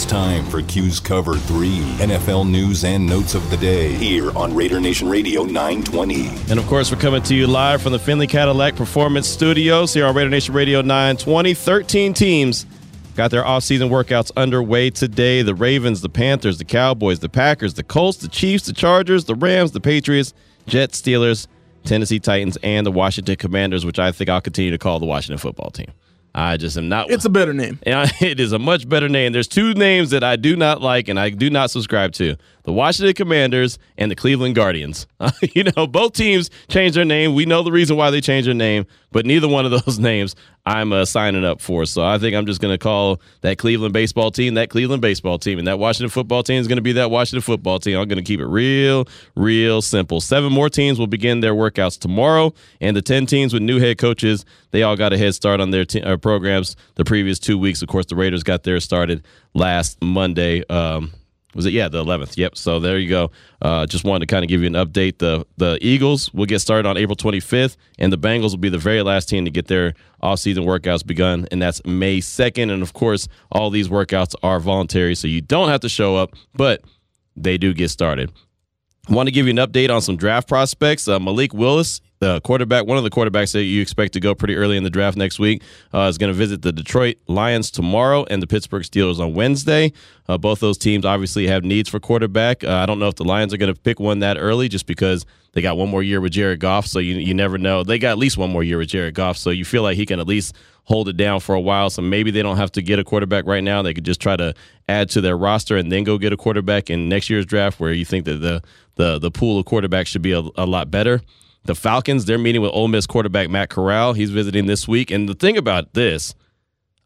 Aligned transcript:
It's 0.00 0.10
time 0.10 0.46
for 0.46 0.62
Q's 0.62 0.98
Cover 0.98 1.34
3 1.34 1.78
NFL 1.98 2.48
news 2.48 2.84
and 2.84 3.06
notes 3.06 3.34
of 3.34 3.50
the 3.50 3.58
day 3.58 3.92
here 3.92 4.34
on 4.34 4.54
Raider 4.54 4.80
Nation 4.80 5.10
Radio 5.10 5.44
920. 5.44 6.26
And 6.48 6.58
of 6.58 6.66
course, 6.66 6.90
we're 6.90 6.98
coming 6.98 7.22
to 7.24 7.34
you 7.34 7.46
live 7.46 7.82
from 7.82 7.92
the 7.92 7.98
Finley 7.98 8.26
Cadillac 8.26 8.76
Performance 8.76 9.28
Studios 9.28 9.92
here 9.92 10.06
on 10.06 10.14
Raider 10.14 10.30
Nation 10.30 10.54
Radio 10.54 10.80
920. 10.80 11.52
13 11.52 12.14
teams 12.14 12.64
got 13.14 13.30
their 13.30 13.42
offseason 13.42 13.90
workouts 13.90 14.30
underway 14.38 14.88
today. 14.88 15.42
The 15.42 15.54
Ravens, 15.54 16.00
the 16.00 16.08
Panthers, 16.08 16.56
the 16.56 16.64
Cowboys, 16.64 17.18
the 17.18 17.28
Packers, 17.28 17.74
the 17.74 17.84
Colts, 17.84 18.16
the 18.16 18.28
Chiefs, 18.28 18.64
the 18.64 18.72
Chargers, 18.72 19.26
the 19.26 19.34
Rams, 19.34 19.72
the 19.72 19.80
Patriots, 19.80 20.32
Jets, 20.66 21.02
Steelers, 21.02 21.46
Tennessee 21.84 22.20
Titans, 22.20 22.56
and 22.62 22.86
the 22.86 22.90
Washington 22.90 23.36
Commanders, 23.36 23.84
which 23.84 23.98
I 23.98 24.12
think 24.12 24.30
I'll 24.30 24.40
continue 24.40 24.70
to 24.70 24.78
call 24.78 24.98
the 24.98 25.04
Washington 25.04 25.36
football 25.36 25.68
team. 25.68 25.92
I 26.34 26.56
just 26.56 26.76
am 26.76 26.88
not. 26.88 27.10
It's 27.10 27.24
a 27.24 27.30
better 27.30 27.52
name. 27.52 27.78
It 27.86 28.38
is 28.40 28.52
a 28.52 28.58
much 28.58 28.88
better 28.88 29.08
name. 29.08 29.32
There's 29.32 29.48
two 29.48 29.74
names 29.74 30.10
that 30.10 30.22
I 30.22 30.36
do 30.36 30.56
not 30.56 30.80
like 30.80 31.08
and 31.08 31.18
I 31.18 31.30
do 31.30 31.50
not 31.50 31.70
subscribe 31.70 32.12
to 32.12 32.36
the 32.64 32.72
Washington 32.72 33.14
Commanders 33.14 33.78
and 33.96 34.10
the 34.10 34.16
Cleveland 34.16 34.54
Guardians. 34.54 35.06
you 35.54 35.64
know, 35.64 35.86
both 35.86 36.12
teams 36.12 36.50
changed 36.68 36.96
their 36.96 37.04
name. 37.04 37.34
We 37.34 37.46
know 37.46 37.62
the 37.62 37.72
reason 37.72 37.96
why 37.96 38.10
they 38.10 38.20
changed 38.20 38.48
their 38.48 38.54
name, 38.54 38.86
but 39.12 39.26
neither 39.26 39.48
one 39.48 39.64
of 39.64 39.70
those 39.84 39.98
names 39.98 40.36
I'm 40.66 40.92
uh, 40.92 41.04
signing 41.04 41.44
up 41.44 41.60
for. 41.60 41.86
So 41.86 42.04
I 42.04 42.18
think 42.18 42.36
I'm 42.36 42.46
just 42.46 42.60
going 42.60 42.72
to 42.74 42.78
call 42.78 43.20
that 43.40 43.58
Cleveland 43.58 43.92
baseball 43.92 44.30
team 44.30 44.54
that 44.54 44.70
Cleveland 44.70 45.02
baseball 45.02 45.38
team, 45.38 45.58
and 45.58 45.66
that 45.66 45.78
Washington 45.78 46.10
football 46.10 46.42
team 46.42 46.60
is 46.60 46.68
going 46.68 46.76
to 46.76 46.82
be 46.82 46.92
that 46.92 47.10
Washington 47.10 47.42
football 47.42 47.78
team. 47.78 47.98
I'm 47.98 48.08
going 48.08 48.22
to 48.22 48.24
keep 48.24 48.40
it 48.40 48.46
real, 48.46 49.06
real 49.34 49.82
simple. 49.82 50.20
Seven 50.20 50.52
more 50.52 50.68
teams 50.68 50.98
will 50.98 51.06
begin 51.06 51.40
their 51.40 51.54
workouts 51.54 51.98
tomorrow, 51.98 52.52
and 52.80 52.96
the 52.96 53.02
10 53.02 53.26
teams 53.26 53.52
with 53.52 53.62
new 53.62 53.78
head 53.80 53.98
coaches, 53.98 54.44
they 54.70 54.82
all 54.82 54.96
got 54.96 55.12
a 55.12 55.18
head 55.18 55.34
start 55.34 55.60
on 55.60 55.70
their 55.70 55.86
uh, 56.04 56.16
programs 56.16 56.76
the 56.96 57.04
previous 57.04 57.38
two 57.38 57.58
weeks. 57.58 57.82
Of 57.82 57.88
course, 57.88 58.06
the 58.06 58.16
Raiders 58.16 58.42
got 58.42 58.62
theirs 58.62 58.84
started 58.84 59.24
last 59.54 60.00
Monday. 60.02 60.64
Um, 60.68 61.12
was 61.54 61.66
it? 61.66 61.72
Yeah 61.72 61.88
the 61.88 62.04
11th 62.04 62.36
yep. 62.36 62.56
So 62.56 62.80
there 62.80 62.98
you 62.98 63.08
go. 63.08 63.30
Uh, 63.60 63.86
just 63.86 64.04
wanted 64.04 64.28
to 64.28 64.32
kind 64.32 64.44
of 64.44 64.48
give 64.48 64.60
you 64.60 64.66
an 64.66 64.74
update. 64.74 65.18
The 65.18 65.46
the 65.56 65.78
eagles 65.80 66.32
will 66.32 66.46
get 66.46 66.60
started 66.60 66.88
on 66.88 66.96
april 66.96 67.16
25th 67.16 67.76
and 67.98 68.12
the 68.12 68.18
bengals 68.18 68.50
will 68.50 68.58
be 68.58 68.68
the 68.68 68.78
very 68.78 69.02
last 69.02 69.28
team 69.28 69.44
to 69.44 69.50
get 69.50 69.66
their 69.66 69.94
off-season 70.22 70.64
workouts 70.64 71.06
begun 71.06 71.46
and 71.50 71.60
that's 71.62 71.84
may 71.84 72.18
2nd 72.18 72.70
and 72.70 72.82
of 72.82 72.92
course 72.92 73.26
all 73.50 73.70
these 73.70 73.88
workouts 73.88 74.34
are 74.42 74.60
voluntary 74.60 75.14
so 75.14 75.26
you 75.26 75.40
don't 75.40 75.68
have 75.68 75.80
to 75.80 75.88
show 75.88 76.16
up 76.16 76.34
but 76.54 76.82
they 77.36 77.58
do 77.58 77.72
get 77.74 77.90
started. 77.90 78.30
Want 79.08 79.26
to 79.26 79.32
give 79.32 79.46
you 79.46 79.50
an 79.50 79.56
update 79.56 79.90
on 79.90 80.02
some 80.02 80.16
draft 80.16 80.48
prospects. 80.48 81.08
Uh, 81.08 81.18
Malik 81.18 81.52
Willis, 81.54 82.00
the 82.20 82.40
quarterback, 82.42 82.86
one 82.86 82.98
of 82.98 83.04
the 83.04 83.10
quarterbacks 83.10 83.52
that 83.52 83.64
you 83.64 83.80
expect 83.80 84.12
to 84.12 84.20
go 84.20 84.34
pretty 84.34 84.54
early 84.54 84.76
in 84.76 84.84
the 84.84 84.90
draft 84.90 85.16
next 85.16 85.38
week, 85.38 85.62
uh, 85.94 86.00
is 86.02 86.18
going 86.18 86.30
to 86.30 86.36
visit 86.36 86.60
the 86.60 86.70
Detroit 86.70 87.16
Lions 87.26 87.70
tomorrow 87.70 88.26
and 88.30 88.42
the 88.42 88.46
Pittsburgh 88.46 88.82
Steelers 88.82 89.18
on 89.18 89.34
Wednesday. 89.34 89.92
Uh, 90.28 90.36
both 90.36 90.60
those 90.60 90.76
teams 90.76 91.06
obviously 91.06 91.46
have 91.46 91.64
needs 91.64 91.88
for 91.88 91.98
quarterback. 91.98 92.62
Uh, 92.62 92.74
I 92.74 92.86
don't 92.86 92.98
know 92.98 93.08
if 93.08 93.16
the 93.16 93.24
Lions 93.24 93.54
are 93.54 93.56
going 93.56 93.74
to 93.74 93.80
pick 93.80 93.98
one 93.98 94.18
that 94.18 94.36
early 94.36 94.68
just 94.68 94.86
because 94.86 95.24
they 95.52 95.62
got 95.62 95.78
one 95.78 95.88
more 95.88 96.02
year 96.02 96.20
with 96.20 96.32
Jared 96.32 96.60
Goff, 96.60 96.86
so 96.86 96.98
you 96.98 97.14
you 97.14 97.34
never 97.34 97.58
know. 97.58 97.82
They 97.82 97.98
got 97.98 98.10
at 98.12 98.18
least 98.18 98.36
one 98.36 98.50
more 98.50 98.62
year 98.62 98.78
with 98.78 98.88
Jared 98.88 99.14
Goff, 99.14 99.36
so 99.36 99.50
you 99.50 99.64
feel 99.64 99.82
like 99.82 99.96
he 99.96 100.06
can 100.06 100.20
at 100.20 100.28
least 100.28 100.54
hold 100.84 101.08
it 101.08 101.16
down 101.16 101.40
for 101.40 101.54
a 101.54 101.60
while. 101.60 101.88
So 101.90 102.02
maybe 102.02 102.30
they 102.30 102.42
don't 102.42 102.56
have 102.56 102.70
to 102.72 102.82
get 102.82 102.98
a 102.98 103.04
quarterback 103.04 103.46
right 103.46 103.64
now. 103.64 103.82
They 103.82 103.94
could 103.94 104.04
just 104.04 104.20
try 104.20 104.36
to 104.36 104.54
add 104.88 105.08
to 105.10 105.20
their 105.20 105.36
roster 105.36 105.76
and 105.76 105.90
then 105.90 106.04
go 106.04 106.18
get 106.18 106.32
a 106.32 106.36
quarterback 106.36 106.90
in 106.90 107.08
next 107.08 107.30
year's 107.30 107.46
draft, 107.46 107.80
where 107.80 107.92
you 107.92 108.04
think 108.04 108.26
that 108.26 108.36
the 108.42 108.62
the 108.96 109.18
the 109.18 109.30
pool 109.30 109.58
of 109.58 109.64
quarterbacks 109.64 110.08
should 110.08 110.22
be 110.22 110.32
a, 110.32 110.42
a 110.56 110.66
lot 110.66 110.90
better. 110.90 111.22
The 111.64 111.74
Falcons, 111.74 112.24
they're 112.24 112.38
meeting 112.38 112.62
with 112.62 112.72
Ole 112.72 112.88
Miss 112.88 113.06
quarterback 113.06 113.50
Matt 113.50 113.70
Corral. 113.70 114.14
He's 114.14 114.30
visiting 114.30 114.66
this 114.66 114.88
week. 114.88 115.10
And 115.10 115.28
the 115.28 115.34
thing 115.34 115.56
about 115.56 115.92
this, 115.94 116.34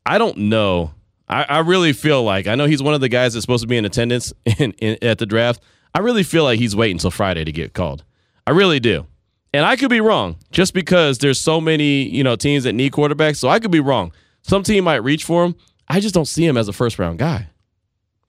I 0.06 0.18
don't 0.18 0.36
know. 0.36 0.94
I, 1.28 1.44
I 1.44 1.58
really 1.60 1.92
feel 1.92 2.22
like 2.22 2.46
I 2.46 2.54
know 2.54 2.66
he's 2.66 2.82
one 2.82 2.94
of 2.94 3.00
the 3.00 3.08
guys 3.08 3.34
that's 3.34 3.42
supposed 3.42 3.62
to 3.62 3.68
be 3.68 3.76
in 3.76 3.84
attendance 3.84 4.32
in, 4.58 4.72
in, 4.72 4.98
at 5.02 5.18
the 5.18 5.26
draft. 5.26 5.60
I 5.94 6.00
really 6.00 6.22
feel 6.22 6.44
like 6.44 6.58
he's 6.58 6.76
waiting 6.76 6.96
until 6.96 7.10
Friday 7.10 7.44
to 7.44 7.52
get 7.52 7.72
called. 7.72 8.04
I 8.46 8.50
really 8.50 8.80
do. 8.80 9.06
And 9.52 9.64
I 9.64 9.76
could 9.76 9.90
be 9.90 10.00
wrong 10.00 10.36
just 10.50 10.74
because 10.74 11.18
there's 11.18 11.40
so 11.40 11.60
many, 11.60 12.08
you 12.08 12.24
know, 12.24 12.34
teams 12.34 12.64
that 12.64 12.72
need 12.72 12.92
quarterbacks. 12.92 13.36
So 13.36 13.48
I 13.48 13.60
could 13.60 13.70
be 13.70 13.80
wrong. 13.80 14.12
Some 14.42 14.62
team 14.62 14.84
might 14.84 14.96
reach 14.96 15.24
for 15.24 15.44
him. 15.44 15.54
I 15.88 16.00
just 16.00 16.14
don't 16.14 16.26
see 16.26 16.44
him 16.44 16.56
as 16.56 16.68
a 16.68 16.72
first 16.72 16.98
round 16.98 17.18
guy. 17.18 17.48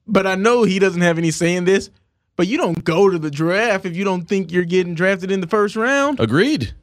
But 0.08 0.28
I 0.28 0.36
know 0.36 0.64
he 0.64 0.78
doesn't 0.78 1.02
have 1.02 1.18
any 1.18 1.32
say 1.32 1.56
in 1.56 1.66
this. 1.66 1.90
But 2.36 2.48
you 2.48 2.58
don't 2.58 2.84
go 2.84 3.10
to 3.10 3.18
the 3.18 3.32
draft 3.32 3.86
if 3.86 3.96
you 3.96 4.04
don't 4.04 4.24
think 4.24 4.52
you're 4.52 4.66
getting 4.66 4.94
drafted 4.94 5.32
in 5.32 5.42
the 5.42 5.48
first 5.48 5.76
round. 5.76 6.20
Agreed. 6.20 6.74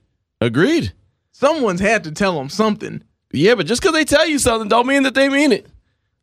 Agreed. 0.40 0.92
Someone's 1.32 1.80
had 1.80 2.04
to 2.04 2.12
tell 2.12 2.40
him 2.40 2.48
something. 2.48 3.02
Yeah, 3.32 3.54
but 3.54 3.66
just 3.66 3.82
because 3.82 3.94
they 3.94 4.04
tell 4.04 4.26
you 4.26 4.38
something 4.38 4.68
don't 4.68 4.86
mean 4.86 5.02
that 5.04 5.14
they 5.14 5.28
mean 5.28 5.52
it. 5.52 5.66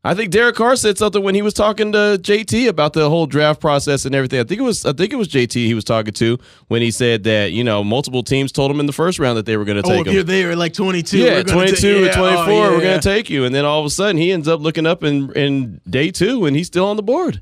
I 0.02 0.14
think 0.14 0.32
Derek 0.32 0.56
Carr 0.56 0.78
said 0.78 0.98
something 0.98 1.22
when 1.22 1.36
he 1.36 1.42
was 1.42 1.54
talking 1.54 1.92
to 1.92 2.18
JT 2.22 2.70
about 2.70 2.94
the 2.94 3.10
whole 3.10 3.26
draft 3.26 3.60
process 3.60 4.06
and 4.06 4.16
everything. 4.16 4.40
I 4.40 4.46
think 4.46 4.62
it 4.62 4.64
was 4.64 4.86
I 4.86 4.94
think 4.94 5.12
it 5.12 5.18
was 5.18 5.28
JT 5.28 5.54
he 5.54 5.74
was 5.74 5.84
talking 5.84 6.14
to 6.14 6.38
when 6.70 6.82
he 6.82 6.90
said 6.90 7.24
that 7.26 7.52
you 7.52 7.66
know 7.66 7.84
multiple 7.84 8.24
teams 8.24 8.54
told 8.54 8.72
him 8.72 8.80
in 8.80 8.86
the 8.86 8.94
first 8.94 9.20
round 9.20 9.38
that 9.38 9.46
they 9.46 9.58
were 9.58 9.66
going 9.66 9.82
to 9.82 9.86
oh, 9.86 9.90
take 9.90 9.98
oh, 9.98 10.02
if 10.02 10.08
him. 10.08 10.14
you're 10.14 10.24
there 10.24 10.56
like 10.56 10.72
22, 10.72 11.18
yeah, 11.18 11.44
22 11.44 11.76
ta- 11.82 11.88
or 11.88 11.92
oh, 11.92 12.06
yeah, 12.06 12.14
24, 12.14 12.24
oh, 12.24 12.48
yeah. 12.48 12.70
we're 12.70 12.82
going 12.82 13.00
to 13.00 13.10
take 13.10 13.30
you, 13.30 13.44
and 13.44 13.54
then 13.54 13.66
all 13.66 13.82
of 13.82 13.86
a 13.86 13.90
sudden 13.90 14.16
he 14.16 14.32
ends 14.32 14.48
up 14.48 14.62
looking 14.62 14.86
up 14.86 15.04
in 15.04 15.34
in 15.34 15.82
day 15.90 16.12
two 16.12 16.46
and 16.46 16.56
he's 16.56 16.68
still 16.68 16.86
on 16.86 16.96
the 16.96 17.04
board. 17.04 17.42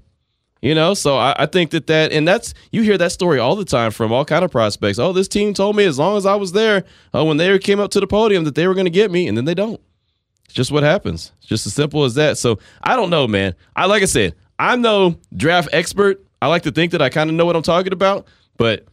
You 0.62 0.74
know, 0.74 0.96
so 0.96 1.18
I, 1.18 1.36
I 1.38 1.46
think 1.46 1.72
that 1.72 1.88
that 1.88 2.12
and 2.12 2.28
that's 2.28 2.54
you 2.72 2.82
hear 2.82 2.98
that 2.98 3.12
story 3.12 3.40
all 3.40 3.56
the 3.56 3.66
time 3.66 3.92
from 3.92 4.12
all 4.12 4.26
kind 4.26 4.44
of 4.44 4.52
prospects. 4.52 4.98
Oh, 4.98 5.14
this 5.14 5.28
team 5.28 5.54
told 5.54 5.76
me 5.76 5.86
as 5.86 6.00
long 6.00 6.18
as 6.18 6.26
I 6.26 6.36
was 6.36 6.52
there 6.52 6.84
uh, 7.14 7.24
when 7.24 7.38
they 7.38 7.60
came 7.60 7.80
up 7.80 7.92
to 7.92 8.00
the 8.00 8.08
podium 8.08 8.44
that 8.46 8.56
they 8.56 8.68
were 8.68 8.74
going 8.74 8.86
to 8.86 8.92
get 8.92 9.12
me, 9.12 9.28
and 9.28 9.38
then 9.38 9.46
they 9.46 9.54
don't. 9.54 9.80
It's 10.46 10.54
just 10.54 10.72
what 10.72 10.84
happens. 10.84 11.32
It's 11.40 11.48
just 11.48 11.68
as 11.68 11.74
simple 11.74 12.04
as 12.06 12.16
that. 12.16 12.38
So 12.38 12.60
I 12.82 12.96
don't 12.96 13.10
know, 13.10 13.28
man. 13.28 13.54
I 13.76 13.86
like 13.86 14.02
I 14.02 14.08
said, 14.08 14.34
I'm 14.58 14.82
no 14.82 15.18
draft 15.36 15.70
expert. 15.74 16.26
I 16.42 16.48
like 16.48 16.64
to 16.64 16.72
think 16.72 16.92
that 16.92 17.02
I 17.02 17.10
kind 17.10 17.30
of 17.30 17.36
know 17.36 17.46
what 17.46 17.56
I'm 17.56 17.64
talking 17.64 17.94
about, 17.94 18.28
but 18.58 18.88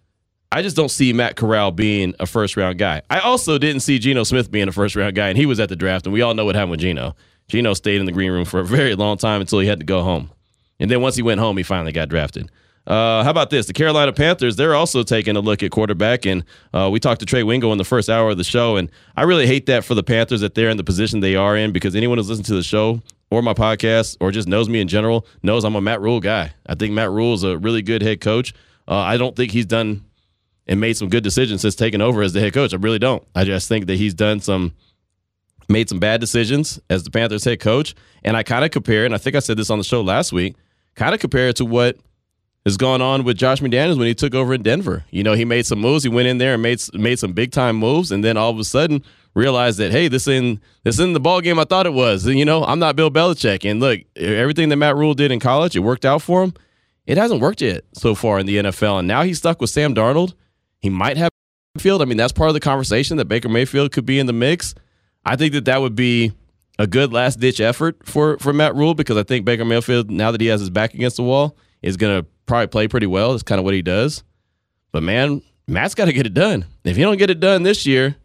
I 0.52 0.62
just 0.62 0.76
don't 0.76 0.91
see 0.91 1.12
Matt 1.12 1.36
Corral 1.36 1.72
being 1.72 2.14
a 2.20 2.26
first 2.26 2.56
round 2.56 2.78
guy. 2.78 3.02
I 3.10 3.20
also 3.20 3.58
didn't 3.58 3.81
see 3.81 3.98
Geno 3.98 4.22
Smith 4.25 4.50
being 4.50 4.69
a 4.69 4.72
first 4.72 4.96
round 4.96 5.14
guy, 5.16 5.28
and 5.28 5.38
he 5.38 5.46
was 5.46 5.58
at 5.60 5.69
the 5.69 5.76
draft, 5.76 6.06
and 6.06 6.12
we 6.12 6.22
all 6.22 6.34
know 6.34 6.44
what 6.44 6.54
happened 6.54 6.72
with 6.72 6.81
Geno. 6.81 7.16
Geno 7.48 7.75
stayed 7.75 8.00
in 8.00 8.06
the 8.06 8.12
green 8.12 8.31
room 8.31 8.44
for 8.44 8.60
a 8.60 8.64
very 8.64 8.94
long 8.94 9.16
time 9.16 9.41
until 9.41 9.58
he 9.58 9.66
had 9.66 9.81
to 9.81 9.86
go 9.86 10.02
home. 10.02 10.31
And 10.81 10.91
then 10.91 11.01
once 11.01 11.17
he 11.17 11.23
went 11.23 11.41
home, 11.41 11.57
he 11.57 11.62
finally 11.62 11.93
got 11.93 12.09
drafted. 12.09 12.51
Uh, 12.87 13.25
how 13.25 13.31
about 13.31 13.49
this? 13.49 13.67
The 13.67 13.73
Carolina 13.73 14.12
Panthers, 14.12 14.57
they're 14.57 14.75
also 14.75 15.03
taking 15.03 15.37
a 15.37 15.41
look 15.41 15.62
at 15.62 15.71
quarterback. 15.71 16.27
And 16.27 16.45
uh, 16.75 16.91
we 16.93 17.01
talked 17.01 17.21
to 17.21 17.27
Trey 17.27 17.43
Wingo 17.43 17.73
in 17.73 17.79
the 17.79 17.85
first 17.85 18.11
hour 18.11 18.31
of 18.31 18.37
the 18.37 18.45
show. 18.45 18.77
And 18.77 18.91
I 19.17 19.23
really 19.23 19.47
hate 19.47 19.67
that 19.67 19.85
for 19.85 19.95
the 19.95 20.03
Panthers 20.03 20.41
that 20.43 20.55
they're 20.55 20.69
in 20.69 20.77
the 20.77 20.85
position 20.85 21.21
they 21.21 21.37
are 21.37 21.57
in 21.57 21.73
because 21.73 21.97
anyone 21.97 22.19
who's 22.19 22.29
listened 22.29 22.47
to 22.47 22.55
the 22.55 22.62
show 22.62 23.01
or 23.31 23.41
my 23.41 23.55
podcast 23.55 24.19
or 24.21 24.31
just 24.31 24.49
knows 24.49 24.69
me 24.69 24.81
in 24.81 24.89
general 24.89 25.27
knows 25.43 25.65
I'm 25.65 25.77
a 25.77 25.81
Matt 25.81 26.01
Rhule 26.03 26.21
guy. 26.21 26.53
I 26.67 26.75
think 26.75 26.93
Matt 26.93 27.11
Rhule 27.11 27.35
is 27.35 27.43
a 27.43 27.56
really 27.56 27.81
good 27.81 28.03
head 28.03 28.21
coach. 28.21 28.53
Uh, 28.87 28.97
I 28.99 29.17
don't 29.17 29.35
think 29.35 29.53
he's 29.53 29.67
done 29.67 30.05
and 30.67 30.81
made 30.81 30.97
some 30.97 31.09
good 31.09 31.25
decisions 31.25 31.62
since 31.62 31.75
taking 31.75 32.01
over 32.01 32.23
as 32.23 32.33
the 32.33 32.41
head 32.41 32.53
coach. 32.53 32.75
I 32.75 32.77
really 32.77 32.99
don't. 32.99 33.27
I 33.35 33.45
just 33.45 33.69
think 33.69 33.87
that 33.87 33.97
he's 33.97 34.15
done 34.15 34.41
some 34.41 34.75
made 35.69 35.89
some 35.89 35.99
bad 35.99 36.21
decisions 36.21 36.79
as 36.91 37.05
the 37.05 37.11
Panthers 37.11 37.45
head 37.45 37.61
coach. 37.61 37.95
And 38.23 38.37
I 38.37 38.43
kind 38.43 38.65
of 38.65 38.71
compare, 38.71 39.06
and 39.06 39.15
I 39.15 39.19
think 39.19 39.35
I 39.35 39.39
said 39.39 39.56
this 39.56 39.71
on 39.71 39.79
the 39.79 39.85
show 39.85 40.03
last 40.03 40.31
week, 40.31 40.56
kind 40.94 41.15
of 41.15 41.21
compare 41.21 41.49
it 41.49 41.56
to 41.56 41.65
what 41.65 41.97
has 42.65 42.77
gone 42.77 43.03
on 43.03 43.25
with 43.25 43.37
Josh 43.37 43.60
McDaniels 43.60 43.99
when 43.99 44.06
he 44.06 44.15
took 44.15 44.34
over 44.34 44.55
in 44.55 44.62
Denver. 44.62 45.05
You 45.10 45.22
know, 45.22 45.34
he 45.34 45.44
made 45.44 45.66
some 45.66 45.81
moves. 45.81 46.03
He 46.03 46.09
went 46.09 46.28
in 46.28 46.38
there 46.38 46.55
and 46.55 46.62
made 46.62 46.81
made 46.94 47.19
some 47.19 47.32
big 47.32 47.53
time 47.53 47.77
moves, 47.77 48.10
and 48.10 48.25
then 48.25 48.37
all 48.37 48.50
of 48.50 48.59
a 48.59 48.65
sudden 48.65 49.03
realized 49.34 49.78
that 49.78 49.93
hey, 49.93 50.09
this 50.09 50.27
in 50.27 50.60
this 50.84 50.99
in 50.99 51.12
the 51.12 51.21
ball 51.21 51.41
game 51.41 51.59
I 51.59 51.65
thought 51.65 51.87
it 51.87 51.93
was. 51.93 52.27
You 52.27 52.44
know, 52.44 52.65
I'm 52.65 52.78
not 52.78 52.97
Bill 52.97 53.10
Belichick. 53.10 53.69
And 53.69 53.81
look, 53.81 54.00
everything 54.16 54.69
that 54.71 54.77
Matt 54.77 54.97
Rhule 54.97 55.15
did 55.15 55.31
in 55.31 55.41
college, 55.41 55.77
it 55.77 55.81
worked 55.81 56.05
out 56.05 56.22
for 56.22 56.43
him. 56.43 56.55
It 57.06 57.19
hasn't 57.19 57.43
worked 57.43 57.61
yet 57.61 57.84
so 57.93 58.15
far 58.15 58.38
in 58.38 58.47
the 58.47 58.56
NFL, 58.56 59.00
and 59.00 59.09
now 59.09 59.22
he's 59.22 59.38
stuck 59.38 59.61
with 59.61 59.69
Sam 59.71 59.94
Darnold. 59.94 60.34
He 60.81 60.88
might 60.88 61.19
have 61.19 61.31
Mayfield. 61.75 62.03
I 62.03 62.05
mean, 62.05 62.16
that's 62.16 62.32
part 62.32 62.49
of 62.49 62.55
the 62.55 62.61
conversation 62.61 63.16
that 63.16 63.26
Baker 63.26 63.49
Mayfield 63.49 63.93
could 63.93 64.06
be 64.06 64.19
in 64.19 64.26
the 64.26 64.32
mix. 64.32 64.75
I 65.25 65.37
think 65.37 65.53
that 65.55 65.65
that 65.65 65.81
would 65.81 65.97
be 65.97 66.32
a 66.79 66.87
good 66.87 67.12
last 67.12 67.41
ditch 67.41 67.61
effort 67.61 68.07
for 68.07 68.39
for 68.39 68.53
Matt 68.53 68.75
Rhule 68.75 68.95
because 68.95 69.17
I 69.17 69.23
think 69.23 69.44
Baker 69.44 69.65
Mayfield, 69.65 70.11
now 70.11 70.31
that 70.31 70.41
he 70.41 70.49
has 70.49 70.61
his 70.61 70.71
back 70.71 70.94
against 70.94 71.17
the 71.17 71.23
wall, 71.23 71.56
is 71.82 71.97
going 71.97 72.23
to 72.23 72.29
probably 72.47 72.67
play 72.67 72.88
pretty 72.88 73.06
well. 73.06 73.32
That's 73.32 73.43
kind 73.43 73.59
of 73.59 73.65
what 73.65 73.75
he 73.75 73.82
does. 73.82 74.25
But 74.93 75.03
man, 75.03 75.43
Matt's 75.67 75.94
got 75.94 76.06
to 76.06 76.12
get 76.12 76.26
it 76.26 76.35
done. 76.35 76.67
If 76.85 76.97
he 76.97 77.03
don't 77.03 77.17
get 77.17 77.31
it 77.31 77.41
done 77.41 77.62
this 77.62 77.87
year, 77.87 78.17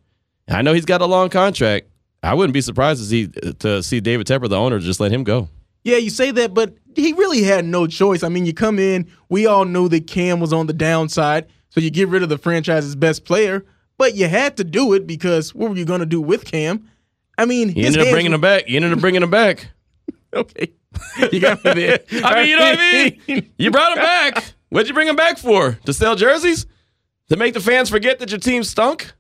I 0.47 0.61
know 0.61 0.73
he's 0.73 0.85
got 0.85 1.01
a 1.01 1.05
long 1.05 1.29
contract. 1.29 1.87
I 2.21 2.33
wouldn't 2.33 2.53
be 2.53 2.61
surprised 2.61 3.01
to 3.01 3.05
see 3.07 3.27
to 3.59 3.81
see 3.83 3.99
David 3.99 4.27
Tepper, 4.27 4.49
the 4.49 4.57
owner, 4.57 4.79
just 4.79 4.99
let 4.99 5.11
him 5.11 5.23
go. 5.23 5.49
Yeah, 5.83 5.97
you 5.97 6.09
say 6.09 6.31
that, 6.31 6.53
but 6.53 6.75
he 6.95 7.13
really 7.13 7.43
had 7.43 7.65
no 7.65 7.87
choice. 7.87 8.23
I 8.23 8.29
mean, 8.29 8.45
you 8.45 8.53
come 8.53 8.79
in, 8.79 9.09
we 9.29 9.45
all 9.45 9.63
knew 9.63 9.87
that 9.89 10.07
Cam 10.07 10.41
was 10.41 10.51
on 10.51 10.67
the 10.67 10.73
downside, 10.73 11.47
so 11.69 11.79
you 11.79 11.89
get 11.89 12.09
rid 12.09 12.21
of 12.21 12.29
the 12.29 12.37
franchise's 12.37 12.95
best 12.95 13.23
player, 13.23 13.65
but 13.97 14.13
you 14.15 14.27
had 14.27 14.57
to 14.57 14.65
do 14.65 14.93
it 14.93 15.07
because 15.07 15.55
what 15.55 15.69
were 15.69 15.77
you 15.77 15.85
going 15.85 16.01
to 16.01 16.05
do 16.05 16.19
with 16.19 16.43
Cam? 16.43 16.89
I 17.39 17.45
mean, 17.45 17.69
you 17.69 17.85
ended 17.85 18.01
up 18.01 18.11
bringing 18.11 18.31
were... 18.31 18.35
him 18.35 18.41
back. 18.41 18.67
You 18.67 18.75
ended 18.75 18.91
up 18.91 18.99
bringing 18.99 19.23
him 19.23 19.29
back. 19.29 19.69
okay. 20.33 20.73
You 21.31 21.39
got 21.39 21.63
me 21.63 21.73
there. 21.73 21.99
I 22.23 22.35
mean, 22.35 22.49
you 22.49 22.57
know 22.57 22.65
what 22.65 22.79
I 22.79 23.17
mean? 23.27 23.49
You 23.57 23.71
brought 23.71 23.93
him 23.93 24.03
back. 24.03 24.43
What'd 24.69 24.89
you 24.89 24.93
bring 24.93 25.07
him 25.07 25.15
back 25.15 25.37
for? 25.37 25.79
To 25.85 25.93
sell 25.93 26.17
jerseys? 26.17 26.65
To 27.29 27.37
make 27.37 27.53
the 27.53 27.61
fans 27.61 27.89
forget 27.89 28.19
that 28.19 28.29
your 28.29 28.39
team 28.39 28.63
stunk? 28.63 29.13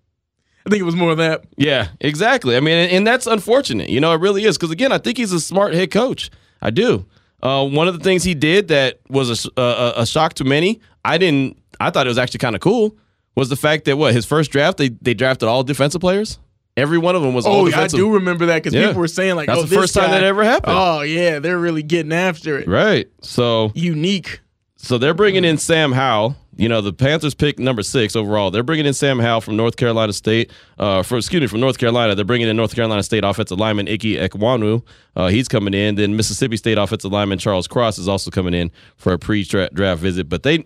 I 0.65 0.69
think 0.69 0.81
it 0.81 0.85
was 0.85 0.95
more 0.95 1.11
of 1.11 1.17
that. 1.17 1.45
Yeah, 1.55 1.89
exactly. 2.01 2.57
I 2.57 2.59
mean, 2.59 2.89
and 2.89 3.07
that's 3.07 3.25
unfortunate. 3.25 3.89
You 3.89 4.01
know, 4.01 4.11
it 4.11 4.19
really 4.19 4.43
is. 4.43 4.57
Because, 4.57 4.71
again, 4.71 4.91
I 4.91 4.97
think 4.97 5.17
he's 5.17 5.31
a 5.31 5.39
smart 5.39 5.73
head 5.73 5.89
coach. 5.89 6.29
I 6.61 6.71
do. 6.71 7.05
Uh, 7.41 7.65
one 7.65 7.87
of 7.87 7.97
the 7.97 8.03
things 8.03 8.23
he 8.23 8.33
did 8.33 8.67
that 8.67 8.99
was 9.09 9.47
a, 9.55 9.61
a, 9.61 9.93
a 9.97 10.05
shock 10.05 10.33
to 10.35 10.43
many, 10.43 10.81
I 11.05 11.17
didn't. 11.17 11.57
I 11.79 11.89
thought 11.89 12.05
it 12.05 12.09
was 12.09 12.17
actually 12.17 12.39
kind 12.39 12.55
of 12.55 12.61
cool. 12.61 12.97
Was 13.35 13.47
the 13.47 13.55
fact 13.55 13.85
that 13.85 13.97
what 13.97 14.13
his 14.13 14.25
first 14.25 14.51
draft 14.51 14.77
they 14.77 14.89
they 14.89 15.13
drafted 15.13 15.47
all 15.47 15.63
defensive 15.63 16.01
players. 16.01 16.39
Every 16.79 16.97
one 16.97 17.15
of 17.15 17.21
them 17.21 17.33
was 17.33 17.45
Oh, 17.45 17.69
I 17.71 17.87
do 17.87 18.13
remember 18.13 18.47
that 18.47 18.63
because 18.63 18.73
Yeah. 18.73 18.87
people 18.87 19.01
were 19.01 19.07
saying 19.07 19.35
like, 19.35 19.47
That's 19.47 19.59
"Oh, 19.59 19.63
the 19.63 19.69
this 19.69 19.77
first 19.79 19.93
time 19.93 20.11
that 20.11 20.23
ever 20.23 20.43
happened. 20.43 20.73
Oh 20.77 21.01
yeah, 21.01 21.39
they're 21.39 21.59
really 21.59 21.83
getting 21.83 22.13
after 22.13 22.57
it. 22.57 22.67
Right. 22.67 23.07
So 23.21 23.71
Unique. 23.75 24.39
so 24.77 24.97
they're 24.97 25.13
bringing 25.13 25.43
in 25.45 25.57
Sam 25.57 25.91
Howell. 25.91 26.35
You 26.55 26.67
know, 26.67 26.81
the 26.81 26.91
Panthers 26.91 27.33
pick 27.35 27.57
number 27.57 27.81
six 27.83 28.17
overall. 28.17 28.51
They're 28.51 28.63
bringing 28.63 28.85
in 28.85 28.93
Sam 28.93 29.17
Howell 29.19 29.39
from 29.39 29.55
North 29.55 29.77
Carolina 29.77 30.11
State. 30.11 30.51
Uh, 30.77 31.03
from 31.03 31.19
excuse 31.19 31.39
me, 31.39 31.47
from 31.47 31.61
North 31.61 31.77
Carolina. 31.77 32.15
They're 32.15 32.25
bringing 32.25 32.49
in 32.49 32.57
North 32.57 32.75
Carolina 32.75 33.01
State 33.01 33.23
offensive 33.23 33.57
lineman 33.57 33.87
Ike 33.87 34.01
Ekwonu. 34.01 34.83
Uh, 35.15 35.27
he's 35.27 35.47
coming 35.47 35.73
in. 35.73 35.95
Then 35.95 36.17
Mississippi 36.17 36.57
State 36.57 36.77
offensive 36.77 37.13
lineman 37.13 37.39
Charles 37.39 37.65
Cross 37.65 37.97
is 37.97 38.09
also 38.09 38.29
coming 38.29 38.53
in 38.53 38.71
for 38.97 39.13
a 39.13 39.17
pre-draft 39.19 40.01
visit. 40.01 40.27
But 40.27 40.43
they, 40.43 40.65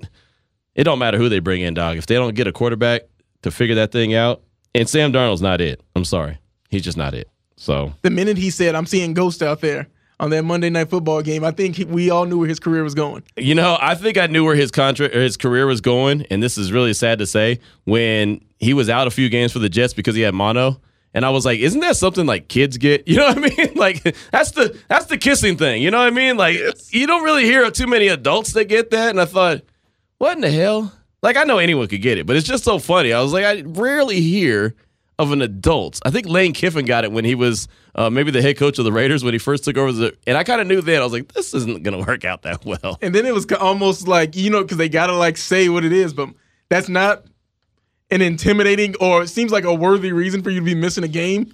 it 0.74 0.84
don't 0.84 0.98
matter 0.98 1.20
who 1.20 1.30
they 1.30 1.38
bring 1.38 1.62
in, 1.62 1.76
dog. 1.76 1.98
If 1.98 2.08
they 2.08 2.16
don't 2.16 2.34
get 2.34 2.48
a 2.48 2.52
quarterback 2.52 3.04
to 3.44 3.52
figure 3.52 3.76
that 3.76 3.92
thing 3.92 4.16
out, 4.16 4.42
and 4.76 4.88
Sam 4.90 5.12
Darnold's 5.14 5.42
not 5.42 5.62
it. 5.62 5.82
I'm 5.96 6.06
sorry, 6.06 6.40
he's 6.70 6.84
just 6.84 6.98
not 6.98 7.14
it. 7.14 7.30
So 7.56 7.94
The 8.02 8.10
minute 8.10 8.38
he 8.38 8.50
said, 8.50 8.76
"I'm 8.76 8.86
seeing 8.86 9.14
ghosts 9.14 9.42
out 9.42 9.62
there" 9.62 9.88
on 10.20 10.30
that 10.30 10.44
Monday 10.44 10.70
night 10.70 10.90
football 10.90 11.22
game, 11.22 11.44
I 11.44 11.52
think 11.52 11.76
he, 11.76 11.86
we 11.86 12.10
all 12.10 12.26
knew 12.26 12.38
where 12.40 12.48
his 12.48 12.60
career 12.60 12.84
was 12.84 12.94
going. 12.94 13.24
You 13.36 13.56
know, 13.56 13.78
I 13.82 13.96
think 13.96 14.18
I 14.18 14.28
knew 14.28 14.46
where 14.46 14.56
his 14.56 14.72
contract 14.72 15.14
his 15.14 15.38
career 15.38 15.66
was 15.66 15.82
going, 15.82 16.24
and 16.30 16.42
this 16.42 16.58
is 16.58 16.72
really 16.72 16.94
sad 16.94 17.20
to 17.20 17.26
say. 17.26 17.60
When 17.86 18.44
he 18.60 18.74
was 18.74 18.90
out 18.90 19.08
a 19.08 19.12
few 19.12 19.30
games 19.30 19.52
for 19.52 19.60
the 19.60 19.70
Jets 19.70 19.94
because 19.94 20.16
he 20.16 20.22
had 20.22 20.34
mono, 20.34 20.80
and 21.14 21.26
I 21.26 21.30
was 21.30 21.46
like, 21.46 21.60
"Isn't 21.60 21.82
that 21.82 21.96
something 21.98 22.26
like 22.26 22.48
kids 22.48 22.78
get?" 22.78 23.08
You 23.08 23.18
know 23.18 23.28
what 23.28 23.38
I 23.38 23.42
mean? 23.42 23.74
Like 23.76 24.16
that's 24.32 24.52
the 24.52 24.78
that's 24.88 25.06
the 25.06 25.18
kissing 25.18 25.58
thing. 25.58 25.82
You 25.82 25.92
know 25.92 25.98
what 26.00 26.08
I 26.08 26.12
mean? 26.12 26.38
Like 26.38 26.58
you 26.92 27.06
don't 27.08 27.24
really 27.24 27.44
hear 27.46 27.66
of 27.66 27.74
too 27.74 27.88
many 27.88 28.08
adults 28.08 28.54
that 28.54 28.66
get 28.66 28.92
that, 28.92 29.10
and 29.10 29.20
I 29.22 29.26
thought, 29.26 29.62
"What 30.18 30.36
in 30.36 30.42
the 30.42 30.52
hell?" 30.52 30.92
Like 31.24 31.38
I 31.38 31.44
know 31.46 31.58
anyone 31.58 31.88
could 31.88 32.02
get 32.02 32.18
it, 32.20 32.28
but 32.28 32.36
it's 32.36 32.46
just 32.48 32.64
so 32.64 32.78
funny. 32.78 33.14
I 33.14 33.22
was 33.22 33.34
like, 33.34 33.46
I 33.46 33.62
rarely 33.66 34.22
hear 34.22 34.76
of 35.18 35.32
an 35.32 35.42
adult. 35.42 36.00
I 36.06 36.10
think 36.10 36.28
Lane 36.28 36.54
Kiffin 36.54 36.86
got 36.86 37.06
it 37.06 37.12
when 37.12 37.24
he 37.24 37.34
was 37.34 37.68
uh, 37.96 38.10
maybe 38.10 38.30
the 38.30 38.42
head 38.42 38.58
coach 38.58 38.78
of 38.78 38.84
the 38.86 38.92
Raiders 38.92 39.24
when 39.24 39.34
he 39.34 39.38
first 39.38 39.64
took 39.64 39.78
over 39.78 39.92
the. 39.92 40.18
And 40.28 40.38
I 40.38 40.44
kind 40.44 40.60
of 40.60 40.68
knew 40.68 40.82
then. 40.82 41.00
I 41.02 41.04
was 41.04 41.14
like, 41.14 41.32
this 41.32 41.54
isn't 41.54 41.84
going 41.84 41.98
to 41.98 42.06
work 42.06 42.26
out 42.26 42.42
that 42.42 42.66
well. 42.66 42.98
And 43.02 43.16
then 43.16 43.26
it 43.26 43.34
was 43.34 43.46
almost 43.54 44.08
like 44.08 44.36
you 44.36 44.50
know 44.50 44.62
because 44.64 44.78
they 44.78 44.90
gotta 44.90 45.16
like 45.16 45.38
say 45.38 45.70
what 45.70 45.86
it 45.86 45.94
is, 45.94 46.14
but 46.14 46.30
that's 46.70 46.90
not 46.90 47.24
an 48.12 48.22
intimidating 48.22 48.96
or 49.00 49.24
it 49.24 49.30
seems 49.30 49.52
like 49.52 49.64
a 49.64 49.74
worthy 49.74 50.12
reason 50.12 50.44
for 50.44 50.50
you 50.50 50.60
to 50.60 50.66
be 50.66 50.76
missing 50.76 51.04
a 51.04 51.08
game. 51.08 51.54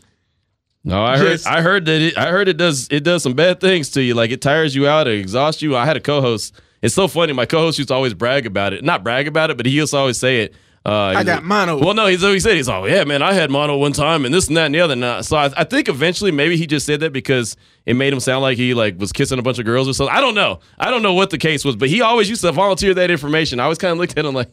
No, 0.83 1.03
I 1.03 1.17
heard. 1.17 1.31
Just- 1.31 1.47
I 1.47 1.61
heard 1.61 1.85
that. 1.85 2.01
It, 2.01 2.17
I 2.17 2.31
heard 2.31 2.47
it 2.47 2.57
does. 2.57 2.87
It 2.89 3.03
does 3.03 3.21
some 3.21 3.33
bad 3.33 3.59
things 3.59 3.89
to 3.91 4.01
you. 4.01 4.15
Like 4.15 4.31
it 4.31 4.41
tires 4.41 4.73
you 4.73 4.87
out. 4.87 5.07
It 5.07 5.19
exhausts 5.19 5.61
you. 5.61 5.75
I 5.75 5.85
had 5.85 5.97
a 5.97 5.99
co-host. 6.01 6.55
It's 6.81 6.95
so 6.95 7.07
funny. 7.07 7.33
My 7.33 7.45
co-host 7.45 7.77
used 7.77 7.89
to 7.89 7.93
always 7.93 8.13
brag 8.13 8.45
about 8.45 8.73
it. 8.73 8.83
Not 8.83 9.03
brag 9.03 9.27
about 9.27 9.49
it, 9.51 9.57
but 9.57 9.65
he 9.65 9.73
used 9.73 9.91
to 9.91 9.97
always 9.97 10.17
say 10.17 10.41
it. 10.43 10.55
Uh, 10.85 10.91
I 10.93 11.23
got 11.25 11.37
like- 11.39 11.43
mono. 11.43 11.77
Well, 11.77 11.93
no, 11.93 12.07
he's 12.07 12.23
always 12.23 12.41
said 12.41 12.55
he's 12.55 12.69
oh 12.69 12.85
yeah, 12.85 13.03
man, 13.03 13.21
I 13.21 13.33
had 13.33 13.51
mono 13.51 13.77
one 13.77 13.91
time 13.91 14.23
and 14.23 14.33
this 14.33 14.47
and 14.47 14.55
that 14.55 14.67
and 14.67 14.73
the 14.75 14.79
other. 14.79 14.95
Now, 14.95 15.19
so 15.21 15.35
I, 15.35 15.51
I 15.57 15.63
think 15.65 15.89
eventually 15.89 16.31
maybe 16.31 16.55
he 16.55 16.65
just 16.65 16.85
said 16.85 17.01
that 17.01 17.11
because 17.11 17.57
it 17.85 17.95
made 17.95 18.13
him 18.13 18.21
sound 18.21 18.43
like 18.43 18.57
he 18.57 18.73
like 18.73 18.97
was 18.97 19.11
kissing 19.11 19.37
a 19.39 19.41
bunch 19.41 19.59
of 19.59 19.65
girls 19.65 19.89
or 19.89 19.93
something. 19.93 20.15
I 20.15 20.21
don't 20.21 20.35
know. 20.35 20.61
I 20.79 20.89
don't 20.89 21.03
know 21.03 21.13
what 21.13 21.31
the 21.31 21.37
case 21.37 21.65
was, 21.65 21.75
but 21.75 21.89
he 21.89 22.01
always 22.01 22.29
used 22.29 22.41
to 22.41 22.51
volunteer 22.53 22.93
that 22.93 23.11
information. 23.11 23.59
I 23.59 23.63
always 23.63 23.77
kind 23.77 23.91
of 23.91 23.97
looked 23.97 24.17
at 24.17 24.23
him 24.23 24.33
like, 24.33 24.49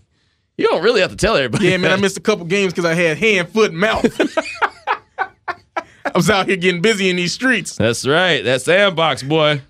you 0.58 0.66
don't 0.66 0.82
really 0.82 1.00
have 1.00 1.10
to 1.10 1.16
tell 1.16 1.36
everybody. 1.36 1.68
Yeah, 1.68 1.76
man, 1.76 1.92
I 1.92 1.96
missed 1.96 2.16
a 2.16 2.20
couple 2.20 2.44
games 2.46 2.72
because 2.72 2.86
I 2.86 2.94
had 2.94 3.18
hand, 3.18 3.50
foot, 3.50 3.70
and 3.70 3.78
mouth. 3.80 4.04
I 5.18 6.12
was 6.14 6.28
out 6.30 6.48
here 6.48 6.56
getting 6.56 6.80
busy 6.80 7.08
in 7.10 7.16
these 7.16 7.32
streets. 7.34 7.76
That's 7.76 8.06
right. 8.06 8.42
That 8.42 8.62
sandbox, 8.62 9.22
boy. 9.22 9.60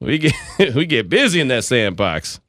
We 0.00 0.18
get 0.18 0.34
we 0.74 0.86
get 0.86 1.08
busy 1.08 1.40
in 1.40 1.48
that 1.48 1.64
sandbox. 1.64 2.40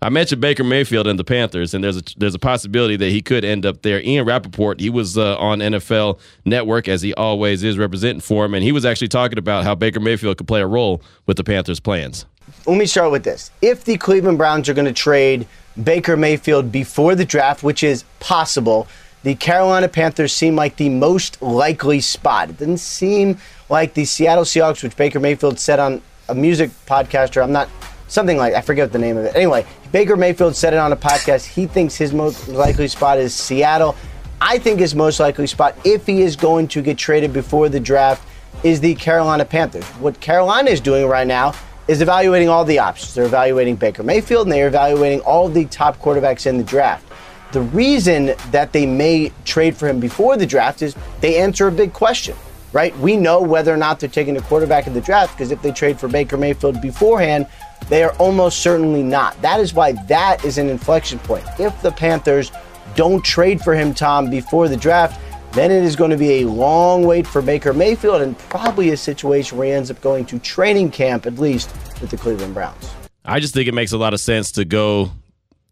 I 0.00 0.10
mentioned 0.10 0.40
Baker 0.40 0.62
Mayfield 0.62 1.08
and 1.08 1.18
the 1.18 1.24
Panthers, 1.24 1.74
and 1.74 1.82
there's 1.82 1.96
a 1.96 2.02
there's 2.16 2.34
a 2.34 2.38
possibility 2.38 2.96
that 2.96 3.10
he 3.10 3.20
could 3.20 3.44
end 3.44 3.66
up 3.66 3.82
there. 3.82 4.00
Ian 4.00 4.26
Rapoport, 4.26 4.78
he 4.78 4.90
was 4.90 5.18
uh, 5.18 5.36
on 5.38 5.58
NFL 5.58 6.20
Network 6.44 6.86
as 6.86 7.02
he 7.02 7.12
always 7.14 7.64
is 7.64 7.76
representing 7.76 8.20
for 8.20 8.44
him, 8.44 8.54
and 8.54 8.62
he 8.62 8.70
was 8.70 8.84
actually 8.84 9.08
talking 9.08 9.38
about 9.38 9.64
how 9.64 9.74
Baker 9.74 9.98
Mayfield 9.98 10.36
could 10.36 10.46
play 10.46 10.60
a 10.60 10.66
role 10.66 11.02
with 11.26 11.36
the 11.36 11.44
Panthers' 11.44 11.80
plans. 11.80 12.26
let 12.66 12.78
me 12.78 12.86
start 12.86 13.10
with 13.10 13.24
this. 13.24 13.50
If 13.60 13.84
the 13.84 13.96
Cleveland 13.96 14.38
Browns 14.38 14.68
are 14.68 14.74
going 14.74 14.86
to 14.86 14.92
trade 14.92 15.48
Baker 15.82 16.16
Mayfield 16.16 16.70
before 16.70 17.16
the 17.16 17.24
draft, 17.24 17.64
which 17.64 17.82
is 17.82 18.04
possible, 18.20 18.86
the 19.24 19.34
Carolina 19.34 19.88
Panthers 19.88 20.32
seem 20.32 20.54
like 20.54 20.76
the 20.76 20.88
most 20.90 21.42
likely 21.42 22.00
spot. 22.00 22.50
It 22.50 22.58
didn't 22.58 22.78
seem 22.78 23.38
like 23.68 23.94
the 23.94 24.04
Seattle 24.04 24.44
Seahawks, 24.44 24.82
which 24.84 24.96
Baker 24.96 25.18
Mayfield 25.18 25.58
said 25.58 25.80
on 25.80 26.02
a 26.28 26.34
music 26.34 26.70
podcaster. 26.86 27.42
I'm 27.42 27.52
not, 27.52 27.68
something 28.08 28.36
like, 28.36 28.54
I 28.54 28.60
forget 28.60 28.92
the 28.92 28.98
name 28.98 29.16
of 29.16 29.24
it. 29.24 29.34
Anyway, 29.34 29.66
Baker 29.92 30.16
Mayfield 30.16 30.54
said 30.54 30.72
it 30.72 30.78
on 30.78 30.92
a 30.92 30.96
podcast. 30.96 31.46
He 31.46 31.66
thinks 31.66 31.96
his 31.96 32.12
most 32.12 32.48
likely 32.48 32.88
spot 32.88 33.18
is 33.18 33.34
Seattle. 33.34 33.96
I 34.40 34.58
think 34.58 34.78
his 34.80 34.94
most 34.94 35.18
likely 35.20 35.46
spot, 35.46 35.76
if 35.84 36.06
he 36.06 36.22
is 36.22 36.36
going 36.36 36.68
to 36.68 36.82
get 36.82 36.96
traded 36.96 37.32
before 37.32 37.68
the 37.68 37.80
draft, 37.80 38.26
is 38.62 38.80
the 38.80 38.94
Carolina 38.94 39.44
Panthers. 39.44 39.84
What 40.00 40.20
Carolina 40.20 40.70
is 40.70 40.80
doing 40.80 41.06
right 41.06 41.26
now 41.26 41.54
is 41.86 42.02
evaluating 42.02 42.48
all 42.48 42.64
the 42.64 42.78
options. 42.78 43.14
They're 43.14 43.24
evaluating 43.24 43.76
Baker 43.76 44.02
Mayfield 44.02 44.46
and 44.46 44.52
they're 44.52 44.68
evaluating 44.68 45.20
all 45.20 45.48
the 45.48 45.64
top 45.66 45.98
quarterbacks 45.98 46.46
in 46.46 46.58
the 46.58 46.64
draft. 46.64 47.06
The 47.52 47.62
reason 47.62 48.34
that 48.50 48.72
they 48.72 48.84
may 48.84 49.32
trade 49.44 49.74
for 49.74 49.88
him 49.88 50.00
before 50.00 50.36
the 50.36 50.44
draft 50.44 50.82
is 50.82 50.94
they 51.20 51.40
answer 51.40 51.66
a 51.66 51.72
big 51.72 51.94
question, 51.94 52.36
right? 52.72 52.96
We 52.98 53.16
know 53.16 53.40
whether 53.40 53.72
or 53.72 53.76
not 53.76 54.00
they're 54.00 54.08
taking 54.08 54.36
a 54.36 54.42
quarterback 54.42 54.86
in 54.86 54.94
the 54.94 55.00
draft 55.00 55.36
because 55.36 55.50
if 55.50 55.62
they 55.62 55.72
trade 55.72 55.98
for 55.98 56.08
Baker 56.08 56.36
Mayfield 56.36 56.80
beforehand, 56.80 57.46
they 57.88 58.02
are 58.02 58.12
almost 58.14 58.60
certainly 58.60 59.02
not. 59.02 59.40
That 59.42 59.60
is 59.60 59.72
why 59.72 59.92
that 60.06 60.44
is 60.44 60.58
an 60.58 60.68
inflection 60.68 61.18
point. 61.20 61.44
If 61.58 61.80
the 61.82 61.92
Panthers 61.92 62.52
don't 62.94 63.24
trade 63.24 63.60
for 63.60 63.74
him, 63.74 63.94
Tom, 63.94 64.30
before 64.30 64.68
the 64.68 64.76
draft, 64.76 65.20
then 65.52 65.70
it 65.70 65.82
is 65.82 65.96
going 65.96 66.10
to 66.10 66.16
be 66.16 66.42
a 66.42 66.44
long 66.44 67.04
wait 67.04 67.26
for 67.26 67.40
Baker 67.40 67.72
Mayfield 67.72 68.20
and 68.20 68.38
probably 68.38 68.90
a 68.90 68.96
situation 68.96 69.56
where 69.56 69.68
he 69.68 69.72
ends 69.72 69.90
up 69.90 70.00
going 70.00 70.26
to 70.26 70.38
training 70.38 70.90
camp, 70.90 71.26
at 71.26 71.38
least 71.38 71.72
with 72.00 72.10
the 72.10 72.16
Cleveland 72.16 72.54
Browns. 72.54 72.90
I 73.24 73.40
just 73.40 73.54
think 73.54 73.68
it 73.68 73.74
makes 73.74 73.92
a 73.92 73.98
lot 73.98 74.14
of 74.14 74.20
sense 74.20 74.52
to 74.52 74.64
go 74.64 75.10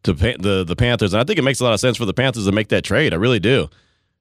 to 0.03 0.13
the 0.13 0.65
the 0.65 0.77
Panthers, 0.77 1.13
and 1.13 1.21
I 1.21 1.25
think 1.25 1.39
it 1.39 1.43
makes 1.43 1.61
a 1.61 1.65
lot 1.65 1.73
of 1.73 1.81
sense 1.81 1.97
for 1.97 2.05
the 2.05 2.15
Panthers 2.15 2.47
to 2.47 2.53
make 2.53 2.69
that 2.69 2.85
trade. 2.85 3.13
I 3.13 3.17
really 3.17 3.41
do, 3.41 3.69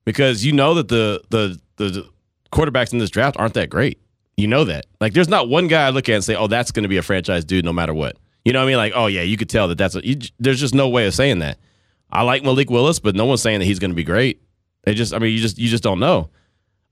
because 0.04 0.44
you 0.44 0.52
know 0.52 0.74
that 0.74 0.88
the 0.88 1.22
the 1.30 1.60
the 1.78 2.10
quarterbacks 2.56 2.94
in 2.94 3.00
this 3.00 3.10
draft 3.10 3.38
aren't 3.38 3.54
that 3.56 3.70
great. 3.70 4.00
You 4.38 4.48
know 4.48 4.64
that. 4.66 4.86
Like, 5.00 5.14
there's 5.14 5.30
not 5.30 5.50
one 5.50 5.68
guy 5.68 5.88
I 5.88 5.90
look 5.92 6.10
at 6.10 6.16
and 6.16 6.24
say, 6.24 6.36
"Oh, 6.36 6.48
that's 6.48 6.72
going 6.72 6.84
to 6.84 6.90
be 6.90 6.98
a 6.98 7.02
franchise 7.02 7.46
dude, 7.46 7.66
no 7.66 7.74
matter 7.74 7.94
what." 7.94 8.18
You 8.44 8.54
know 8.54 8.60
what 8.60 8.66
I 8.66 8.68
mean? 8.68 8.78
Like, 8.78 8.94
oh 8.96 9.08
yeah, 9.08 9.22
you 9.22 9.38
could 9.38 9.50
tell 9.50 9.68
that 9.70 9.78
that's 9.78 9.96
a. 9.96 10.06
You, 10.06 10.18
there's 10.40 10.60
just 10.60 10.76
no 10.76 10.90
way 10.90 11.08
of 11.08 11.14
saying 11.14 11.40
that. 11.40 11.58
I 12.12 12.22
like 12.22 12.44
Malik 12.44 12.70
Willis, 12.70 13.00
but 13.00 13.16
no 13.16 13.26
one's 13.26 13.42
saying 13.42 13.60
that 13.60 13.66
he's 13.66 13.80
going 13.80 13.92
to 13.92 13.96
be 13.96 14.04
great. 14.04 14.42
They 14.84 14.94
just, 14.94 15.14
I 15.14 15.20
mean, 15.20 15.34
you 15.34 15.40
just 15.40 15.58
you 15.58 15.68
just 15.68 15.84
don't 15.84 16.00
know. 16.00 16.30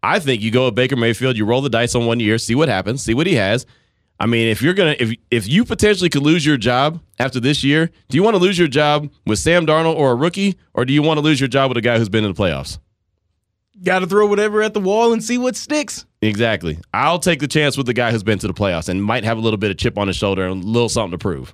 I 0.02 0.20
think 0.20 0.42
you 0.42 0.52
go 0.52 0.66
with 0.66 0.76
Baker 0.76 0.98
Mayfield, 0.98 1.38
you 1.38 1.46
roll 1.46 1.62
the 1.62 1.70
dice 1.70 1.96
on 1.96 2.06
one 2.06 2.20
year, 2.20 2.38
see 2.38 2.56
what 2.56 2.68
happens, 2.68 3.04
see 3.04 3.14
what 3.14 3.28
he 3.28 3.36
has. 3.36 3.66
I 4.20 4.26
mean, 4.26 4.48
if 4.48 4.62
you're 4.62 4.74
gonna 4.74 4.96
if 5.00 5.14
if 5.32 5.48
you 5.48 5.64
potentially 5.64 6.10
could 6.10 6.24
lose 6.24 6.46
your 6.46 6.58
job 6.58 7.00
after 7.20 7.40
this 7.40 7.64
year, 7.64 7.90
do 8.10 8.18
you 8.18 8.24
want 8.24 8.36
to 8.36 8.42
lose 8.42 8.58
your 8.58 8.68
job 8.68 9.10
with 9.26 9.40
Sam 9.40 9.66
Darnold 9.66 9.96
or 9.96 10.12
a 10.12 10.16
rookie, 10.16 10.58
or 10.74 10.86
do 10.86 10.94
you 10.94 11.02
want 11.02 11.18
to 11.18 11.22
lose 11.22 11.40
your 11.40 11.48
job 11.48 11.70
with 11.70 11.78
a 11.78 11.82
guy 11.82 11.98
who's 11.98 12.10
been 12.10 12.24
in 12.26 12.34
the 12.34 12.42
playoffs? 12.42 12.80
Got 13.84 14.00
to 14.00 14.08
throw 14.08 14.25
whatever 14.28 14.62
at 14.62 14.74
the 14.74 14.80
wall 14.80 15.12
and 15.13 15.22
see 15.24 15.38
what 15.38 15.56
sticks. 15.56 16.06
Exactly. 16.22 16.80
I'll 16.94 17.20
take 17.20 17.40
the 17.42 17.48
chance 17.50 17.75
with 17.75 17.86
the 17.86 17.94
guy 17.94 18.12
who's 18.12 18.24
been 18.24 18.40
to 18.40 18.48
the 18.48 18.54
playoffs 18.54 18.88
and 18.88 19.04
might 19.04 19.25
have 19.25 19.38
a 19.38 19.42
little 19.42 19.58
bit 19.58 19.72
of 19.72 19.78
chip 19.78 19.98
on 19.98 20.08
his 20.08 20.16
shoulder 20.16 20.46
and 20.48 20.63
a 20.63 20.68
little 20.68 20.88
something 20.90 21.12
to 21.12 21.18
prove. 21.18 21.54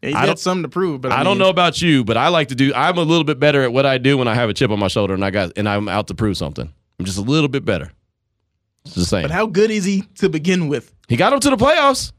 Yeah, 0.00 0.08
he's 0.10 0.16
I 0.16 0.20
got 0.20 0.26
don't- 0.26 0.38
something 0.38 0.62
to 0.62 0.68
prove, 0.68 1.00
but 1.00 1.10
I, 1.10 1.20
I 1.20 1.22
don't 1.24 1.38
know 1.38 1.48
about 1.48 1.82
you, 1.82 2.04
but 2.04 2.16
I 2.16 2.28
like 2.28 2.48
to 2.48 2.54
do. 2.54 2.72
I'm 2.74 2.96
a 2.98 3.02
little 3.02 3.24
bit 3.24 3.40
better 3.40 3.62
at 3.62 3.72
what 3.72 3.86
I 3.86 3.98
do 3.98 4.16
when 4.18 4.28
I 4.28 4.34
have 4.34 4.48
a 4.48 4.54
chip 4.54 4.70
on 4.70 4.78
my 4.78 4.88
shoulder 4.88 5.14
and 5.14 5.24
I 5.24 5.30
got 5.30 5.52
and 5.56 5.68
I'm 5.68 5.88
out 5.88 6.06
to 6.08 6.14
prove 6.14 6.36
something. 6.36 6.72
I'm 6.98 7.04
just 7.04 7.18
a 7.18 7.22
little 7.22 7.48
bit 7.48 7.64
better. 7.64 7.90
Just 8.86 9.10
saying. 9.10 9.24
But 9.24 9.30
how 9.32 9.46
good 9.46 9.70
is 9.70 9.84
he 9.84 10.02
to 10.16 10.28
begin 10.28 10.68
with? 10.68 10.94
he 11.08 11.16
got 11.16 11.32
him 11.32 11.40
to 11.40 11.50
the 11.50 11.56
playoffs. 11.56 12.12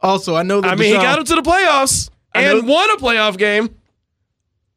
Also, 0.00 0.34
I 0.34 0.42
know 0.44 0.60
that 0.62 0.72
I 0.72 0.76
mean, 0.76 0.94
he 0.94 0.96
got 1.02 1.18
him 1.18 1.24
to 1.26 1.34
the 1.34 1.42
playoffs 1.42 2.08
and 2.34 2.66
won 2.66 2.90
a 2.90 2.96
playoff 2.96 3.36
game. 3.36 3.74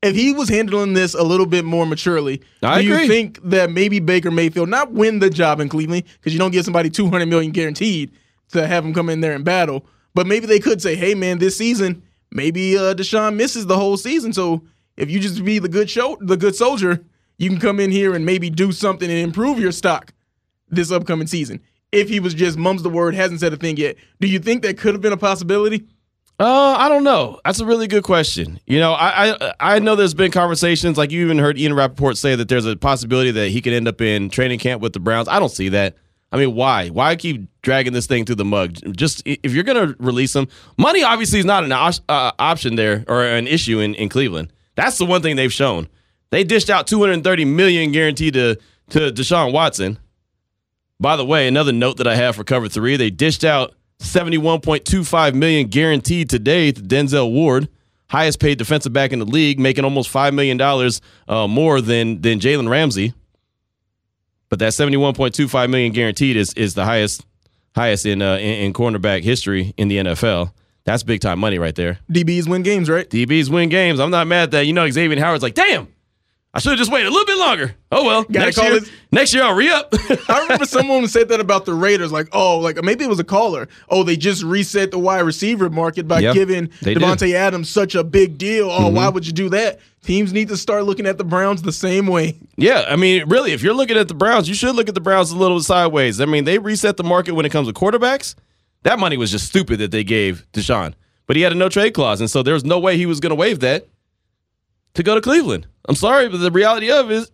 If 0.03 0.15
he 0.15 0.33
was 0.33 0.50
handling 0.50 0.93
this 0.93 1.13
a 1.13 1.24
little 1.24 1.45
bit 1.45 1.63
more 1.63 1.86
maturely, 1.86 2.41
I 2.62 2.81
do 2.81 2.91
agree. 2.91 3.03
you 3.03 3.07
think 3.07 3.39
that 3.43 3.72
maybe 3.72 4.00
Baker 4.00 4.31
Mayfield 4.31 4.69
not 4.69 4.91
win 4.91 5.19
the 5.19 5.29
job 5.29 5.60
in 5.60 5.69
Cleveland 5.69 6.03
because 6.15 6.33
you 6.33 6.39
don't 6.39 6.51
get 6.51 6.65
somebody 6.65 6.89
200 6.89 7.25
million 7.25 7.51
guaranteed 7.51 8.12
to 8.50 8.67
have 8.67 8.86
him 8.86 8.93
come 8.93 9.10
in 9.10 9.22
there 9.22 9.33
and 9.33 9.45
battle, 9.45 9.86
but 10.13 10.27
maybe 10.27 10.45
they 10.45 10.60
could 10.60 10.81
say, 10.81 10.95
"Hey 10.95 11.15
man, 11.15 11.39
this 11.39 11.57
season 11.57 12.03
maybe 12.31 12.77
uh, 12.77 12.93
Deshaun 12.93 13.36
misses 13.36 13.65
the 13.65 13.77
whole 13.77 13.98
season, 13.98 14.33
so 14.33 14.63
if 14.98 15.10
you 15.10 15.19
just 15.19 15.43
be 15.43 15.60
the 15.60 15.69
good 15.69 15.89
show, 15.89 16.17
the 16.19 16.38
good 16.38 16.55
soldier, 16.55 17.03
you 17.38 17.50
can 17.50 17.60
come 17.60 17.79
in 17.79 17.89
here 17.89 18.13
and 18.13 18.25
maybe 18.25 18.50
do 18.50 18.72
something 18.72 19.10
and 19.10 19.19
improve 19.19 19.60
your 19.60 19.72
stock 19.72 20.13
this 20.69 20.91
upcoming 20.91 21.27
season." 21.27 21.62
If 21.93 22.10
he 22.10 22.19
was 22.19 22.33
just 22.33 22.57
mums 22.57 22.81
the 22.81 22.89
word, 22.89 23.13
hasn't 23.13 23.39
said 23.39 23.53
a 23.53 23.55
thing 23.55 23.77
yet, 23.77 23.98
do 24.19 24.27
you 24.27 24.39
think 24.39 24.63
that 24.63 24.79
could 24.79 24.95
have 24.95 25.01
been 25.01 25.13
a 25.13 25.17
possibility? 25.17 25.86
Uh, 26.43 26.75
I 26.77 26.89
don't 26.89 27.05
know. 27.05 27.39
That's 27.45 27.62
a 27.62 27.65
really 27.65 27.88
good 27.88 28.03
question. 28.03 28.59
You 28.67 28.77
know, 28.77 28.91
I, 28.91 29.31
I 29.31 29.53
I 29.62 29.79
know 29.79 29.95
there's 29.95 30.13
been 30.13 30.29
conversations 30.29 30.97
like 30.97 31.09
you 31.09 31.23
even 31.23 31.38
heard 31.38 31.57
Ian 31.57 31.73
Rapoport 31.73 32.17
say 32.17 32.35
that 32.35 32.50
there's 32.50 32.65
a 32.65 32.75
possibility 32.75 33.31
that 33.31 33.47
he 33.47 33.62
could 33.62 33.71
end 33.71 33.88
up 33.88 34.01
in 34.01 34.29
training 34.29 34.59
camp 34.59 34.81
with 34.81 34.91
the 34.91 35.00
Browns. 35.00 35.29
I 35.29 35.39
don't 35.39 35.47
see 35.47 35.69
that. 35.69 35.95
I 36.33 36.38
mean, 36.38 36.53
why? 36.53 36.89
Why 36.89 37.15
keep 37.15 37.47
dragging 37.62 37.93
this 37.93 38.07
thing 38.07 38.25
through 38.25 38.35
the 38.35 38.43
mug? 38.43 38.73
Just 38.93 39.21
if 39.25 39.53
you're 39.53 39.63
to 39.63 39.95
release 40.00 40.35
him, 40.35 40.50
money 40.77 41.01
obviously 41.01 41.39
is 41.39 41.45
not 41.45 41.63
an 41.63 41.71
uh, 41.71 41.93
option 42.09 42.75
there 42.75 43.05
or 43.07 43.23
an 43.23 43.47
issue 43.47 43.79
in, 43.79 43.95
in 43.95 44.09
Cleveland. 44.09 44.51
That's 44.75 44.97
the 44.97 45.05
one 45.05 45.21
thing 45.21 45.38
they've 45.38 45.53
shown. 45.53 45.88
They 46.31 46.43
dished 46.43 46.69
out 46.69 46.88
230 46.88 47.45
million 47.45 47.93
guaranteed 47.93 48.33
to 48.33 48.59
to 48.89 49.00
Deshaun 49.13 49.53
Watson. 49.53 49.97
By 51.00 51.15
the 51.15 51.23
way, 51.25 51.47
another 51.47 51.71
note 51.71 51.95
that 51.97 52.07
I 52.07 52.15
have 52.15 52.35
for 52.35 52.43
cover 52.43 52.67
three, 52.67 52.97
they 52.97 53.12
dished 53.12 53.45
out 53.45 53.75
71.25 54.03 55.33
million 55.33 55.67
guaranteed 55.67 56.29
today 56.29 56.72
to 56.72 56.81
Denzel 56.81 57.31
Ward, 57.31 57.69
highest 58.07 58.39
paid 58.39 58.57
defensive 58.57 58.93
back 58.93 59.12
in 59.12 59.19
the 59.19 59.25
league, 59.25 59.60
making 59.60 59.83
almost 59.83 60.10
five 60.10 60.33
million 60.33 60.57
dollars 60.57 61.01
uh, 61.27 61.48
more 61.48 61.81
than 61.81 62.22
than 62.22 62.39
Jalen 62.39 62.69
Ramsey. 62.69 63.13
But 64.50 64.60
that 64.60 64.74
71.25 64.74 65.69
million 65.69 65.93
guaranteed 65.93 66.38
is 66.38 66.53
is 66.53 66.75
the 66.75 66.86
highest 66.86 67.25
highest 67.75 68.05
in, 68.05 68.22
uh, 68.22 68.36
in, 68.36 68.65
in 68.65 68.74
cornerback 68.74 69.24
history 69.24 69.74
in 69.77 69.88
the 69.88 69.98
NFL. 69.98 70.51
That's 70.83 71.01
big 71.01 71.22
time 71.22 71.39
money 71.39 71.57
right 71.57 71.74
there. 71.74 72.00
DBs 72.12 72.48
win 72.48 72.62
games, 72.62 72.89
right? 72.89 73.10
DBs 73.10 73.50
win 73.50 73.69
games. 73.69 74.00
I'm 74.00 74.12
not 74.12 74.27
mad 74.27 74.43
at 74.43 74.51
that. 74.51 74.65
You 74.67 74.74
know, 74.74 74.88
Xavier 74.89 75.19
Howard's 75.19 75.41
like, 75.41 75.55
damn, 75.55 75.88
I 76.55 76.60
should 76.60 76.69
have 76.69 76.77
just 76.77 76.91
waited 76.91 77.07
a 77.07 77.12
little 77.12 77.25
bit 77.25 77.38
longer. 77.38 77.75
Oh 77.91 78.05
well, 78.05 78.24
Gotta 78.25 78.45
next 78.45 78.57
year, 78.62 78.79
next 79.12 79.33
year 79.33 79.43
I'll 79.43 79.55
re 79.55 79.72
up. 79.72 79.91
I 80.29 80.41
remember 80.43 80.65
someone 80.65 81.07
said 81.07 81.29
that 81.29 81.39
about 81.39 81.65
the 81.65 81.74
Raiders, 81.74 82.12
like, 82.12 82.27
oh, 82.31 82.60
like 82.60 82.81
maybe 82.83 83.03
it 83.03 83.10
was 83.10 83.19
a 83.19 83.24
caller. 83.24 83.67
Oh, 83.89 84.03
they 84.03 84.15
just 84.15 84.43
reset 84.43 84.91
the 84.91 85.00
wide 85.00 85.22
receiver 85.22 85.72
market 85.72 86.07
by 86.07 86.19
Yep, 86.19 86.33
giving. 86.36 86.67
Davante 86.67 87.33
Adams 87.33 87.72
such 87.72 87.95
a 87.95 88.03
big 88.03 88.38
deal. 88.38 88.69
Oh, 88.69 88.89
why 88.89 89.05
mm-hmm. 89.05 89.15
would 89.15 89.25
you 89.25 89.33
do 89.33 89.50
that? 89.50 89.79
Teams 90.03 90.31
need 90.31 90.50
to 90.50 90.57
start 90.57 90.83
looking 90.83 91.07
at 91.07 91.17
the 91.17 91.24
Browns 91.24 91.63
the 91.63 91.72
same 91.72 92.05
way. 92.05 92.38
yeah, 92.55 92.86
I 92.88 92.98
mean, 92.98 93.27
really, 93.27 93.53
if 93.53 93.63
you're 93.63 93.74
looking 93.74 93.98
at 93.98 94.07
the 94.07 94.13
Browns, 94.13 94.48
you 94.48 94.53
should 94.53 94.75
look 94.75 94.89
at 94.89 94.95
the 94.95 95.01
Browns 95.01 95.31
a 95.31 95.38
little 95.38 95.60
sideways. 95.60 96.22
I 96.22 96.25
mean, 96.25 96.43
they 96.43 96.60
reset 96.60 96.98
the 96.98 97.03
market 97.03 97.31
when 97.31 97.45
it 97.45 97.51
comes 97.51 97.67
to 97.67 97.74
quarterbacks. 97.74 98.36
That 98.83 99.00
money 99.00 99.17
was 99.17 99.31
just 99.31 99.48
stupid 99.48 99.79
that 99.79 99.91
they 99.91 100.03
gave 100.03 100.45
Deshaun, 100.53 100.93
but 101.25 101.36
he 101.36 101.41
had 101.41 101.51
a 101.51 101.55
no 101.55 101.69
trade 101.69 101.95
clause, 101.95 102.19
and 102.19 102.29
so 102.29 102.43
there 102.43 102.53
was 102.53 102.65
no 102.65 102.79
way 102.79 102.98
he 102.98 103.07
was 103.07 103.19
going 103.19 103.31
to 103.31 103.36
waive 103.36 103.62
that 103.62 103.88
to 104.95 105.03
go 105.03 105.15
to 105.15 105.21
Cleveland. 105.21 105.67
I'm 105.88 105.95
sorry, 105.95 106.29
but 106.29 106.38
the 106.38 106.51
reality 106.51 106.91
of 106.91 107.12
it 107.12 107.15
is 107.15 107.31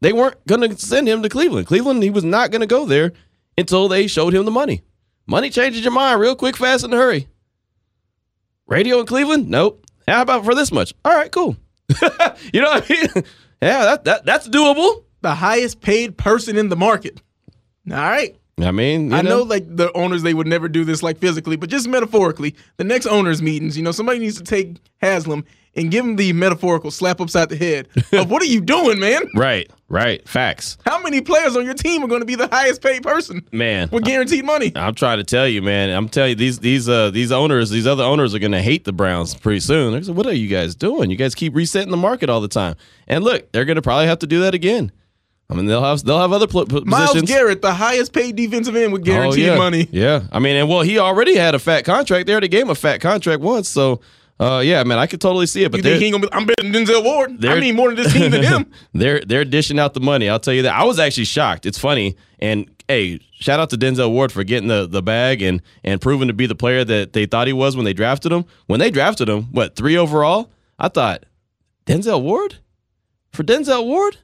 they 0.00 0.12
weren't 0.12 0.44
going 0.46 0.60
to 0.60 0.76
send 0.76 1.08
him 1.08 1.22
to 1.22 1.28
Cleveland. 1.28 1.66
Cleveland, 1.66 2.02
he 2.02 2.10
was 2.10 2.24
not 2.24 2.50
going 2.50 2.60
to 2.60 2.66
go 2.66 2.84
there 2.84 3.12
until 3.56 3.88
they 3.88 4.06
showed 4.06 4.34
him 4.34 4.44
the 4.44 4.50
money. 4.50 4.82
Money 5.26 5.50
changes 5.50 5.82
your 5.82 5.92
mind 5.92 6.20
real 6.20 6.36
quick, 6.36 6.56
fast, 6.56 6.84
in 6.84 6.92
a 6.92 6.96
hurry. 6.96 7.28
Radio 8.66 9.00
in 9.00 9.06
Cleveland? 9.06 9.48
Nope. 9.48 9.84
How 10.06 10.22
about 10.22 10.44
for 10.44 10.54
this 10.54 10.72
much? 10.72 10.94
All 11.04 11.14
right, 11.14 11.30
cool. 11.30 11.56
you 12.52 12.60
know 12.60 12.70
what 12.70 12.90
I 12.90 12.94
mean? 12.94 13.24
Yeah, 13.60 13.86
that, 13.86 14.04
that 14.04 14.24
that's 14.24 14.48
doable. 14.48 15.02
The 15.20 15.34
highest 15.34 15.80
paid 15.80 16.16
person 16.16 16.56
in 16.56 16.68
the 16.68 16.76
market. 16.76 17.20
All 17.90 17.96
right. 17.96 18.36
I 18.60 18.70
mean, 18.70 19.10
you 19.10 19.16
I 19.16 19.22
know 19.22 19.42
like 19.42 19.64
the 19.66 19.92
owners 19.96 20.22
they 20.22 20.32
would 20.32 20.46
never 20.46 20.68
do 20.68 20.84
this 20.84 21.02
like 21.02 21.18
physically, 21.18 21.56
but 21.56 21.68
just 21.68 21.88
metaphorically, 21.88 22.54
the 22.76 22.84
next 22.84 23.06
owners 23.06 23.42
meetings, 23.42 23.76
you 23.76 23.82
know, 23.82 23.90
somebody 23.90 24.20
needs 24.20 24.36
to 24.38 24.44
take 24.44 24.76
Haslam 24.98 25.44
and 25.78 25.90
give 25.90 26.04
him 26.04 26.16
the 26.16 26.32
metaphorical 26.34 26.90
slap 26.90 27.20
upside 27.20 27.48
the 27.48 27.56
head 27.56 27.88
of 28.12 28.30
what 28.30 28.42
are 28.42 28.46
you 28.46 28.60
doing, 28.60 28.98
man? 28.98 29.22
Right, 29.34 29.70
right. 29.88 30.26
Facts. 30.28 30.76
How 30.84 31.00
many 31.00 31.20
players 31.20 31.56
on 31.56 31.64
your 31.64 31.74
team 31.74 32.02
are 32.02 32.08
going 32.08 32.20
to 32.20 32.26
be 32.26 32.34
the 32.34 32.48
highest 32.48 32.82
paid 32.82 33.02
person 33.02 33.46
Man. 33.52 33.88
with 33.92 34.04
guaranteed 34.04 34.44
money? 34.44 34.72
I'm 34.74 34.94
trying 34.94 35.18
to 35.18 35.24
tell 35.24 35.46
you, 35.46 35.62
man. 35.62 35.90
I'm 35.90 36.08
telling 36.08 36.30
you, 36.30 36.34
these 36.36 36.58
these 36.58 36.88
uh 36.88 37.10
these 37.10 37.30
owners, 37.32 37.70
these 37.70 37.86
other 37.86 38.02
owners 38.04 38.34
are 38.34 38.38
gonna 38.40 38.60
hate 38.62 38.84
the 38.84 38.92
Browns 38.92 39.34
pretty 39.34 39.60
soon. 39.60 39.92
They're 39.92 40.00
gonna 40.00 40.12
what 40.14 40.26
are 40.26 40.32
you 40.34 40.48
guys 40.48 40.74
doing? 40.74 41.10
You 41.10 41.16
guys 41.16 41.34
keep 41.34 41.54
resetting 41.54 41.90
the 41.90 41.96
market 41.96 42.28
all 42.28 42.40
the 42.40 42.48
time. 42.48 42.74
And 43.06 43.22
look, 43.24 43.50
they're 43.52 43.64
gonna 43.64 43.80
probably 43.82 44.06
have 44.06 44.18
to 44.20 44.26
do 44.26 44.40
that 44.40 44.54
again. 44.54 44.90
I 45.50 45.54
mean, 45.54 45.64
they'll 45.66 45.82
have 45.82 46.02
they'll 46.04 46.18
have 46.20 46.32
other 46.32 46.46
pl- 46.46 46.66
p- 46.66 46.80
Miles 46.84 47.08
positions. 47.12 47.30
Garrett, 47.30 47.62
the 47.62 47.72
highest 47.72 48.12
paid 48.12 48.36
defensive 48.36 48.76
end 48.76 48.92
with 48.92 49.02
Oh, 49.02 49.04
guaranteed 49.04 49.44
yeah. 49.46 49.56
money. 49.56 49.88
Yeah, 49.90 50.24
I 50.32 50.40
mean, 50.40 50.56
and 50.56 50.68
well, 50.68 50.82
he 50.82 50.98
already 50.98 51.36
had 51.36 51.54
a 51.54 51.58
fat 51.58 51.84
contract. 51.86 52.26
They 52.26 52.32
already 52.32 52.48
gave 52.48 52.62
him 52.62 52.70
a 52.70 52.74
fat 52.74 53.00
contract 53.00 53.40
once, 53.40 53.68
so 53.68 54.00
uh, 54.40 54.62
yeah, 54.64 54.84
man, 54.84 54.98
I 54.98 55.06
could 55.06 55.20
totally 55.20 55.46
see 55.46 55.64
it. 55.64 55.70
But 55.70 55.78
You 55.78 55.82
they're 55.82 55.98
think 55.98 56.04
he 56.04 56.10
gonna 56.10 56.26
be? 56.28 56.32
I'm 56.32 56.46
betting 56.46 56.72
Denzel 56.72 57.02
Ward. 57.02 57.44
I 57.44 57.58
mean, 57.58 57.74
more 57.74 57.88
than 57.88 57.96
this 57.96 58.12
team 58.12 58.30
than 58.30 58.42
him. 58.42 58.70
they're 58.94 59.20
they're 59.20 59.44
dishing 59.44 59.78
out 59.78 59.94
the 59.94 60.00
money. 60.00 60.28
I'll 60.28 60.38
tell 60.40 60.54
you 60.54 60.62
that. 60.62 60.74
I 60.74 60.84
was 60.84 60.98
actually 60.98 61.24
shocked. 61.24 61.66
It's 61.66 61.78
funny, 61.78 62.16
and 62.38 62.70
hey, 62.86 63.20
shout 63.32 63.58
out 63.58 63.70
to 63.70 63.76
Denzel 63.76 64.10
Ward 64.12 64.30
for 64.30 64.44
getting 64.44 64.68
the 64.68 64.86
the 64.86 65.02
bag 65.02 65.42
and 65.42 65.60
and 65.82 66.00
proving 66.00 66.28
to 66.28 66.34
be 66.34 66.46
the 66.46 66.54
player 66.54 66.84
that 66.84 67.14
they 67.14 67.26
thought 67.26 67.46
he 67.48 67.52
was 67.52 67.74
when 67.74 67.84
they 67.84 67.92
drafted 67.92 68.30
him. 68.30 68.44
When 68.66 68.78
they 68.78 68.90
drafted 68.90 69.28
him, 69.28 69.44
what 69.44 69.74
three 69.74 69.96
overall? 69.96 70.50
I 70.78 70.88
thought 70.88 71.24
Denzel 71.86 72.22
Ward 72.22 72.56
for 73.32 73.42
Denzel 73.42 73.84
Ward. 73.84 74.18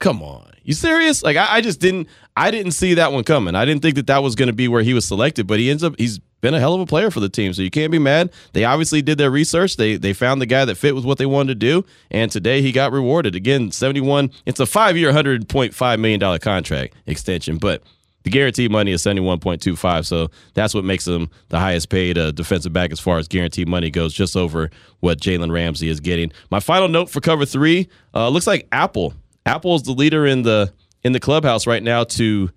Come 0.00 0.22
on, 0.22 0.52
you 0.62 0.74
serious? 0.74 1.22
Like 1.22 1.36
I, 1.36 1.56
I 1.56 1.60
just 1.60 1.80
didn't. 1.80 2.08
I 2.36 2.50
didn't 2.52 2.72
see 2.72 2.94
that 2.94 3.12
one 3.12 3.24
coming. 3.24 3.54
I 3.56 3.64
didn't 3.64 3.82
think 3.82 3.96
that 3.96 4.06
that 4.06 4.22
was 4.22 4.36
going 4.36 4.46
to 4.46 4.52
be 4.52 4.68
where 4.68 4.82
he 4.82 4.94
was 4.94 5.04
selected. 5.04 5.46
But 5.48 5.58
he 5.58 5.70
ends 5.70 5.82
up. 5.82 5.94
He's 5.98 6.20
been 6.40 6.54
a 6.54 6.60
hell 6.60 6.74
of 6.74 6.80
a 6.80 6.86
player 6.86 7.10
for 7.10 7.20
the 7.20 7.28
team, 7.28 7.52
so 7.52 7.62
you 7.62 7.70
can't 7.70 7.92
be 7.92 7.98
mad. 7.98 8.30
They 8.52 8.64
obviously 8.64 9.02
did 9.02 9.18
their 9.18 9.30
research. 9.30 9.76
They 9.76 9.96
they 9.96 10.12
found 10.12 10.40
the 10.40 10.46
guy 10.46 10.64
that 10.64 10.76
fit 10.76 10.94
with 10.94 11.04
what 11.04 11.18
they 11.18 11.26
wanted 11.26 11.60
to 11.60 11.66
do, 11.66 11.84
and 12.10 12.30
today 12.30 12.62
he 12.62 12.72
got 12.72 12.92
rewarded 12.92 13.34
again. 13.34 13.70
Seventy 13.70 14.00
one. 14.00 14.30
It's 14.46 14.60
a 14.60 14.66
five 14.66 14.96
year, 14.96 15.12
hundred 15.12 15.48
point 15.48 15.74
five 15.74 16.00
million 16.00 16.20
dollar 16.20 16.38
contract 16.38 16.94
extension, 17.06 17.58
but. 17.58 17.82
The 18.24 18.30
guaranteed 18.30 18.70
money 18.70 18.90
is 18.90 19.00
seventy 19.00 19.22
one 19.22 19.38
point 19.38 19.62
two 19.62 19.74
five, 19.74 20.06
so 20.06 20.28
that's 20.52 20.74
what 20.74 20.84
makes 20.84 21.06
him 21.06 21.30
the 21.48 21.58
highest 21.58 21.88
paid 21.88 22.18
uh, 22.18 22.32
defensive 22.32 22.72
back 22.74 22.90
as 22.92 23.00
far 23.00 23.16
as 23.16 23.26
guaranteed 23.26 23.68
money 23.68 23.90
goes, 23.90 24.12
just 24.12 24.36
over 24.36 24.70
what 25.00 25.18
Jalen 25.18 25.50
Ramsey 25.50 25.88
is 25.88 26.00
getting. 26.00 26.32
My 26.50 26.60
final 26.60 26.88
note 26.88 27.08
for 27.08 27.20
cover 27.20 27.46
three 27.46 27.88
uh, 28.14 28.28
looks 28.28 28.46
like 28.46 28.66
Apple. 28.70 29.14
Apple 29.46 29.76
is 29.76 29.84
the 29.84 29.92
leader 29.92 30.26
in 30.26 30.42
the 30.42 30.70
in 31.04 31.12
the 31.12 31.20
clubhouse 31.20 31.66
right 31.66 31.82
now 31.82 32.04
to 32.04 32.50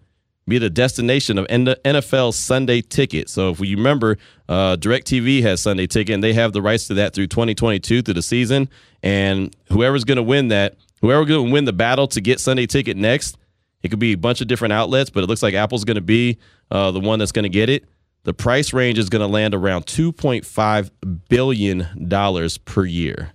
be 0.48 0.58
the 0.58 0.70
destination 0.70 1.38
of 1.38 1.48
NFL 1.48 2.34
Sunday 2.34 2.82
Ticket. 2.82 3.30
So 3.30 3.52
if 3.52 3.60
you 3.60 3.78
remember, 3.78 4.18
uh, 4.50 4.76
DirecTV 4.76 5.42
has 5.44 5.62
Sunday 5.62 5.88
Ticket, 5.88 6.14
and 6.14 6.24
they 6.24 6.34
have 6.34 6.54
the 6.54 6.62
rights 6.62 6.88
to 6.88 6.96
that 6.96 7.14
through 7.14 7.28
2022 7.28 8.02
through 8.02 8.14
the 8.14 8.22
season. 8.22 8.70
And 9.04 9.56
whoever's 9.70 10.04
going 10.04 10.18
to 10.18 10.24
win 10.24 10.50
that, 10.50 10.76
whoever's 11.02 11.28
going 11.28 11.48
to 11.48 11.52
win 11.54 11.66
the 11.66 11.74
battle 11.74 12.08
to 12.10 12.22
get 12.22 12.40
Sunday 12.40 12.66
Ticket 12.66 12.98
next, 12.98 13.38
it 13.84 13.90
could 13.90 14.00
be 14.00 14.14
a 14.14 14.18
bunch 14.18 14.42
of 14.42 14.48
different 14.48 14.74
outlets, 14.74 15.10
but 15.10 15.24
it 15.24 15.28
looks 15.28 15.44
like 15.44 15.54
Apple's 15.54 15.86
going 15.86 15.96
to 15.96 16.02
be 16.02 16.38
uh, 16.70 16.92
the 16.92 17.00
one 17.00 17.20
that's 17.20 17.32
going 17.32 17.44
to 17.44 17.50
get 17.50 17.70
it. 17.70 17.86
The 18.24 18.34
price 18.34 18.74
range 18.74 19.00
is 19.00 19.10
going 19.10 19.22
to 19.22 19.28
land 19.28 19.56
around 19.56 19.88
2.5 19.88 20.92
billion 21.28 22.08
dollars 22.08 22.58
per 22.60 22.86
year. 22.86 23.34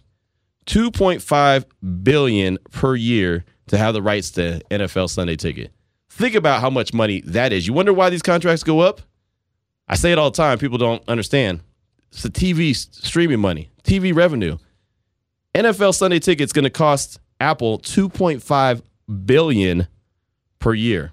2.5 0.66 1.64
billion 2.04 2.58
per 2.70 2.94
year 2.94 3.44
to 3.68 3.78
have 3.78 3.94
the 3.94 4.02
rights 4.02 4.30
to 4.32 4.60
NFL 4.70 5.10
Sunday 5.10 5.36
Ticket. 5.36 5.72
Think 6.16 6.34
about 6.34 6.62
how 6.62 6.70
much 6.70 6.94
money 6.94 7.20
that 7.26 7.52
is. 7.52 7.66
You 7.66 7.74
wonder 7.74 7.92
why 7.92 8.08
these 8.08 8.22
contracts 8.22 8.62
go 8.62 8.80
up? 8.80 9.02
I 9.86 9.96
say 9.96 10.12
it 10.12 10.18
all 10.18 10.30
the 10.30 10.36
time. 10.36 10.58
People 10.58 10.78
don't 10.78 11.06
understand. 11.06 11.60
It's 12.10 12.22
the 12.22 12.30
TV 12.30 12.74
streaming 12.74 13.38
money, 13.38 13.68
TV 13.84 14.16
revenue. 14.16 14.56
NFL 15.54 15.94
Sunday 15.94 16.18
Ticket's 16.18 16.54
going 16.54 16.64
to 16.64 16.70
cost 16.70 17.20
Apple 17.38 17.80
2.5 17.80 18.80
billion 19.26 19.88
per 20.58 20.72
year. 20.72 21.12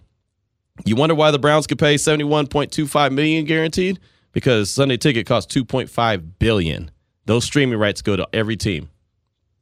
You 0.86 0.96
wonder 0.96 1.16
why 1.16 1.32
the 1.32 1.40
Browns 1.40 1.68
could 1.68 1.80
pay 1.80 1.96
71.25 1.96 3.12
million 3.12 3.44
guaranteed? 3.44 4.00
Because 4.32 4.70
Sunday 4.70 4.96
Ticket 4.96 5.28
costs 5.28 5.54
2.5 5.54 6.40
billion. 6.40 6.92
Those 7.26 7.44
streaming 7.44 7.78
rights 7.78 8.02
go 8.02 8.16
to 8.16 8.26
every 8.32 8.56
team. 8.56 8.90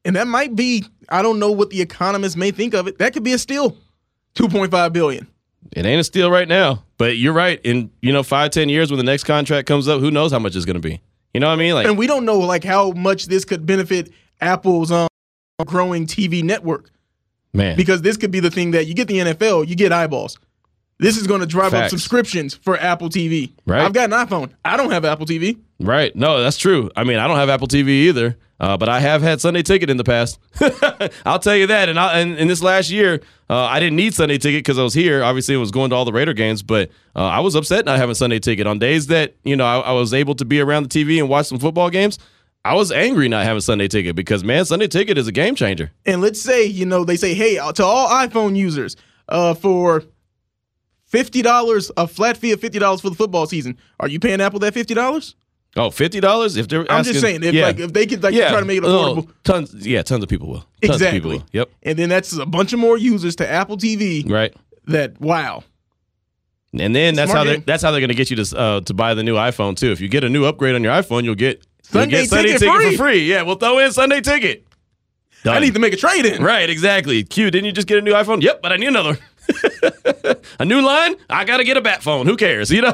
And 0.06 0.16
that 0.18 0.28
might 0.28 0.56
be, 0.56 0.86
I 1.10 1.24
don't 1.24 1.40
know 1.40 1.52
what 1.52 1.72
the 1.72 1.82
economists 1.82 2.36
may 2.36 2.52
think 2.52 2.76
of 2.76 2.88
it. 2.88 3.00
That 3.00 3.14
could 3.14 3.24
be 3.24 3.34
a 3.34 3.40
steal. 3.40 3.76
2.5 4.36 4.94
billion. 4.94 5.28
It 5.74 5.86
ain't 5.86 6.01
a 6.01 6.03
steal 6.03 6.30
right 6.30 6.48
now, 6.48 6.84
but 6.98 7.18
you're 7.18 7.34
right. 7.34 7.60
In 7.63 7.91
you 8.01 8.12
know 8.12 8.24
five 8.24 8.51
ten 8.51 8.70
years 8.70 8.91
when 8.91 8.98
the 8.98 9.03
next 9.03 9.24
contract 9.24 9.68
comes 9.68 9.88
up, 9.88 10.00
who 10.01 10.12
knows 10.12 10.32
how 10.32 10.39
much 10.39 10.56
it's 10.56 10.65
going 10.65 10.82
to 10.82 10.82
be? 10.82 11.01
You 11.34 11.39
know 11.39 11.48
what 11.48 11.53
I 11.53 11.58
mean? 11.58 11.74
Like 11.74 11.88
And 11.88 11.98
we 11.98 12.08
don't 12.08 12.25
know 12.25 12.39
like 12.39 12.63
how 12.63 12.91
much 12.91 13.27
this 13.27 13.46
could 13.46 13.65
benefit 13.65 14.12
Apple's 14.41 14.91
um, 14.91 15.08
growing 15.65 16.06
TV 16.06 16.44
network 16.44 16.91
man, 17.53 17.77
because 17.77 18.01
this 18.01 18.18
could 18.18 18.32
be 18.32 18.39
the 18.39 18.51
thing 18.51 18.72
that 18.72 18.88
you 18.88 18.94
get 18.94 19.08
the 19.08 19.20
NFL, 19.20 19.68
you 19.68 19.75
get 19.75 19.91
eyeballs. 19.91 20.38
This 21.00 21.18
is 21.18 21.25
going 21.25 21.39
to 21.39 21.48
drive 21.48 21.74
up 21.74 21.89
subscriptions 21.89 22.53
for 22.53 22.77
Apple 22.77 23.10
TV. 23.10 23.51
Right. 23.65 23.82
I've 23.82 23.94
got 23.94 24.12
an 24.13 24.27
iPhone. 24.27 24.51
I 24.63 24.77
don't 24.77 24.91
have 24.91 25.03
Apple 25.03 25.25
TV. 25.25 25.58
right? 25.80 26.15
No, 26.15 26.44
that's 26.44 26.58
true. 26.58 26.91
I 26.96 27.03
mean, 27.06 27.18
I 27.18 27.27
don't 27.27 27.38
have 27.38 27.50
Apple 27.50 27.68
TV 27.68 27.88
either, 27.89 28.38
uh, 28.62 28.77
but 28.77 28.88
I 28.88 29.00
have 29.00 29.24
had 29.24 29.41
Sunday 29.41 29.63
Ticket 29.63 29.89
in 29.89 29.98
the 29.98 30.03
past. 30.03 30.39
I'll 31.25 31.39
tell 31.39 31.56
you 31.56 31.68
that. 31.68 31.89
And, 31.89 32.00
I, 32.00 32.20
and 32.20 32.38
in 32.38 32.48
this 32.48 32.62
last 32.62 32.91
year, 32.91 33.20
uh, 33.50 33.63
I 33.63 33.80
didn't 33.80 33.96
need 33.96 34.13
Sunday 34.13 34.38
Ticket 34.38 34.60
because 34.60 34.77
I 34.77 34.84
was 34.84 34.94
here. 34.94 35.24
Obviously, 35.24 35.56
I 35.56 35.58
was 35.58 35.72
going 35.72 35.89
to 35.89 35.96
all 35.96 36.06
the 36.06 36.13
Raider 36.13 36.34
games, 36.34 36.62
but 36.62 36.91
uh, 37.15 37.25
I 37.25 37.39
was 37.39 37.56
upset 37.56 37.86
not 37.86 37.98
having 37.98 38.13
Sunday 38.15 38.38
Ticket 38.39 38.68
on 38.68 38.77
days 38.77 39.08
that 39.08 39.36
you 39.44 39.56
know 39.56 39.65
I, 39.65 39.80
I 39.80 39.91
was 39.94 40.13
able 40.13 40.36
to 40.36 40.46
be 40.46 40.62
around 40.62 40.89
the 40.89 41.03
TV 41.03 41.18
and 41.20 41.27
watch 41.27 41.48
some 41.48 41.58
football 41.58 41.89
games. 41.89 42.20
I 42.63 42.75
was 42.75 42.91
angry 42.91 43.27
not 43.27 43.44
having 43.46 43.62
Sunday 43.62 43.88
Ticket 43.88 44.15
because 44.15 44.44
man, 44.44 44.63
Sunday 44.65 44.88
Ticket 44.88 45.18
is 45.18 45.27
a 45.27 45.32
game 45.32 45.56
changer. 45.56 45.91
And 46.06 46.22
let's 46.22 46.39
say, 46.39 46.63
you 46.63 46.86
know, 46.86 47.03
they 47.03 47.18
say, 47.18 47.34
hey, 47.34 47.56
to 47.56 47.84
all 47.84 48.10
iPhone 48.10 48.56
users, 48.56 48.96
uh, 49.27 49.56
for 49.56 50.03
$50, 51.12 51.91
a 51.98 52.08
flat 52.08 52.38
fee 52.38 52.51
of 52.51 52.60
$50 52.60 53.01
for 53.01 53.10
the 53.10 53.15
football 53.15 53.48
season, 53.48 53.77
are 54.00 54.08
you 54.08 54.20
paying 54.20 54.39
Apple 54.39 54.60
that 54.60 54.75
$50? 54.75 55.34
Oh, 55.78 55.90
fifty 55.90 56.20
dollars? 56.20 56.58
If 56.58 56.68
they're 56.68 56.90
I'm 56.92 57.04
just 57.04 57.22
saying, 57.22 57.44
if 57.44 57.54
yeah. 57.54 57.68
like 57.68 57.80
if 57.80 57.94
they 57.94 58.06
could 58.06 58.22
like 58.22 58.34
yeah, 58.34 58.50
try 58.50 58.60
to 58.60 58.66
make 58.66 58.80
it 58.80 58.84
affordable. 58.84 59.30
tons, 59.44 59.74
yeah, 59.74 60.01
tons 60.01 60.22
of 60.22 60.30
people 60.30 60.50
will. 60.50 60.66
Tons 60.82 60.96
exactly. 60.96 61.08
of 61.08 61.13
people 61.13 61.32
will. 61.32 61.46
Yep. 61.54 61.70
And 61.84 61.98
then 62.00 62.10
that's 62.10 62.34
a 62.34 62.46
bunch 62.46 62.74
of 62.74 62.80
more 62.80 62.98
users 62.98 63.38
to 63.38 63.50
Apple 63.50 63.78
TV 63.78 64.30
Right. 64.30 64.54
that 64.88 65.20
wow. 65.22 65.63
And 66.78 66.96
then 66.96 67.16
that's 67.16 67.32
Smart 67.32 67.48
how 67.48 67.54
they 67.54 67.60
that's 67.60 67.84
how 67.84 67.92
they're 67.92 68.01
going 68.01 68.10
to 68.10 68.16
get 68.16 68.30
you 68.30 68.44
to 68.44 68.58
uh, 68.58 68.82
to 68.82 68.94
buy 68.94 69.13
the 69.13 69.24
new 69.24 69.36
iPhone 69.36 69.78
too. 69.78 69.92
If 69.92 70.01
you 70.01 70.10
get 70.10 70.24
a 70.24 70.30
new 70.30 70.46
upgrade 70.46 70.75
on 70.75 70.84
your 70.84 70.94
iPhone, 70.94 71.24
you'll 71.24 71.36
get 71.36 71.66
you'll 71.94 72.01
Sunday 72.01 72.22
get 72.22 72.30
Sunday 72.30 72.54
ticket 72.54 72.60
ticket 72.62 72.75
free. 72.75 72.92
for 72.92 73.04
free. 73.04 73.30
Yeah, 73.30 73.44
we'll 73.44 73.56
throw 73.56 73.80
in 73.80 73.92
Sunday 73.92 74.22
ticket. 74.22 74.66
I 75.46 75.60
need 75.60 75.74
to 75.74 75.80
make 75.80 75.94
a 75.94 75.98
trade 75.98 76.25
in. 76.25 76.44
Right, 76.44 76.70
exactly. 76.70 77.24
Q, 77.24 77.50
didn't 77.50 77.66
you 77.66 77.72
just 77.72 77.88
get 77.88 77.98
a 77.98 78.01
new 78.01 78.13
iPhone? 78.13 78.42
Yep, 78.44 78.62
but 78.62 78.72
I 78.72 78.78
need 78.78 78.88
another. 78.88 79.18
a 80.60 80.65
new 80.65 80.81
line? 80.81 81.15
I 81.29 81.46
gotta 81.46 81.63
get 81.63 81.77
a 81.77 81.81
bat 81.81 82.03
phone. 82.03 82.25
Who 82.25 82.38
cares? 82.38 82.72
You 82.72 82.81
know, 82.81 82.93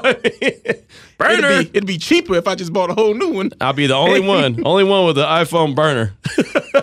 burner. 1.17 1.49
It'd 1.49 1.71
be, 1.71 1.77
it'd 1.77 1.87
be 1.87 1.97
cheaper 1.97 2.35
if 2.35 2.47
I 2.47 2.55
just 2.55 2.73
bought 2.73 2.89
a 2.89 2.93
whole 2.93 3.13
new 3.13 3.29
one. 3.29 3.51
I'll 3.61 3.73
be 3.73 3.87
the 3.87 3.95
only 3.95 4.19
one, 4.27 4.65
only 4.65 4.83
one 4.83 5.05
with 5.05 5.15
the 5.15 5.25
iPhone 5.25 5.75
burner, 5.75 6.15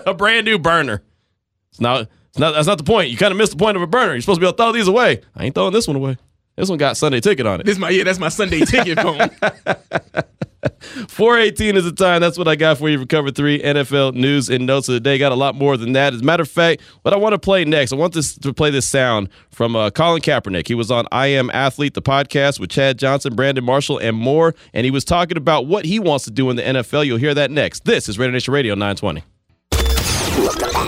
a 0.07 0.15
brand 0.15 0.47
new 0.47 0.59
burner. 0.59 1.03
It's 1.71 1.81
not, 1.81 2.09
it's 2.29 2.39
not. 2.39 2.53
That's 2.53 2.67
not 2.67 2.79
the 2.79 2.85
point. 2.85 3.11
You 3.11 3.17
kind 3.17 3.33
of 3.33 3.39
missed 3.39 3.53
the 3.53 3.59
point 3.59 3.77
of 3.77 3.83
a 3.83 3.87
burner. 3.87 4.13
You're 4.13 4.21
supposed 4.21 4.39
to 4.39 4.41
be 4.41 4.47
able 4.47 4.57
to 4.57 4.63
throw 4.63 4.73
these 4.73 4.89
away. 4.89 5.23
I 5.35 5.45
ain't 5.45 5.55
throwing 5.55 5.73
this 5.73 5.89
one 5.89 5.97
away. 5.97 6.17
This 6.57 6.69
one 6.69 6.79
got 6.79 6.97
Sunday 6.97 7.21
ticket 7.21 7.47
on 7.47 7.61
it. 7.61 7.67
This 7.67 7.79
my 7.79 7.91
yeah, 7.91 8.05
that's 8.05 8.21
my 8.21 8.29
Sunday 8.29 8.61
ticket 8.65 9.01
phone. 9.01 9.19
418 11.09 11.77
is 11.77 11.85
the 11.85 11.93
time. 11.93 12.21
That's 12.21 12.39
what 12.39 12.49
I 12.49 12.57
got 12.57 12.79
for 12.79 12.89
you 12.89 12.99
for 12.99 13.07
cover 13.07 13.31
three 13.31 13.61
NFL 13.61 14.15
news 14.15 14.49
and 14.49 14.67
notes 14.67 14.89
of 14.89 14.95
the 14.95 15.01
day. 15.01 15.19
Got 15.19 15.33
a 15.33 15.37
lot 15.37 15.55
more 15.55 15.77
than 15.77 15.93
that. 15.93 16.15
As 16.15 16.21
a 16.21 16.25
matter 16.25 16.43
of 16.43 16.51
fact, 16.51 16.83
what 17.03 17.15
I 17.15 17.17
want 17.17 17.33
to 17.35 17.39
play 17.39 17.65
next, 17.65 17.93
I 17.93 17.97
want 17.97 18.15
this 18.15 18.37
to 18.37 18.53
play 18.53 18.71
this 18.71 18.89
sound 18.89 19.29
from 19.51 19.77
uh, 19.77 19.91
Colin 19.91 20.23
Kaepernick. 20.23 20.69
He 20.69 20.75
was 20.75 20.91
on 20.91 21.07
I 21.13 21.29
Am 21.29 21.51
Athlete, 21.51 21.95
the 21.95 22.03
podcast 22.03 22.61
with 22.61 22.71
Chad 22.71 22.99
Johnson, 22.99 23.35
Brandon 23.35 23.65
Marshall, 23.65 23.99
and 23.99 24.17
more. 24.17 24.55
And 24.73 24.85
he 24.85 24.91
was 24.91 25.05
talking 25.05 25.37
about 25.37 25.67
what 25.67 25.85
he 25.85 25.99
wants 25.99 26.25
to 26.25 26.31
do 26.31 26.51
in 26.51 26.57
the 26.57 26.63
NFL. 26.63 27.07
You'll 27.07 27.19
hear 27.19 27.35
that 27.35 27.51
next. 27.51 27.85
This 27.85 28.09
is 28.09 28.19
Raider 28.19 28.33
Nation 28.33 28.53
Radio 28.55 28.75
920. 28.75 29.25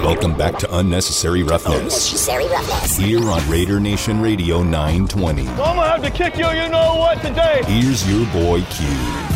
Welcome 0.03 0.37
back 0.37 0.59
to 0.59 0.77
Unnecessary 0.77 1.43
Roughness 1.43 1.77
Unnecessary 1.81 2.47
roughness. 2.47 2.97
here 2.97 3.31
on 3.31 3.49
Raider 3.51 3.81
Nation 3.81 4.21
Radio 4.21 4.63
920. 4.63 5.49
I'm 5.49 5.57
gonna 5.57 5.89
have 5.89 6.03
to 6.03 6.11
kick 6.11 6.37
you, 6.37 6.47
you 6.49 6.69
know 6.69 6.97
what, 6.97 7.21
today. 7.23 7.63
Here's 7.67 8.09
your 8.09 8.27
boy 8.33 8.63
Q. 8.71 9.36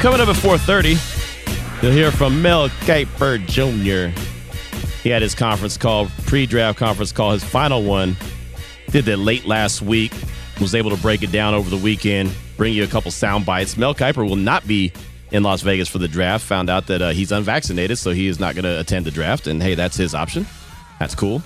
Coming 0.00 0.22
up 0.22 0.28
at 0.28 0.36
4:30, 0.36 1.82
you'll 1.82 1.92
hear 1.92 2.10
from 2.10 2.40
Mel 2.40 2.70
Kiper 2.70 3.38
Jr. 3.46 4.18
He 5.02 5.10
had 5.10 5.20
his 5.20 5.34
conference 5.34 5.76
call, 5.76 6.08
pre-draft 6.24 6.78
conference 6.78 7.12
call, 7.12 7.32
his 7.32 7.44
final 7.44 7.82
one. 7.82 8.16
Did 8.90 9.04
that 9.04 9.18
late 9.18 9.44
last 9.44 9.82
week. 9.82 10.12
Was 10.58 10.74
able 10.74 10.88
to 10.88 10.96
break 10.96 11.22
it 11.22 11.30
down 11.30 11.52
over 11.52 11.68
the 11.68 11.76
weekend. 11.76 12.32
Bring 12.56 12.72
you 12.72 12.82
a 12.82 12.86
couple 12.86 13.10
sound 13.10 13.44
bites. 13.44 13.76
Mel 13.76 13.94
Kiper 13.94 14.26
will 14.26 14.36
not 14.36 14.66
be 14.66 14.90
in 15.32 15.42
Las 15.42 15.60
Vegas 15.60 15.86
for 15.86 15.98
the 15.98 16.08
draft. 16.08 16.46
Found 16.46 16.70
out 16.70 16.86
that 16.86 17.02
uh, 17.02 17.10
he's 17.10 17.30
unvaccinated, 17.30 17.98
so 17.98 18.12
he 18.12 18.26
is 18.26 18.40
not 18.40 18.54
going 18.54 18.64
to 18.64 18.80
attend 18.80 19.04
the 19.04 19.10
draft. 19.10 19.46
And 19.46 19.62
hey, 19.62 19.74
that's 19.74 19.98
his 19.98 20.14
option. 20.14 20.46
That's 20.98 21.14
cool. 21.14 21.42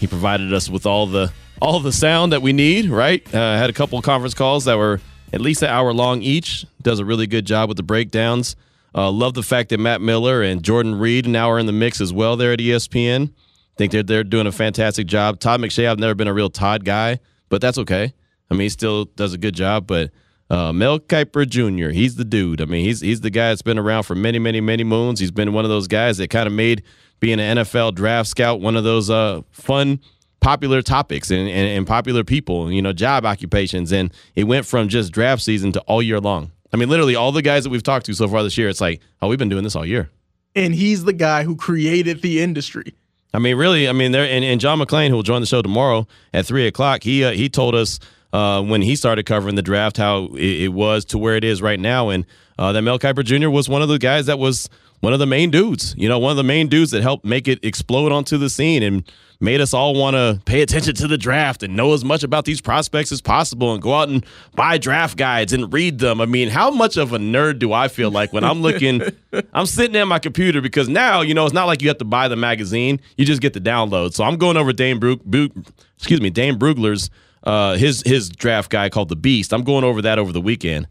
He 0.00 0.06
provided 0.06 0.54
us 0.54 0.70
with 0.70 0.86
all 0.86 1.06
the 1.06 1.30
all 1.60 1.80
the 1.80 1.92
sound 1.92 2.32
that 2.32 2.40
we 2.40 2.54
need. 2.54 2.88
Right? 2.88 3.22
Uh, 3.34 3.58
had 3.58 3.68
a 3.68 3.74
couple 3.74 4.00
conference 4.00 4.32
calls 4.32 4.64
that 4.64 4.78
were 4.78 5.02
at 5.34 5.42
least 5.42 5.62
an 5.62 5.68
hour 5.68 5.92
long 5.92 6.22
each. 6.22 6.66
Does 6.82 6.98
a 6.98 7.04
really 7.04 7.26
good 7.26 7.46
job 7.46 7.68
with 7.68 7.76
the 7.76 7.82
breakdowns. 7.82 8.56
Uh, 8.94 9.10
love 9.10 9.34
the 9.34 9.42
fact 9.42 9.70
that 9.70 9.78
Matt 9.78 10.00
Miller 10.00 10.42
and 10.42 10.62
Jordan 10.62 10.98
Reid 10.98 11.26
now 11.26 11.50
are 11.50 11.58
in 11.58 11.66
the 11.66 11.72
mix 11.72 12.00
as 12.00 12.12
well 12.12 12.36
there 12.36 12.52
at 12.52 12.58
ESPN. 12.58 13.32
Think 13.76 13.92
they're 13.92 14.02
they're 14.02 14.24
doing 14.24 14.46
a 14.46 14.52
fantastic 14.52 15.06
job. 15.06 15.40
Todd 15.40 15.60
McShay, 15.60 15.88
I've 15.88 15.98
never 15.98 16.14
been 16.14 16.28
a 16.28 16.34
real 16.34 16.50
Todd 16.50 16.84
guy, 16.84 17.20
but 17.48 17.60
that's 17.60 17.78
okay. 17.78 18.12
I 18.50 18.54
mean, 18.54 18.62
he 18.62 18.68
still 18.68 19.06
does 19.06 19.32
a 19.32 19.38
good 19.38 19.54
job. 19.54 19.86
But 19.86 20.10
uh, 20.50 20.72
Mel 20.72 21.00
Kiper 21.00 21.48
Jr., 21.48 21.90
he's 21.90 22.16
the 22.16 22.24
dude. 22.24 22.60
I 22.60 22.66
mean, 22.66 22.84
he's 22.84 23.00
he's 23.00 23.22
the 23.22 23.30
guy 23.30 23.48
that's 23.48 23.62
been 23.62 23.78
around 23.78 24.02
for 24.02 24.14
many, 24.14 24.38
many, 24.38 24.60
many 24.60 24.84
moons. 24.84 25.20
He's 25.20 25.30
been 25.30 25.54
one 25.54 25.64
of 25.64 25.70
those 25.70 25.88
guys 25.88 26.18
that 26.18 26.28
kind 26.28 26.46
of 26.46 26.52
made 26.52 26.82
being 27.18 27.40
an 27.40 27.58
NFL 27.58 27.94
draft 27.94 28.28
scout 28.28 28.60
one 28.60 28.76
of 28.76 28.84
those 28.84 29.08
uh, 29.08 29.40
fun 29.52 30.00
popular 30.40 30.82
topics 30.82 31.30
and, 31.30 31.48
and, 31.48 31.68
and 31.68 31.86
popular 31.86 32.24
people, 32.24 32.70
you 32.70 32.82
know, 32.82 32.92
job 32.92 33.24
occupations. 33.24 33.92
And 33.92 34.12
it 34.34 34.44
went 34.44 34.66
from 34.66 34.88
just 34.88 35.12
draft 35.12 35.40
season 35.40 35.72
to 35.72 35.80
all 35.82 36.02
year 36.02 36.20
long. 36.20 36.50
I 36.72 36.76
mean, 36.76 36.88
literally 36.88 37.14
all 37.14 37.32
the 37.32 37.42
guys 37.42 37.64
that 37.64 37.70
we've 37.70 37.82
talked 37.82 38.06
to 38.06 38.14
so 38.14 38.26
far 38.28 38.42
this 38.42 38.56
year, 38.56 38.68
it's 38.68 38.80
like, 38.80 39.00
oh, 39.20 39.28
we've 39.28 39.38
been 39.38 39.48
doing 39.50 39.64
this 39.64 39.76
all 39.76 39.84
year. 39.86 40.10
and 40.54 40.74
he's 40.74 41.04
the 41.04 41.12
guy 41.12 41.44
who 41.44 41.56
created 41.56 42.22
the 42.22 42.40
industry. 42.42 42.94
I 43.34 43.38
mean, 43.38 43.56
really, 43.56 43.88
I 43.88 43.92
mean, 43.92 44.12
there 44.12 44.24
and, 44.24 44.44
and 44.44 44.60
John 44.60 44.78
McClain, 44.78 45.08
who 45.08 45.16
will 45.16 45.22
join 45.22 45.40
the 45.40 45.46
show 45.46 45.62
tomorrow 45.62 46.06
at 46.34 46.44
three 46.44 46.66
o'clock, 46.66 47.02
he 47.02 47.24
uh, 47.24 47.32
he 47.32 47.48
told 47.48 47.74
us 47.74 47.98
uh, 48.34 48.62
when 48.62 48.82
he 48.82 48.94
started 48.96 49.24
covering 49.24 49.54
the 49.54 49.62
draft 49.62 49.96
how 49.96 50.26
it, 50.34 50.64
it 50.64 50.68
was 50.68 51.04
to 51.06 51.18
where 51.18 51.36
it 51.36 51.44
is 51.44 51.62
right 51.62 51.80
now, 51.80 52.10
and 52.10 52.26
uh, 52.58 52.72
that 52.72 52.82
Mel 52.82 52.98
Kiper 52.98 53.24
Jr. 53.24 53.48
was 53.48 53.68
one 53.68 53.80
of 53.80 53.88
the 53.88 53.98
guys 53.98 54.26
that 54.26 54.38
was 54.38 54.68
one 55.02 55.12
of 55.12 55.18
the 55.18 55.26
main 55.26 55.50
dudes, 55.50 55.96
you 55.98 56.08
know, 56.08 56.20
one 56.20 56.30
of 56.30 56.36
the 56.36 56.44
main 56.44 56.68
dudes 56.68 56.92
that 56.92 57.02
helped 57.02 57.24
make 57.24 57.48
it 57.48 57.58
explode 57.64 58.12
onto 58.12 58.38
the 58.38 58.48
scene 58.48 58.84
and 58.84 59.02
made 59.40 59.60
us 59.60 59.74
all 59.74 59.96
want 59.96 60.14
to 60.14 60.40
pay 60.44 60.62
attention 60.62 60.94
to 60.94 61.08
the 61.08 61.18
draft 61.18 61.64
and 61.64 61.74
know 61.74 61.92
as 61.92 62.04
much 62.04 62.22
about 62.22 62.44
these 62.44 62.60
prospects 62.60 63.10
as 63.10 63.20
possible 63.20 63.72
and 63.72 63.82
go 63.82 63.94
out 63.94 64.08
and 64.08 64.24
buy 64.54 64.78
draft 64.78 65.18
guides 65.18 65.52
and 65.52 65.72
read 65.72 65.98
them. 65.98 66.20
I 66.20 66.26
mean, 66.26 66.48
how 66.48 66.70
much 66.70 66.96
of 66.96 67.12
a 67.12 67.18
nerd 67.18 67.58
do 67.58 67.72
I 67.72 67.88
feel 67.88 68.12
like 68.12 68.32
when 68.32 68.44
I'm 68.44 68.62
looking, 68.62 69.02
I'm 69.52 69.66
sitting 69.66 69.96
at 69.96 70.04
my 70.04 70.20
computer 70.20 70.60
because 70.60 70.88
now, 70.88 71.20
you 71.20 71.34
know, 71.34 71.44
it's 71.44 71.52
not 71.52 71.64
like 71.64 71.82
you 71.82 71.88
have 71.88 71.98
to 71.98 72.04
buy 72.04 72.28
the 72.28 72.36
magazine, 72.36 73.00
you 73.16 73.24
just 73.24 73.42
get 73.42 73.54
the 73.54 73.60
download. 73.60 74.14
So 74.14 74.22
I'm 74.22 74.36
going 74.36 74.56
over 74.56 74.72
Dane 74.72 75.00
Brug, 75.00 75.24
Brug 75.24 75.50
excuse 75.96 76.20
me, 76.20 76.30
Dane 76.30 76.56
Brugler's 76.56 77.10
uh, 77.42 77.74
his 77.74 78.04
his 78.06 78.28
draft 78.28 78.70
guide 78.70 78.92
called 78.92 79.08
The 79.08 79.16
Beast. 79.16 79.52
I'm 79.52 79.64
going 79.64 79.82
over 79.82 80.00
that 80.02 80.20
over 80.20 80.30
the 80.30 80.40
weekend. 80.40 80.86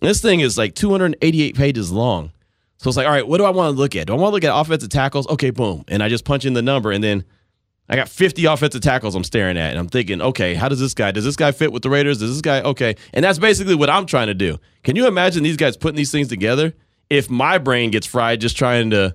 This 0.00 0.22
thing 0.22 0.40
is 0.40 0.56
like 0.56 0.74
288 0.74 1.54
pages 1.54 1.92
long. 1.92 2.32
So 2.82 2.88
it's 2.90 2.96
like, 2.96 3.06
all 3.06 3.12
right, 3.12 3.26
what 3.26 3.38
do 3.38 3.44
I 3.44 3.50
want 3.50 3.72
to 3.72 3.78
look 3.78 3.94
at? 3.94 4.08
Do 4.08 4.12
I 4.12 4.16
want 4.16 4.30
to 4.30 4.34
look 4.34 4.42
at 4.42 4.52
offensive 4.52 4.88
tackles? 4.88 5.28
Okay, 5.28 5.50
boom. 5.50 5.84
And 5.86 6.02
I 6.02 6.08
just 6.08 6.24
punch 6.24 6.44
in 6.44 6.52
the 6.52 6.62
number 6.62 6.90
and 6.90 7.02
then 7.02 7.24
I 7.88 7.94
got 7.94 8.08
50 8.08 8.44
offensive 8.46 8.80
tackles 8.80 9.14
I'm 9.14 9.22
staring 9.22 9.56
at. 9.56 9.70
And 9.70 9.78
I'm 9.78 9.86
thinking, 9.86 10.20
okay, 10.20 10.54
how 10.54 10.68
does 10.68 10.80
this 10.80 10.92
guy, 10.92 11.12
does 11.12 11.24
this 11.24 11.36
guy 11.36 11.52
fit 11.52 11.72
with 11.72 11.84
the 11.84 11.90
Raiders? 11.90 12.18
Does 12.18 12.30
this 12.30 12.40
guy, 12.40 12.60
okay. 12.62 12.96
And 13.12 13.24
that's 13.24 13.38
basically 13.38 13.76
what 13.76 13.88
I'm 13.88 14.04
trying 14.04 14.26
to 14.26 14.34
do. 14.34 14.58
Can 14.82 14.96
you 14.96 15.06
imagine 15.06 15.44
these 15.44 15.56
guys 15.56 15.76
putting 15.76 15.96
these 15.96 16.10
things 16.10 16.26
together? 16.26 16.74
If 17.08 17.30
my 17.30 17.56
brain 17.58 17.92
gets 17.92 18.06
fried 18.06 18.40
just 18.40 18.56
trying 18.56 18.90
to 18.90 19.14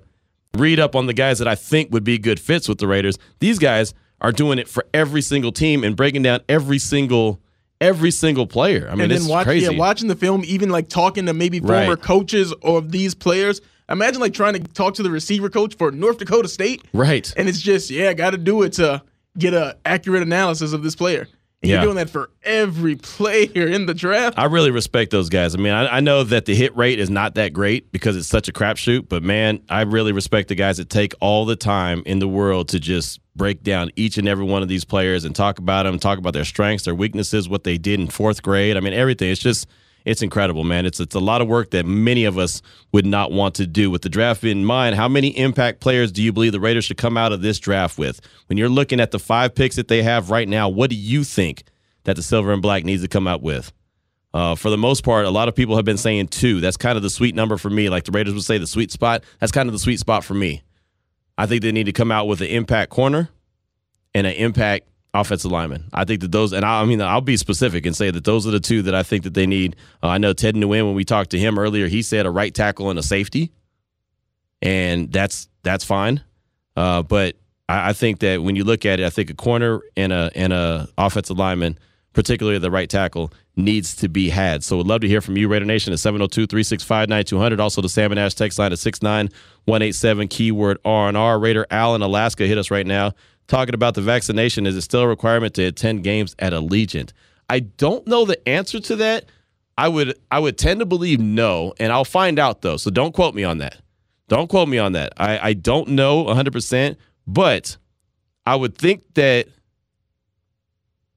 read 0.56 0.80
up 0.80 0.96
on 0.96 1.04
the 1.04 1.12
guys 1.12 1.38
that 1.38 1.48
I 1.48 1.54
think 1.54 1.92
would 1.92 2.04
be 2.04 2.16
good 2.16 2.40
fits 2.40 2.70
with 2.70 2.78
the 2.78 2.86
Raiders, 2.86 3.18
these 3.40 3.58
guys 3.58 3.92
are 4.22 4.32
doing 4.32 4.58
it 4.58 4.66
for 4.66 4.86
every 4.94 5.20
single 5.20 5.52
team 5.52 5.84
and 5.84 5.94
breaking 5.94 6.22
down 6.22 6.40
every 6.48 6.78
single 6.78 7.42
every 7.80 8.10
single 8.10 8.46
player. 8.46 8.88
I 8.90 8.92
mean, 8.94 9.02
and 9.04 9.12
it's 9.12 9.26
watch, 9.28 9.44
crazy. 9.44 9.66
yeah, 9.72 9.78
watching 9.78 10.08
the 10.08 10.16
film, 10.16 10.42
even 10.46 10.68
like 10.70 10.88
talking 10.88 11.26
to 11.26 11.32
maybe 11.34 11.60
former 11.60 11.90
Right. 11.94 12.00
coaches 12.00 12.52
of 12.62 12.90
these 12.92 13.14
players. 13.14 13.60
Imagine 13.90 14.20
like 14.20 14.34
trying 14.34 14.52
to 14.54 14.60
talk 14.60 14.94
to 14.94 15.02
the 15.02 15.10
receiver 15.10 15.48
coach 15.48 15.74
for 15.76 15.90
North 15.90 16.18
Dakota 16.18 16.48
State, 16.48 16.82
right. 16.92 17.32
and 17.36 17.48
it's 17.48 17.60
just 17.60 17.88
yeah, 17.90 18.12
got 18.12 18.30
to 18.30 18.38
do 18.38 18.62
it 18.62 18.74
to 18.74 19.02
get 19.38 19.54
a 19.54 19.76
accurate 19.86 20.22
analysis 20.22 20.72
of 20.72 20.82
this 20.82 20.94
player. 20.96 21.26
And 21.62 21.70
Yeah. 21.70 21.76
you're 21.76 21.84
doing 21.86 21.96
that 21.96 22.10
for 22.10 22.30
every 22.42 22.96
player 23.16 23.66
in 23.66 23.86
the 23.86 23.94
draft. 23.94 24.38
I 24.38 24.44
really 24.44 24.70
respect 24.70 25.10
those 25.10 25.28
guys. 25.28 25.54
I 25.54 25.58
mean, 25.58 25.72
I, 25.72 25.96
I 25.96 26.00
know 26.00 26.22
that 26.24 26.44
the 26.44 26.54
hit 26.54 26.76
rate 26.76 26.98
is 27.00 27.08
not 27.10 27.34
that 27.36 27.52
great 27.52 27.90
because 27.90 28.16
it's 28.16 28.28
such 28.28 28.48
a 28.48 28.52
crapshoot, 28.52 29.08
but 29.08 29.22
man, 29.22 29.60
I 29.68 29.82
really 29.82 30.12
respect 30.12 30.48
the 30.48 30.54
guys 30.54 30.76
that 30.76 30.90
take 30.90 31.14
all 31.20 31.46
the 31.46 31.56
time 31.56 32.02
in 32.04 32.18
the 32.18 32.28
world 32.28 32.68
to 32.68 32.78
just 32.80 33.18
break 33.38 33.62
down 33.62 33.90
each 33.96 34.18
and 34.18 34.28
every 34.28 34.44
one 34.44 34.60
of 34.60 34.68
these 34.68 34.84
players 34.84 35.24
and 35.24 35.34
talk 35.34 35.58
about 35.58 35.84
them, 35.84 35.98
talk 35.98 36.18
about 36.18 36.34
their 36.34 36.44
strengths, 36.44 36.84
their 36.84 36.94
weaknesses, 36.94 37.48
what 37.48 37.64
they 37.64 37.78
did 37.78 37.98
in 37.98 38.08
fourth 38.08 38.42
grade. 38.42 38.76
I 38.76 38.80
mean, 38.80 38.92
everything. 38.92 39.30
It's 39.30 39.40
just, 39.40 39.66
it's 40.04 40.22
incredible, 40.22 40.64
man. 40.64 40.86
It's 40.86 41.00
it's 41.00 41.14
a 41.14 41.20
lot 41.20 41.40
of 41.40 41.48
work 41.48 41.70
that 41.70 41.86
many 41.86 42.24
of 42.24 42.38
us 42.38 42.62
would 42.92 43.06
not 43.06 43.32
want 43.32 43.54
to 43.56 43.66
do. 43.66 43.90
With 43.90 44.02
the 44.02 44.08
draft 44.08 44.44
in 44.44 44.64
mind, 44.64 44.96
how 44.96 45.08
many 45.08 45.28
impact 45.38 45.80
players 45.80 46.12
do 46.12 46.22
you 46.22 46.32
believe 46.32 46.52
the 46.52 46.60
Raiders 46.60 46.84
should 46.84 46.96
come 46.96 47.16
out 47.16 47.32
of 47.32 47.40
this 47.40 47.58
draft 47.58 47.98
with? 47.98 48.20
When 48.46 48.58
you're 48.58 48.68
looking 48.68 49.00
at 49.00 49.10
the 49.10 49.18
five 49.18 49.54
picks 49.54 49.76
that 49.76 49.88
they 49.88 50.02
have 50.02 50.30
right 50.30 50.48
now, 50.48 50.68
what 50.68 50.90
do 50.90 50.96
you 50.96 51.24
think 51.24 51.64
that 52.04 52.16
the 52.16 52.22
silver 52.22 52.52
and 52.52 52.62
black 52.62 52.84
needs 52.84 53.02
to 53.02 53.08
come 53.08 53.26
out 53.26 53.42
with? 53.42 53.72
Uh, 54.32 54.54
for 54.54 54.70
the 54.70 54.78
most 54.78 55.04
part, 55.04 55.24
a 55.24 55.30
lot 55.30 55.48
of 55.48 55.54
people 55.54 55.76
have 55.76 55.84
been 55.84 55.96
saying 55.98 56.28
two. 56.28 56.60
That's 56.60 56.76
kind 56.76 56.96
of 56.96 57.02
the 57.02 57.10
sweet 57.10 57.34
number 57.34 57.56
for 57.56 57.70
me. 57.70 57.88
Like 57.88 58.04
the 58.04 58.12
Raiders 58.12 58.34
would 58.34 58.44
say, 58.44 58.58
the 58.58 58.66
sweet 58.66 58.90
spot. 58.90 59.24
That's 59.40 59.52
kind 59.52 59.68
of 59.68 59.72
the 59.72 59.78
sweet 59.78 59.98
spot 59.98 60.24
for 60.24 60.34
me. 60.34 60.62
I 61.38 61.46
think 61.46 61.62
they 61.62 61.72
need 61.72 61.84
to 61.84 61.92
come 61.92 62.10
out 62.10 62.26
with 62.26 62.40
an 62.40 62.48
impact 62.48 62.90
corner 62.90 63.30
and 64.12 64.26
an 64.26 64.34
impact 64.34 64.88
offensive 65.14 65.50
lineman. 65.50 65.84
I 65.92 66.04
think 66.04 66.20
that 66.20 66.32
those, 66.32 66.52
and 66.52 66.64
I, 66.64 66.82
I 66.82 66.84
mean, 66.84 67.00
I'll 67.00 67.20
be 67.20 67.36
specific 67.36 67.86
and 67.86 67.96
say 67.96 68.10
that 68.10 68.24
those 68.24 68.46
are 68.46 68.50
the 68.50 68.60
two 68.60 68.82
that 68.82 68.94
I 68.94 69.04
think 69.04 69.22
that 69.22 69.34
they 69.34 69.46
need. 69.46 69.76
Uh, 70.02 70.08
I 70.08 70.18
know 70.18 70.32
Ted 70.32 70.56
Nguyen, 70.56 70.84
when 70.84 70.94
we 70.94 71.04
talked 71.04 71.30
to 71.30 71.38
him 71.38 71.58
earlier, 71.58 71.86
he 71.86 72.02
said 72.02 72.26
a 72.26 72.30
right 72.30 72.52
tackle 72.52 72.90
and 72.90 72.98
a 72.98 73.02
safety, 73.02 73.52
and 74.60 75.12
that's 75.12 75.48
that's 75.62 75.84
fine. 75.84 76.22
Uh, 76.76 77.02
but 77.02 77.36
I, 77.68 77.90
I 77.90 77.92
think 77.92 78.18
that 78.20 78.42
when 78.42 78.56
you 78.56 78.64
look 78.64 78.84
at 78.84 79.00
it, 79.00 79.06
I 79.06 79.10
think 79.10 79.30
a 79.30 79.34
corner 79.34 79.80
and 79.96 80.12
a 80.12 80.30
and 80.34 80.52
a 80.52 80.88
offensive 80.98 81.38
lineman, 81.38 81.78
particularly 82.12 82.58
the 82.58 82.70
right 82.70 82.88
tackle, 82.88 83.32
needs 83.56 83.94
to 83.96 84.08
be 84.08 84.28
had. 84.30 84.64
So, 84.64 84.76
we'd 84.76 84.86
love 84.86 85.00
to 85.02 85.08
hear 85.08 85.20
from 85.20 85.36
you, 85.36 85.48
Raider 85.48 85.64
Nation, 85.64 85.92
at 85.92 85.98
702-365-9200. 85.98 87.60
Also, 87.60 87.80
the 87.80 87.88
Salmon 87.88 88.18
Ash 88.18 88.34
text 88.34 88.58
line 88.58 88.72
at 88.72 88.78
69187, 88.78 90.28
keyword 90.28 90.78
R&R. 90.84 91.38
Raider 91.38 91.66
Al 91.70 91.94
in 91.94 92.02
Alaska 92.02 92.46
hit 92.46 92.58
us 92.58 92.70
right 92.70 92.86
now 92.86 93.12
talking 93.48 93.74
about 93.74 93.94
the 93.94 94.02
vaccination. 94.02 94.66
Is 94.66 94.76
it 94.76 94.82
still 94.82 95.00
a 95.00 95.08
requirement 95.08 95.54
to 95.54 95.64
attend 95.64 96.04
games 96.04 96.36
at 96.38 96.52
Allegiant? 96.52 97.12
I 97.50 97.60
don't 97.60 98.06
know 98.06 98.24
the 98.24 98.46
answer 98.48 98.78
to 98.78 98.96
that. 98.96 99.24
I 99.76 99.88
would 99.88 100.18
I 100.30 100.38
would 100.38 100.58
tend 100.58 100.80
to 100.80 100.86
believe 100.86 101.20
no, 101.20 101.72
and 101.78 101.92
I'll 101.92 102.04
find 102.04 102.38
out 102.38 102.62
though. 102.62 102.76
So 102.76 102.90
don't 102.90 103.14
quote 103.14 103.34
me 103.34 103.44
on 103.44 103.58
that. 103.58 103.80
Don't 104.28 104.48
quote 104.48 104.68
me 104.68 104.78
on 104.78 104.92
that. 104.92 105.14
I, 105.16 105.38
I 105.38 105.52
don't 105.54 105.88
know 105.90 106.24
100%, 106.24 106.96
but 107.26 107.78
I 108.44 108.56
would 108.56 108.76
think 108.76 109.02
that, 109.14 109.48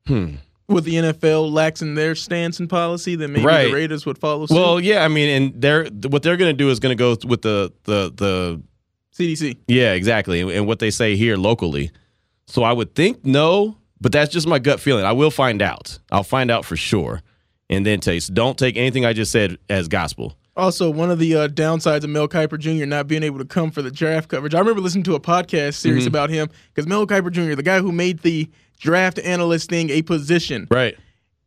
hmm, 0.08 0.36
With 0.72 0.86
the 0.86 0.96
NFL 0.96 1.52
laxing 1.52 1.96
their 1.96 2.16
stance 2.16 2.60
and 2.60 2.70
policy, 2.70 3.16
then 3.16 3.34
maybe 3.34 3.46
Right. 3.46 3.66
the 3.68 3.74
Raiders 3.74 4.06
would 4.06 4.18
follow 4.18 4.46
suit. 4.46 4.56
Well, 4.56 4.80
yeah, 4.80 5.04
I 5.04 5.08
mean, 5.08 5.30
and 5.30 5.62
they're 5.62 5.86
what 6.10 6.24
they're 6.24 6.38
going 6.38 6.50
to 6.50 6.58
do 6.58 6.70
is 6.70 6.80
going 6.80 6.96
to 6.98 7.00
go 7.02 7.16
with 7.28 7.42
the 7.42 7.72
the 7.84 8.12
the 8.16 8.62
CDC. 9.18 9.58
yeah, 9.68 9.94
exactly, 9.94 10.42
and, 10.42 10.50
and 10.52 10.68
what 10.68 10.80
they 10.80 10.90
say 10.92 11.16
here 11.16 11.38
locally. 11.38 11.92
So 12.48 12.64
I 12.64 12.74
would 12.74 12.96
think 12.96 13.24
no, 13.26 13.78
but 14.00 14.12
that's 14.12 14.32
just 14.32 14.48
my 14.48 14.60
gut 14.60 14.80
feeling. 14.80 15.06
I 15.06 15.12
will 15.14 15.32
find 15.32 15.62
out. 15.62 16.00
I'll 16.12 16.24
find 16.24 16.50
out 16.50 16.66
for 16.66 16.76
sure, 16.76 17.22
and 17.70 17.86
then 17.86 18.00
you. 18.06 18.20
So 18.20 18.34
don't 18.34 18.58
take 18.58 18.78
anything 18.78 19.06
I 19.06 19.14
just 19.14 19.32
said 19.32 19.58
as 19.70 19.88
gospel. 19.88 20.36
Also, 20.58 20.90
one 20.90 21.10
of 21.10 21.18
the 21.18 21.34
uh, 21.36 21.48
downsides 21.48 22.04
of 22.04 22.10
Mel 22.10 22.28
Kiper 22.28 22.60
Jr. 22.60 22.86
not 22.86 23.08
being 23.08 23.24
able 23.24 23.38
to 23.40 23.46
come 23.46 23.72
for 23.72 23.82
the 23.82 23.90
draft 23.90 24.28
coverage. 24.30 24.54
I 24.54 24.60
remember 24.60 24.82
listening 24.82 25.06
to 25.06 25.16
a 25.16 25.20
podcast 25.20 25.76
series 25.76 26.04
Mm-hmm. 26.04 26.08
about 26.10 26.30
him 26.30 26.50
because 26.74 26.88
Mel 26.88 27.08
Kiper 27.08 27.32
Jr., 27.32 27.56
the 27.56 27.64
guy 27.64 27.80
who 27.80 27.92
made 27.94 28.20
the 28.20 28.50
draft 28.82 29.20
analyst 29.20 29.70
thing 29.70 29.90
a 29.90 30.02
position, 30.02 30.68
Right. 30.70 30.98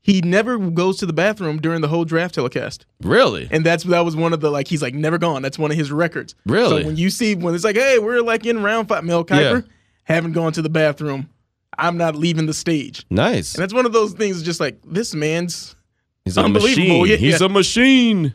he 0.00 0.20
never 0.22 0.56
goes 0.58 0.96
to 0.98 1.06
the 1.06 1.12
bathroom 1.12 1.60
during 1.60 1.80
the 1.82 1.88
whole 1.88 2.04
draft 2.04 2.34
telecast. 2.36 2.86
Really? 3.02 3.48
And 3.50 3.66
that's 3.66 3.84
that 3.84 4.04
was 4.04 4.16
one 4.16 4.32
of 4.32 4.40
the 4.40 4.50
like 4.50 4.68
he's 4.68 4.80
like 4.82 4.94
never 4.94 5.18
gone. 5.18 5.42
That's 5.42 5.58
one 5.58 5.70
of 5.70 5.76
his 5.76 5.90
records. 5.92 6.34
Really? 6.46 6.82
So 6.82 6.86
when 6.86 6.96
you 6.96 7.10
see 7.10 7.34
when 7.34 7.54
it's 7.54 7.64
like, 7.64 7.76
hey, 7.76 7.98
we're 7.98 8.22
like 8.22 8.46
in 8.46 8.62
round 8.62 8.88
five, 8.88 9.04
Mel 9.04 9.24
Kiper 9.24 9.62
Yeah. 9.62 9.68
haven't 10.04 10.32
gone 10.32 10.52
to 10.52 10.62
the 10.62 10.68
bathroom. 10.70 11.28
I'm 11.76 11.96
not 11.98 12.14
leaving 12.14 12.46
the 12.46 12.54
stage. 12.54 13.04
nice. 13.10 13.54
And 13.56 13.62
that's 13.62 13.74
one 13.74 13.84
of 13.84 13.92
those 13.92 14.12
things. 14.12 14.42
Just 14.42 14.60
like 14.60 14.78
this 14.86 15.14
man's 15.14 15.74
He's 16.24 16.38
a 16.38 16.40
Unbelievable, 16.42 17.00
machine. 17.02 17.06
yeah. 17.06 17.16
He's 17.16 17.40
a 17.42 17.48
machine. 17.50 18.32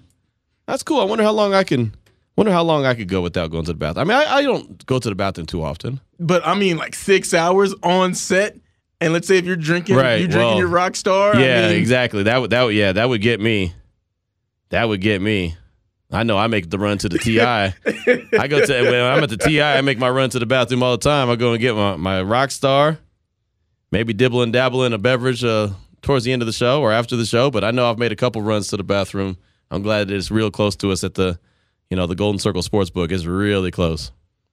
That's 0.68 0.84
cool. 0.84 1.00
I 1.00 1.06
wonder 1.06 1.24
how 1.24 1.32
long 1.32 1.54
I 1.56 1.64
can. 1.64 1.96
Wonder 2.36 2.52
how 2.52 2.62
long 2.64 2.86
I 2.86 2.94
could 2.94 3.08
go 3.08 3.22
without 3.22 3.50
going 3.50 3.66
to 3.66 3.72
the 3.74 3.78
bathroom. 3.78 4.12
I 4.12 4.14
mean, 4.20 4.28
I, 4.28 4.36
I 4.36 4.44
don't 4.44 4.86
go 4.86 5.00
to 5.00 5.10
the 5.10 5.16
bathroom 5.16 5.48
too 5.48 5.64
often. 5.64 6.00
but 6.20 6.46
I 6.46 6.54
mean 6.56 6.78
like 6.78 6.96
six 6.96 7.34
hours 7.34 7.74
on 7.82 8.14
set. 8.14 8.58
And 9.02 9.14
let's 9.14 9.28
say 9.28 9.38
if 9.38 9.46
you're 9.46 9.56
drinking, 9.56 9.96
Right, 9.96 10.20
you're 10.20 10.28
drinking 10.28 10.48
well, 10.48 10.58
your 10.58 10.68
rock 10.68 10.96
star. 10.96 11.36
I 11.36 11.42
Yeah, 11.42 11.68
mean, 11.70 11.78
exactly. 11.78 12.24
That 12.24 12.42
would 12.42 12.50
that 12.50 12.64
would 12.64 12.76
yeah 12.76 12.92
that 12.94 13.08
would 13.08 13.22
get 13.22 13.40
me. 13.40 13.74
That 14.70 14.88
would 14.88 15.02
get 15.02 15.22
me. 15.22 15.56
I 16.12 16.24
know 16.24 16.38
I 16.38 16.48
make 16.48 16.70
the 16.70 16.80
run 16.80 16.98
to 17.00 17.10
the 17.10 17.20
TI. 17.20 17.40
I 17.42 18.48
go 18.48 18.66
to 18.66 18.82
when 18.84 18.96
I'm 18.96 19.24
at 19.24 19.30
the 19.30 19.38
TI. 19.38 19.62
I 19.62 19.82
make 19.82 20.00
my 20.00 20.10
run 20.10 20.30
to 20.32 20.40
the 20.40 20.46
bathroom 20.46 20.82
all 20.84 20.98
the 20.98 21.04
time. 21.04 21.30
I 21.30 21.36
go 21.36 21.52
and 21.54 21.62
get 21.62 21.76
my 21.76 21.96
my 21.96 22.22
rock 22.22 22.52
star. 22.52 22.98
Maybe 23.92 24.14
dibble 24.14 24.42
and 24.44 24.52
dabble 24.54 24.84
in 24.86 24.94
a 24.94 24.98
beverage 24.98 25.44
uh, 25.44 25.70
towards 26.02 26.26
the 26.26 26.32
end 26.32 26.42
of 26.42 26.46
the 26.46 26.54
show 26.54 26.82
or 26.82 26.92
after 26.92 27.16
the 27.16 27.26
show. 27.26 27.50
But 27.50 27.64
I 27.64 27.72
know 27.72 27.90
I've 27.90 27.98
made 27.98 28.12
a 28.12 28.16
couple 28.16 28.42
runs 28.42 28.68
to 28.68 28.78
the 28.78 28.84
bathroom. 28.84 29.38
I'm 29.72 29.82
glad 29.82 30.12
it's 30.12 30.30
real 30.30 30.52
close 30.52 30.76
to 30.78 30.92
us 30.92 31.04
at 31.04 31.16
the, 31.16 31.40
you 31.90 31.98
know, 31.98 32.06
the 32.06 32.16
Golden 32.16 32.38
Circle 32.40 32.62
Sportsbook 32.62 33.12
is 33.12 33.26
really 33.26 33.72
close. 33.72 34.12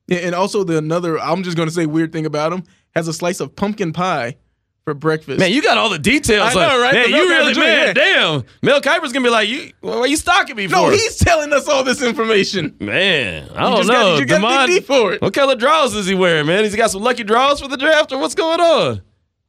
Yeah, 0.09 0.19
and 0.19 0.35
also 0.35 0.63
the 0.65 0.79
another. 0.79 1.19
I'm 1.19 1.43
just 1.43 1.57
going 1.57 1.69
to 1.69 1.75
say 1.75 1.85
weird 1.85 2.13
thing 2.13 2.25
about 2.27 2.53
him 2.53 2.65
has 2.97 3.07
a 3.09 3.13
slice 3.13 3.41
of 3.41 3.55
pumpkin 3.55 3.93
pie 3.93 4.37
for 4.85 4.95
breakfast. 4.95 5.39
Man, 5.39 5.53
you 5.53 5.63
got 5.63 5.77
all 5.77 5.91
the 5.91 5.99
details. 5.99 6.55
I 6.55 6.55
know, 6.55 6.75
on- 6.77 6.81
right? 6.81 6.95
Man, 6.95 7.11
you 7.11 7.29
really, 7.29 7.55
man, 7.55 7.89
Jr., 7.89 8.01
damn. 8.01 8.45
Mel 8.63 8.81
Kiper's 8.81 9.13
gonna 9.13 9.25
be 9.25 9.31
like, 9.31 9.49
you, 9.49 9.71
what 9.83 9.99
are 9.99 10.07
you 10.07 10.17
stalking 10.17 10.57
me 10.57 10.67
no, 10.67 10.87
for? 10.87 10.93
he's 10.93 11.17
telling 11.19 11.53
us 11.53 11.69
all 11.69 11.85
this 11.85 12.01
information. 12.03 12.75
Man, 12.81 13.51
I 13.55 13.69
You 13.69 13.77
don't 13.77 13.87
know. 13.87 13.93
Got, 13.93 14.19
you 14.21 14.27
got 14.27 14.67
dig 14.67 14.85
for 14.85 15.13
it. 15.13 15.21
what 15.23 15.35
color 15.35 15.57
draws 15.57 15.95
is 15.95 16.07
he 16.07 16.15
wearing, 16.15 16.47
man? 16.47 16.65
He's 16.65 16.75
got 16.75 16.91
some 16.91 17.03
lucky 17.03 17.23
draws 17.23 17.61
for 17.61 17.69
the 17.69 17.77
draft, 17.77 18.13
or 18.13 18.19
what's 18.19 18.35
going 18.35 18.61
on? 18.61 19.03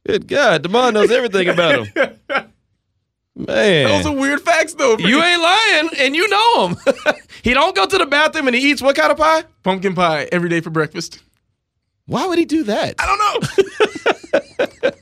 Good 0.06 0.28
God, 0.28 0.62
Demond 0.64 0.92
knows 0.94 1.10
everything 1.10 1.48
about 1.48 1.86
him. 1.86 2.18
Man, 3.36 3.86
Those 3.86 4.06
are 4.06 4.14
weird 4.16 4.40
facts, 4.40 4.74
though. 4.74 4.98
you 4.98 5.22
ain't 5.22 5.40
lying, 5.40 5.90
and 5.98 6.16
you 6.16 6.28
know 6.28 6.68
him. 6.68 6.76
he 7.44 7.54
don't 7.54 7.74
go 7.76 7.86
to 7.86 7.96
the 7.98 8.06
bathroom 8.06 8.48
and 8.48 8.56
he 8.56 8.68
eats 8.72 8.82
what 8.82 8.96
kind 8.96 9.12
of 9.12 9.16
pie? 9.16 9.44
pumpkin 9.62 9.94
pie 9.94 10.28
every 10.32 10.48
day 10.48 10.60
for 10.60 10.70
breakfast. 10.70 11.22
Why 12.08 12.26
would 12.26 12.38
he 12.38 12.44
do 12.44 12.64
that? 12.64 12.96
I 12.98 13.06
don't 13.06 13.18
know. 13.18 14.92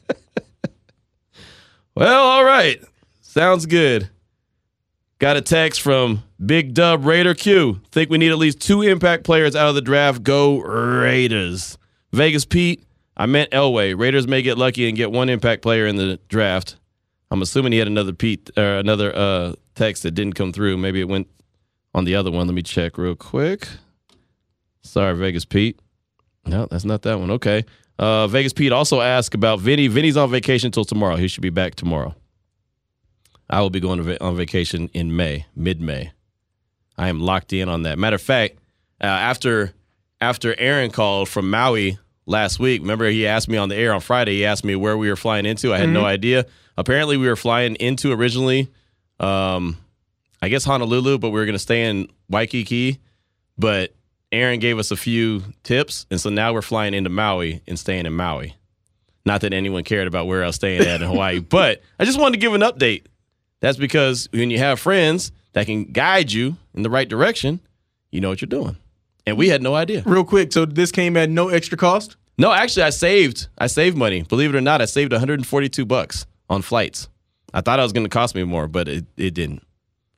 Well, 1.96 2.26
all 2.26 2.44
right. 2.44 2.78
Sounds 3.22 3.64
good. 3.64 4.10
Got 5.18 5.38
a 5.38 5.40
text 5.40 5.80
from 5.80 6.22
Big 6.44 6.74
Dub 6.74 7.06
Raider 7.06 7.32
Q. 7.34 7.80
Think 7.90 8.10
we 8.10 8.18
need 8.18 8.30
at 8.30 8.36
least 8.36 8.60
two 8.60 8.82
impact 8.82 9.24
players 9.24 9.56
out 9.56 9.70
of 9.70 9.74
the 9.74 9.80
draft. 9.80 10.22
Go 10.22 10.58
Raiders. 10.60 11.78
Vegas 12.12 12.44
Pete, 12.44 12.84
I 13.16 13.24
meant 13.24 13.50
Elway. 13.50 13.98
Raiders 13.98 14.28
may 14.28 14.42
get 14.42 14.58
lucky 14.58 14.86
and 14.86 14.94
get 14.94 15.10
one 15.10 15.30
impact 15.30 15.62
player 15.62 15.86
in 15.86 15.96
the 15.96 16.20
draft. 16.28 16.76
I'm 17.30 17.40
assuming 17.40 17.72
he 17.72 17.78
had 17.78 17.88
another 17.88 18.12
Pete 18.12 18.50
or 18.58 18.76
another 18.76 19.16
uh, 19.16 19.54
text 19.74 20.02
that 20.02 20.10
didn't 20.10 20.34
come 20.34 20.52
through. 20.52 20.76
Maybe 20.76 21.00
it 21.00 21.08
went 21.08 21.28
on 21.94 22.04
the 22.04 22.14
other 22.14 22.30
one. 22.30 22.46
Let 22.46 22.52
me 22.52 22.62
check 22.62 22.98
real 22.98 23.16
quick. 23.16 23.68
Sorry, 24.82 25.16
Vegas 25.16 25.46
Pete. 25.46 25.80
No, 26.46 26.66
that's 26.70 26.84
not 26.84 27.02
that 27.02 27.18
one. 27.18 27.30
Okay. 27.32 27.64
Uh, 27.98 28.26
Vegas 28.28 28.52
Pete 28.52 28.72
also 28.72 29.00
asked 29.00 29.34
about 29.34 29.60
Vinny. 29.60 29.88
Vinny's 29.88 30.16
on 30.16 30.30
vacation 30.30 30.68
until 30.68 30.84
tomorrow. 30.84 31.16
He 31.16 31.28
should 31.28 31.42
be 31.42 31.50
back 31.50 31.74
tomorrow. 31.74 32.14
I 33.48 33.60
will 33.60 33.70
be 33.70 33.80
going 33.80 34.02
va- 34.02 34.22
on 34.22 34.36
vacation 34.36 34.88
in 34.92 35.14
May, 35.16 35.46
mid 35.54 35.80
May. 35.80 36.12
I 36.98 37.08
am 37.08 37.20
locked 37.20 37.52
in 37.52 37.68
on 37.68 37.82
that. 37.82 37.98
Matter 37.98 38.16
of 38.16 38.22
fact, 38.22 38.56
uh, 39.00 39.06
after 39.06 39.72
after 40.20 40.54
Aaron 40.58 40.90
called 40.90 41.28
from 41.28 41.50
Maui 41.50 41.98
last 42.26 42.58
week, 42.58 42.80
remember 42.80 43.08
he 43.08 43.26
asked 43.26 43.48
me 43.48 43.56
on 43.56 43.68
the 43.68 43.76
air 43.76 43.92
on 43.92 44.00
Friday. 44.00 44.32
He 44.36 44.44
asked 44.44 44.64
me 44.64 44.74
where 44.76 44.96
we 44.96 45.08
were 45.08 45.16
flying 45.16 45.46
into. 45.46 45.72
I 45.74 45.78
had 45.78 45.88
no 45.90 46.04
idea. 46.04 46.46
Apparently, 46.76 47.16
we 47.16 47.28
were 47.28 47.36
flying 47.36 47.76
into 47.76 48.12
originally, 48.12 48.68
um, 49.20 49.76
I 50.42 50.48
guess 50.48 50.64
Honolulu, 50.64 51.18
but 51.18 51.30
we 51.30 51.38
were 51.40 51.46
going 51.46 51.54
to 51.54 51.58
stay 51.58 51.88
in 51.88 52.08
Waikiki. 52.28 52.98
But 53.58 53.94
Aaron 54.36 54.60
gave 54.60 54.78
us 54.78 54.90
a 54.90 54.96
few 54.96 55.42
tips, 55.62 56.06
and 56.10 56.20
so 56.20 56.30
now 56.30 56.52
we're 56.52 56.62
flying 56.62 56.94
into 56.94 57.10
Maui 57.10 57.62
and 57.66 57.78
staying 57.78 58.06
in 58.06 58.12
Maui. 58.12 58.54
Not 59.24 59.40
that 59.40 59.52
anyone 59.52 59.82
cared 59.82 60.06
about 60.06 60.26
where 60.26 60.44
I 60.44 60.46
was 60.46 60.56
staying 60.56 60.82
at 60.82 61.02
in 61.02 61.08
Hawaii, 61.08 61.38
but 61.48 61.82
I 61.98 62.04
just 62.04 62.18
wanted 62.18 62.34
to 62.34 62.40
give 62.40 62.54
an 62.54 62.60
update. 62.60 63.06
That's 63.60 63.78
because 63.78 64.28
when 64.32 64.50
you 64.50 64.58
have 64.58 64.78
friends 64.78 65.32
that 65.52 65.66
can 65.66 65.84
guide 65.84 66.30
you 66.30 66.56
in 66.74 66.82
the 66.82 66.90
right 66.90 67.08
direction, 67.08 67.60
you 68.12 68.20
know 68.20 68.28
what 68.28 68.40
you're 68.40 68.46
doing. 68.46 68.76
And 69.26 69.36
we 69.36 69.48
had 69.48 69.62
no 69.62 69.74
idea. 69.74 70.02
Real 70.06 70.24
quick, 70.24 70.52
so 70.52 70.64
this 70.64 70.92
came 70.92 71.16
at 71.16 71.28
no 71.28 71.48
extra 71.48 71.76
cost. 71.76 72.16
No, 72.38 72.52
actually, 72.52 72.84
I 72.84 72.90
saved. 72.90 73.48
I 73.58 73.66
saved 73.66 73.96
money. 73.96 74.22
Believe 74.22 74.54
it 74.54 74.58
or 74.58 74.60
not, 74.60 74.80
I 74.82 74.84
saved 74.84 75.10
142 75.12 75.84
bucks 75.84 76.26
on 76.48 76.62
flights. 76.62 77.08
I 77.52 77.62
thought 77.62 77.78
it 77.78 77.82
was 77.82 77.92
going 77.92 78.04
to 78.04 78.10
cost 78.10 78.34
me 78.34 78.44
more, 78.44 78.68
but 78.68 78.86
it, 78.88 79.06
it 79.16 79.32
didn't. 79.32 79.62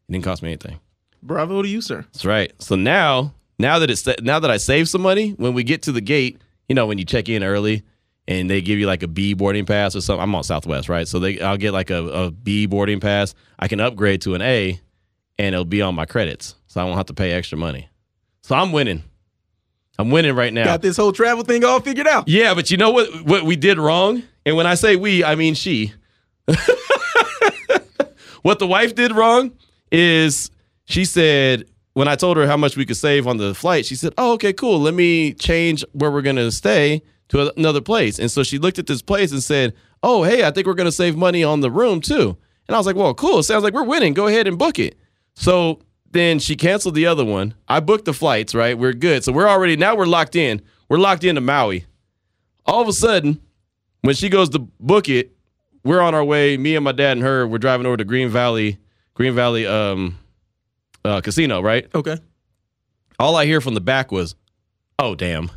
It 0.08 0.12
didn't 0.12 0.24
cost 0.24 0.42
me 0.42 0.50
anything. 0.50 0.80
Bravo 1.22 1.62
to 1.62 1.68
you, 1.68 1.80
sir. 1.80 2.02
That's 2.12 2.24
right. 2.24 2.52
So 2.58 2.74
now, 2.74 3.34
now 3.58 3.78
that 3.78 3.90
it's 3.90 4.06
now 4.20 4.38
that 4.38 4.50
I 4.50 4.56
saved 4.56 4.88
some 4.88 5.02
money, 5.02 5.30
when 5.30 5.54
we 5.54 5.64
get 5.64 5.82
to 5.82 5.92
the 5.92 6.00
gate, 6.00 6.40
you 6.68 6.74
know, 6.74 6.86
when 6.86 6.98
you 6.98 7.04
check 7.04 7.28
in 7.28 7.42
early 7.42 7.82
and 8.28 8.48
they 8.48 8.60
give 8.60 8.78
you 8.78 8.86
like 8.86 9.02
a 9.02 9.08
B 9.08 9.34
boarding 9.34 9.64
pass 9.64 9.96
or 9.96 10.02
something. 10.02 10.22
I'm 10.22 10.34
on 10.34 10.44
Southwest, 10.44 10.88
right? 10.88 11.08
So 11.08 11.18
they 11.18 11.40
I'll 11.40 11.56
get 11.56 11.72
like 11.72 11.90
a, 11.90 12.04
a 12.04 12.30
B 12.30 12.66
boarding 12.66 13.00
pass. 13.00 13.34
I 13.58 13.68
can 13.68 13.80
upgrade 13.80 14.20
to 14.22 14.34
an 14.34 14.42
A, 14.42 14.78
and 15.38 15.54
it'll 15.54 15.64
be 15.64 15.82
on 15.82 15.94
my 15.94 16.06
credits, 16.06 16.54
so 16.66 16.80
I 16.80 16.84
won't 16.84 16.96
have 16.96 17.06
to 17.06 17.14
pay 17.14 17.32
extra 17.32 17.56
money. 17.58 17.88
So 18.42 18.54
I'm 18.54 18.70
winning. 18.70 19.02
I'm 19.98 20.10
winning 20.10 20.36
right 20.36 20.52
now. 20.52 20.64
Got 20.64 20.82
this 20.82 20.96
whole 20.96 21.12
travel 21.12 21.42
thing 21.42 21.64
all 21.64 21.80
figured 21.80 22.06
out. 22.06 22.28
Yeah, 22.28 22.54
but 22.54 22.70
you 22.70 22.76
know 22.76 22.90
what 22.90 23.24
what 23.24 23.44
we 23.44 23.56
did 23.56 23.78
wrong? 23.78 24.22
And 24.46 24.56
when 24.56 24.66
I 24.66 24.74
say 24.74 24.94
we, 24.94 25.24
I 25.24 25.34
mean 25.34 25.54
she. 25.54 25.92
what 28.42 28.58
the 28.58 28.66
wife 28.66 28.94
did 28.94 29.12
wrong 29.12 29.52
is 29.90 30.50
she 30.84 31.04
said 31.04 31.66
when 31.98 32.06
I 32.06 32.14
told 32.14 32.36
her 32.36 32.46
how 32.46 32.56
much 32.56 32.76
we 32.76 32.86
could 32.86 32.96
save 32.96 33.26
on 33.26 33.38
the 33.38 33.54
flight, 33.54 33.84
she 33.84 33.96
said, 33.96 34.14
"Oh, 34.16 34.34
okay, 34.34 34.52
cool. 34.52 34.78
Let 34.78 34.94
me 34.94 35.34
change 35.34 35.84
where 35.94 36.12
we're 36.12 36.22
going 36.22 36.36
to 36.36 36.52
stay 36.52 37.02
to 37.30 37.52
another 37.58 37.80
place." 37.80 38.20
And 38.20 38.30
so 38.30 38.44
she 38.44 38.56
looked 38.56 38.78
at 38.78 38.86
this 38.86 39.02
place 39.02 39.32
and 39.32 39.42
said, 39.42 39.74
"Oh, 40.00 40.22
hey, 40.22 40.44
I 40.44 40.52
think 40.52 40.68
we're 40.68 40.74
going 40.74 40.84
to 40.84 40.92
save 40.92 41.16
money 41.16 41.42
on 41.42 41.60
the 41.60 41.72
room 41.72 42.00
too." 42.00 42.36
And 42.68 42.76
I 42.76 42.78
was 42.78 42.86
like, 42.86 42.94
"Well, 42.94 43.14
cool. 43.14 43.42
Sounds 43.42 43.64
like 43.64 43.74
we're 43.74 43.82
winning. 43.82 44.14
Go 44.14 44.28
ahead 44.28 44.46
and 44.46 44.56
book 44.56 44.78
it." 44.78 44.96
So 45.34 45.80
then 46.12 46.38
she 46.38 46.54
canceled 46.54 46.94
the 46.94 47.06
other 47.06 47.24
one. 47.24 47.54
I 47.66 47.80
booked 47.80 48.04
the 48.04 48.14
flights, 48.14 48.54
right? 48.54 48.78
We're 48.78 48.92
good. 48.92 49.24
So 49.24 49.32
we're 49.32 49.48
already 49.48 49.76
now 49.76 49.96
we're 49.96 50.06
locked 50.06 50.36
in. 50.36 50.62
We're 50.88 50.98
locked 50.98 51.24
into 51.24 51.40
Maui. 51.40 51.84
All 52.64 52.80
of 52.80 52.86
a 52.86 52.92
sudden, 52.92 53.40
when 54.02 54.14
she 54.14 54.28
goes 54.28 54.50
to 54.50 54.60
book 54.60 55.08
it, 55.08 55.32
we're 55.82 56.00
on 56.00 56.14
our 56.14 56.24
way. 56.24 56.56
Me 56.58 56.76
and 56.76 56.84
my 56.84 56.92
dad 56.92 57.16
and 57.16 57.22
her, 57.22 57.44
we're 57.44 57.58
driving 57.58 57.86
over 57.86 57.96
to 57.96 58.04
Green 58.04 58.28
Valley, 58.28 58.78
Green 59.14 59.34
Valley 59.34 59.66
um, 59.66 60.16
uh, 61.04 61.20
Casino, 61.20 61.60
right? 61.60 61.86
Okay. 61.94 62.18
All 63.18 63.36
I 63.36 63.46
hear 63.46 63.60
from 63.60 63.74
the 63.74 63.80
back 63.80 64.12
was, 64.12 64.34
"Oh 64.98 65.14
damn!" 65.14 65.50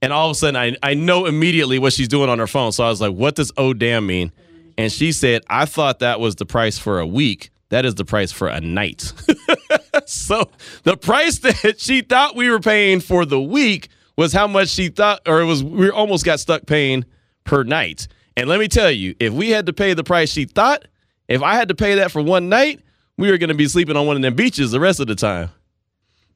And 0.00 0.12
all 0.12 0.30
of 0.30 0.32
a 0.32 0.34
sudden, 0.34 0.56
I 0.56 0.76
I 0.82 0.94
know 0.94 1.26
immediately 1.26 1.78
what 1.78 1.92
she's 1.92 2.08
doing 2.08 2.28
on 2.28 2.38
her 2.38 2.46
phone. 2.46 2.72
So 2.72 2.84
I 2.84 2.88
was 2.88 3.00
like, 3.00 3.14
"What 3.14 3.34
does 3.34 3.52
oh 3.56 3.72
damn 3.72 4.06
mean?" 4.06 4.32
And 4.76 4.92
she 4.92 5.12
said, 5.12 5.42
"I 5.48 5.64
thought 5.64 6.00
that 6.00 6.20
was 6.20 6.36
the 6.36 6.46
price 6.46 6.78
for 6.78 7.00
a 7.00 7.06
week. 7.06 7.50
That 7.70 7.84
is 7.84 7.94
the 7.94 8.04
price 8.04 8.32
for 8.32 8.48
a 8.48 8.60
night." 8.60 9.12
so 10.06 10.50
the 10.82 10.96
price 10.96 11.38
that 11.40 11.76
she 11.78 12.02
thought 12.02 12.36
we 12.36 12.50
were 12.50 12.60
paying 12.60 13.00
for 13.00 13.24
the 13.24 13.40
week 13.40 13.88
was 14.16 14.32
how 14.32 14.46
much 14.46 14.68
she 14.68 14.88
thought, 14.88 15.20
or 15.26 15.40
it 15.40 15.44
was 15.44 15.64
we 15.64 15.90
almost 15.90 16.24
got 16.24 16.40
stuck 16.40 16.66
paying 16.66 17.04
per 17.44 17.62
night. 17.62 18.08
And 18.36 18.48
let 18.48 18.60
me 18.60 18.68
tell 18.68 18.90
you, 18.90 19.14
if 19.18 19.32
we 19.32 19.50
had 19.50 19.66
to 19.66 19.72
pay 19.72 19.94
the 19.94 20.04
price 20.04 20.30
she 20.30 20.44
thought, 20.44 20.86
if 21.26 21.42
I 21.42 21.54
had 21.54 21.68
to 21.68 21.74
pay 21.74 21.96
that 21.96 22.12
for 22.12 22.22
one 22.22 22.48
night, 22.48 22.80
we 23.18 23.30
were 23.30 23.36
going 23.36 23.48
to 23.48 23.54
be 23.54 23.68
sleeping 23.68 23.96
on 23.96 24.06
one 24.06 24.16
of 24.16 24.22
them 24.22 24.34
beaches 24.34 24.70
the 24.70 24.80
rest 24.80 25.00
of 25.00 25.06
the 25.06 25.14
time. 25.14 25.50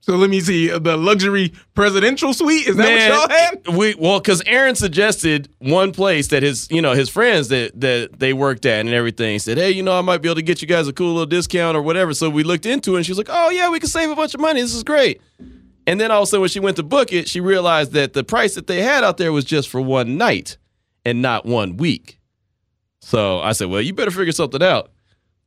So 0.01 0.17
let 0.17 0.31
me 0.31 0.41
see 0.41 0.67
the 0.67 0.97
luxury 0.97 1.53
presidential 1.75 2.35
suite. 2.35 2.67
Is 2.67 2.75
that 2.75 2.89
Man, 2.89 3.11
what 3.13 3.31
y'all 3.31 3.39
had? 3.39 3.77
we 3.79 3.95
well 3.95 4.19
because 4.19 4.43
Aaron 4.47 4.75
suggested 4.75 5.49
one 5.61 5.93
place 5.93 6.27
that 6.29 6.43
his 6.43 6.69
you 6.73 6.83
know 6.83 6.93
his 6.93 7.09
friends 7.09 7.49
that 7.49 7.81
that 7.81 8.19
they 8.19 8.33
worked 8.33 8.67
at 8.67 8.81
and 8.81 8.89
everything 8.89 9.39
said, 9.39 9.59
hey, 9.59 9.71
you 9.71 9.83
know, 9.85 9.97
I 9.97 10.01
might 10.01 10.19
be 10.21 10.29
able 10.29 10.37
to 10.37 10.43
get 10.43 10.61
you 10.61 10.67
guys 10.67 10.89
a 10.89 10.93
cool 10.93 11.13
little 11.13 11.27
discount 11.27 11.77
or 11.77 11.83
whatever. 11.83 12.15
So 12.15 12.29
we 12.29 12.43
looked 12.43 12.67
into 12.67 12.95
it 12.95 12.97
and 12.97 13.07
she 13.07 13.13
was 13.13 13.19
like, 13.19 13.29
oh 13.31 13.51
yeah, 13.51 13.71
we 13.71 13.79
can 13.79 13.89
save 13.89 14.11
a 14.11 14.17
bunch 14.17 14.35
of 14.35 14.41
money. 14.41 14.61
This 14.61 14.75
is 14.75 14.83
great. 14.83 15.21
And 15.87 16.01
then 16.01 16.11
all 16.11 16.23
of 16.23 16.25
a 16.25 16.27
sudden, 16.27 16.43
when 16.43 16.51
she 16.51 16.61
went 16.61 16.77
to 16.77 16.83
book 16.83 17.13
it, 17.13 17.29
she 17.29 17.41
realized 17.41 17.93
that 17.93 18.13
the 18.13 18.25
price 18.25 18.55
that 18.57 18.67
they 18.67 18.83
had 18.83 19.05
out 19.05 19.17
there 19.19 19.33
was 19.33 19.45
just 19.45 19.69
for 19.69 19.81
one 19.81 20.17
night 20.17 20.57
and 21.05 21.23
not 21.23 21.45
one 21.47 21.77
week. 21.77 22.19
So 23.01 23.41
I 23.41 23.53
said, 23.53 23.69
well, 23.69 23.81
you 23.81 23.93
better 23.93 24.13
figure 24.13 24.33
something 24.33 24.63
out. 24.63 24.92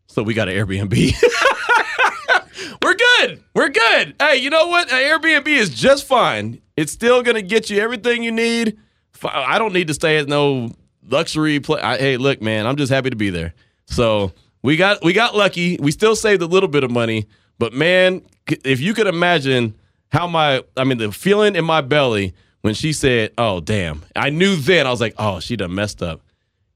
So 0.07 0.23
we 0.23 0.33
got 0.33 0.49
an 0.49 0.55
Airbnb. 0.55 0.91
We're 2.83 2.95
good. 2.95 3.43
We're 3.53 3.69
good. 3.69 4.15
Hey, 4.19 4.37
you 4.37 4.49
know 4.49 4.67
what? 4.67 4.91
An 4.91 4.99
Airbnb 4.99 5.47
is 5.47 5.69
just 5.69 6.05
fine. 6.05 6.61
It's 6.77 6.91
still 6.91 7.23
gonna 7.23 7.41
get 7.41 7.69
you 7.69 7.79
everything 7.79 8.23
you 8.23 8.31
need. 8.31 8.77
I 9.23 9.57
don't 9.57 9.73
need 9.73 9.87
to 9.87 9.93
stay 9.93 10.17
at 10.17 10.27
no 10.27 10.71
luxury 11.07 11.59
place. 11.59 11.81
Hey, 11.81 12.17
look, 12.17 12.41
man, 12.41 12.67
I'm 12.67 12.75
just 12.75 12.91
happy 12.91 13.09
to 13.09 13.15
be 13.15 13.29
there. 13.29 13.53
So 13.85 14.33
we 14.61 14.77
got 14.77 15.03
we 15.03 15.13
got 15.13 15.35
lucky. 15.35 15.77
We 15.79 15.91
still 15.91 16.15
saved 16.15 16.41
a 16.41 16.47
little 16.47 16.69
bit 16.69 16.83
of 16.83 16.91
money, 16.91 17.27
but 17.59 17.73
man, 17.73 18.21
if 18.63 18.79
you 18.79 18.93
could 18.93 19.07
imagine 19.07 19.75
how 20.11 20.27
my 20.27 20.63
I 20.77 20.83
mean 20.83 20.97
the 20.97 21.11
feeling 21.11 21.55
in 21.55 21.65
my 21.65 21.81
belly 21.81 22.33
when 22.61 22.73
she 22.73 22.93
said, 22.93 23.31
"Oh, 23.37 23.59
damn," 23.59 24.03
I 24.15 24.29
knew 24.29 24.55
then. 24.55 24.87
I 24.87 24.91
was 24.91 25.01
like, 25.01 25.13
"Oh, 25.17 25.39
she 25.39 25.55
done 25.55 25.73
messed 25.75 26.01
up." 26.01 26.21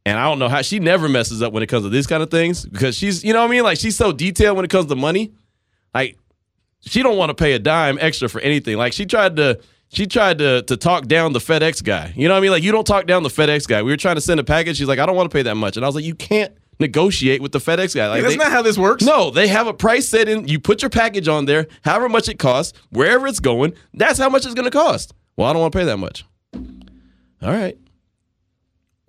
And 0.06 0.18
I 0.18 0.24
don't 0.24 0.40
know 0.40 0.48
how 0.50 0.62
she 0.62 0.80
never 0.80 1.08
messes 1.10 1.42
up 1.44 1.54
when 1.54 1.62
it 1.62 1.68
comes 1.68 1.84
to 1.84 1.90
these 1.90 2.08
kind 2.08 2.24
of 2.24 2.32
things 2.32 2.66
because 2.66 2.96
she's, 2.98 3.24
you 3.24 3.34
know 3.34 3.42
what 3.42 3.48
I 3.50 3.52
mean? 3.52 3.64
Like 3.64 3.78
she's 3.78 3.96
so 3.98 4.12
detailed 4.12 4.56
when 4.56 4.66
it 4.66 4.72
comes 4.72 4.88
to 4.88 4.96
money. 4.96 5.34
Like 5.94 6.18
she 6.82 7.04
don't 7.04 7.18
want 7.18 7.30
to 7.30 7.34
pay 7.36 7.54
a 7.54 7.60
dime 7.60 7.98
extra 8.02 8.30
for 8.30 8.40
anything. 8.42 8.78
Like 8.78 8.94
she 8.94 9.06
tried 9.06 9.36
to 9.36 9.60
she 9.90 10.08
tried 10.08 10.38
to 10.40 10.62
to 10.64 10.78
talk 10.78 11.08
down 11.08 11.34
the 11.34 11.40
FedEx 11.40 11.84
guy. 11.84 12.14
You 12.16 12.28
know 12.28 12.34
what 12.34 12.40
I 12.40 12.42
mean? 12.42 12.52
Like 12.52 12.64
you 12.64 12.72
don't 12.72 12.88
talk 12.88 13.06
down 13.08 13.24
the 13.24 13.30
FedEx 13.30 13.68
guy. 13.68 13.82
We 13.84 13.92
were 13.92 13.98
trying 13.98 14.16
to 14.16 14.22
send 14.22 14.40
a 14.40 14.44
package. 14.44 14.78
She's 14.78 14.88
like, 14.88 15.00
I 15.00 15.06
don't 15.06 15.16
want 15.16 15.30
to 15.30 15.36
pay 15.36 15.44
that 15.44 15.56
much. 15.56 15.76
And 15.78 15.86
I 15.86 15.90
was 15.90 15.96
like, 15.96 16.06
you 16.06 16.16
can't 16.16 16.54
negotiate 16.80 17.42
with 17.42 17.52
the 17.52 17.60
FedEx 17.60 17.94
guy. 17.94 18.08
Like 18.08 18.22
That's 18.22 18.34
they- 18.36 18.38
not 18.38 18.52
how 18.52 18.62
this 18.62 18.78
works. 18.78 19.04
no, 19.04 19.30
they 19.32 19.48
have 19.50 19.68
a 19.68 19.74
price 19.74 20.08
set 20.08 20.30
in. 20.30 20.48
You 20.48 20.60
put 20.60 20.82
your 20.82 20.90
package 20.90 21.28
on 21.28 21.44
there, 21.46 21.68
however 21.84 22.08
much 22.08 22.30
it 22.30 22.40
costs, 22.40 22.78
wherever 22.92 23.28
it's 23.28 23.42
going, 23.42 23.74
that's 23.94 24.18
how 24.18 24.30
much 24.30 24.46
it's 24.46 24.56
going 24.56 24.66
to 24.66 24.72
cost. 24.72 25.14
Well, 25.36 25.48
I 25.50 25.54
don't 25.54 25.62
want 25.62 25.74
to 25.74 25.78
pay 25.80 25.86
that 25.86 25.98
much. 25.98 26.24
All 27.42 27.52
right. 27.52 27.78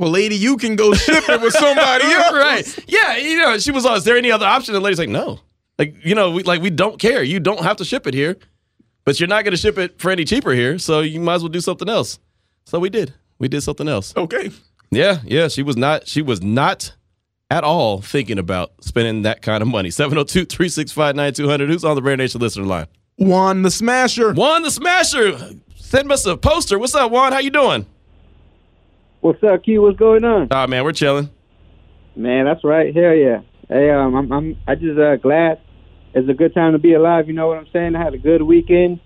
Well, 0.01 0.11
lady, 0.11 0.35
you 0.35 0.57
can 0.57 0.77
go 0.77 0.95
ship 0.95 1.29
it 1.29 1.43
with 1.43 1.53
somebody 1.53 2.05
else. 2.11 2.33
right. 2.33 2.85
Yeah, 2.89 3.19
you 3.19 3.37
know, 3.37 3.59
she 3.59 3.71
was, 3.71 3.85
like, 3.85 3.99
is 3.99 4.05
there 4.05 4.17
any 4.17 4.33
other 4.33 4.47
option? 4.47 4.75
And 4.75 4.81
the 4.83 4.85
lady's 4.85 4.99
like, 4.99 5.11
no. 5.11 5.41
Like, 5.79 5.95
you 6.03 6.15
know, 6.15 6.31
we, 6.31 6.43
like 6.43 6.63
we 6.63 6.71
don't 6.71 6.99
care. 6.99 7.23
You 7.23 7.39
don't 7.39 7.61
have 7.63 7.77
to 7.77 7.85
ship 7.85 8.07
it 8.07 8.15
here, 8.15 8.39
but 9.05 9.21
you're 9.21 9.29
not 9.29 9.45
going 9.45 9.53
to 9.53 9.59
ship 9.59 9.77
it 9.77 10.01
for 10.01 10.11
any 10.11 10.25
cheaper 10.25 10.53
here. 10.53 10.79
So 10.79 11.01
you 11.01 11.21
might 11.21 11.35
as 11.35 11.43
well 11.43 11.51
do 11.51 11.61
something 11.61 11.89
else. 11.89 12.19
So 12.65 12.79
we 12.79 12.89
did. 12.89 13.13
We 13.39 13.49
did 13.49 13.61
something 13.63 13.89
else. 13.89 14.17
Okay. 14.17 14.51
Yeah, 14.91 15.21
yeah. 15.25 15.49
She 15.49 15.63
was 15.63 15.77
not, 15.77 16.09
she 16.09 16.23
was 16.23 16.43
not 16.43 16.95
at 17.51 17.63
all 17.63 18.01
thinking 18.01 18.39
about 18.39 18.73
spending 18.83 19.23
that 19.23 19.43
kind 19.43 19.61
of 19.61 19.69
money. 19.69 19.91
702 19.91 20.47
365 20.47 21.15
9200. 21.15 21.69
Who's 21.69 21.85
on 21.85 21.95
the 21.97 22.03
Rare 22.03 22.17
Nation 22.17 22.41
listener 22.41 22.65
line? 22.65 22.87
Juan 23.17 23.63
the 23.63 23.71
Smasher. 23.71 24.33
Juan 24.33 24.63
the 24.63 24.71
Smasher. 24.71 25.39
Send 25.77 26.11
us 26.11 26.25
a 26.25 26.39
poster. 26.39 26.79
What's 26.79 26.95
up, 26.95 27.11
Juan? 27.11 27.33
How 27.33 27.39
you 27.41 27.51
doing? 27.51 27.85
What's 29.21 29.43
up, 29.43 29.63
Q? 29.65 29.83
What's 29.83 29.99
going 29.99 30.25
on? 30.25 30.49
Oh 30.51 30.67
man, 30.67 30.83
we're 30.83 30.93
chilling. 30.93 31.29
Man, 32.17 32.47
that's 32.47 32.65
right. 32.65 32.95
Hell 32.95 33.15
yeah. 33.15 33.41
Hey, 33.69 33.91
um, 33.91 34.15
I'm, 34.15 34.33
I'm, 34.33 34.59
I 34.67 34.75
just 34.75 34.99
uh, 34.99 35.17
glad 35.17 35.61
it's 36.15 36.29
a 36.29 36.35
good 36.35 36.55
time 36.55 36.73
to 36.73 36.79
be 36.79 36.95
alive. 36.95 37.29
You 37.29 37.35
know 37.35 37.47
what 37.49 37.59
I'm 37.59 37.69
saying? 37.73 37.95
I 37.97 38.03
had 38.03 38.15
a 38.15 38.19
good 38.19 38.43
weekend. 38.43 38.99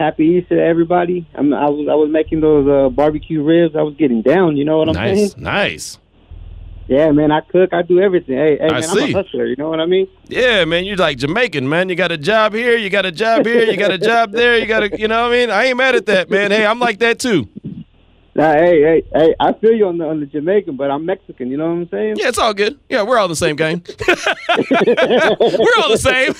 Happy 0.00 0.24
Easter 0.24 0.56
to 0.56 0.62
everybody. 0.62 1.28
I'm, 1.34 1.52
I 1.52 1.66
was, 1.68 1.86
I 1.88 1.94
was 1.94 2.08
making 2.10 2.40
those 2.40 2.66
uh, 2.66 2.88
barbecue 2.88 3.42
ribs. 3.42 3.76
I 3.76 3.82
was 3.82 3.94
getting 3.96 4.22
down. 4.22 4.56
You 4.56 4.64
know 4.64 4.78
what 4.78 4.88
I'm 4.88 4.94
Nice, 4.94 5.16
saying? 5.32 5.32
nice. 5.36 5.38
Nice. 5.38 5.98
Yeah, 6.88 7.10
man. 7.12 7.30
I 7.30 7.42
cook. 7.42 7.72
I 7.72 7.82
do 7.82 8.00
everything. 8.00 8.36
Hey, 8.36 8.58
hey, 8.58 8.66
I 8.66 8.80
man. 8.80 8.82
see. 8.82 9.04
I'm 9.04 9.14
a 9.14 9.22
hustler. 9.22 9.46
You 9.46 9.56
know 9.56 9.68
what 9.68 9.80
I 9.80 9.86
mean? 9.86 10.08
Yeah, 10.28 10.64
man, 10.64 10.84
you're 10.84 10.96
like 10.96 11.18
Jamaican, 11.18 11.68
man. 11.68 11.88
You 11.90 11.94
got 11.94 12.10
a 12.10 12.18
job 12.18 12.54
here, 12.54 12.76
you 12.76 12.90
got 12.90 13.06
a 13.06 13.12
job 13.12 13.46
here, 13.46 13.64
you 13.64 13.76
got 13.76 13.92
a 13.92 13.98
job 13.98 14.32
there, 14.32 14.58
you 14.58 14.66
got 14.66 14.82
a, 14.82 14.98
you 14.98 15.06
know 15.08 15.22
what 15.22 15.32
I 15.32 15.36
mean? 15.36 15.50
I 15.50 15.64
ain't 15.66 15.76
mad 15.76 15.94
at 15.94 16.06
that, 16.06 16.30
man. 16.30 16.50
Hey, 16.50 16.66
I'm 16.66 16.80
like 16.80 16.98
that 16.98 17.18
too. 17.18 17.48
Nah, 18.34 18.54
hey, 18.54 18.80
hey, 18.80 19.02
hey. 19.12 19.34
I 19.38 19.52
feel 19.52 19.72
you 19.72 19.86
on 19.86 19.98
the 19.98 20.06
on 20.06 20.20
the 20.20 20.26
Jamaican, 20.26 20.76
but 20.76 20.90
I'm 20.90 21.04
Mexican. 21.04 21.50
You 21.50 21.58
know 21.58 21.66
what 21.66 21.72
I'm 21.72 21.88
saying? 21.90 22.16
Yeah, 22.16 22.28
it's 22.28 22.38
all 22.38 22.54
good. 22.54 22.78
Yeah, 22.88 23.02
we're 23.02 23.18
all 23.18 23.28
the 23.28 23.36
same 23.36 23.56
game. 23.56 23.82
we're 24.08 25.76
all 25.78 25.90
the 25.90 25.98
same. 26.00 26.34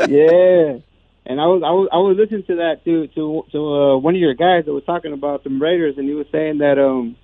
yeah. 0.10 0.78
And 1.26 1.40
I 1.40 1.46
was 1.46 1.62
I 1.64 1.70
was 1.70 1.88
I 1.90 1.96
was 1.96 2.18
listening 2.18 2.44
to 2.44 2.56
that 2.56 2.84
to 2.84 3.06
to 3.08 3.44
to 3.52 3.58
uh, 3.58 3.96
one 3.96 4.14
of 4.14 4.20
your 4.20 4.34
guys 4.34 4.66
that 4.66 4.74
was 4.74 4.84
talking 4.84 5.14
about 5.14 5.44
them 5.44 5.60
Raiders, 5.62 5.94
and 5.96 6.06
he 6.06 6.14
was 6.14 6.26
saying 6.30 6.58
that 6.58 6.78
um 6.78 7.16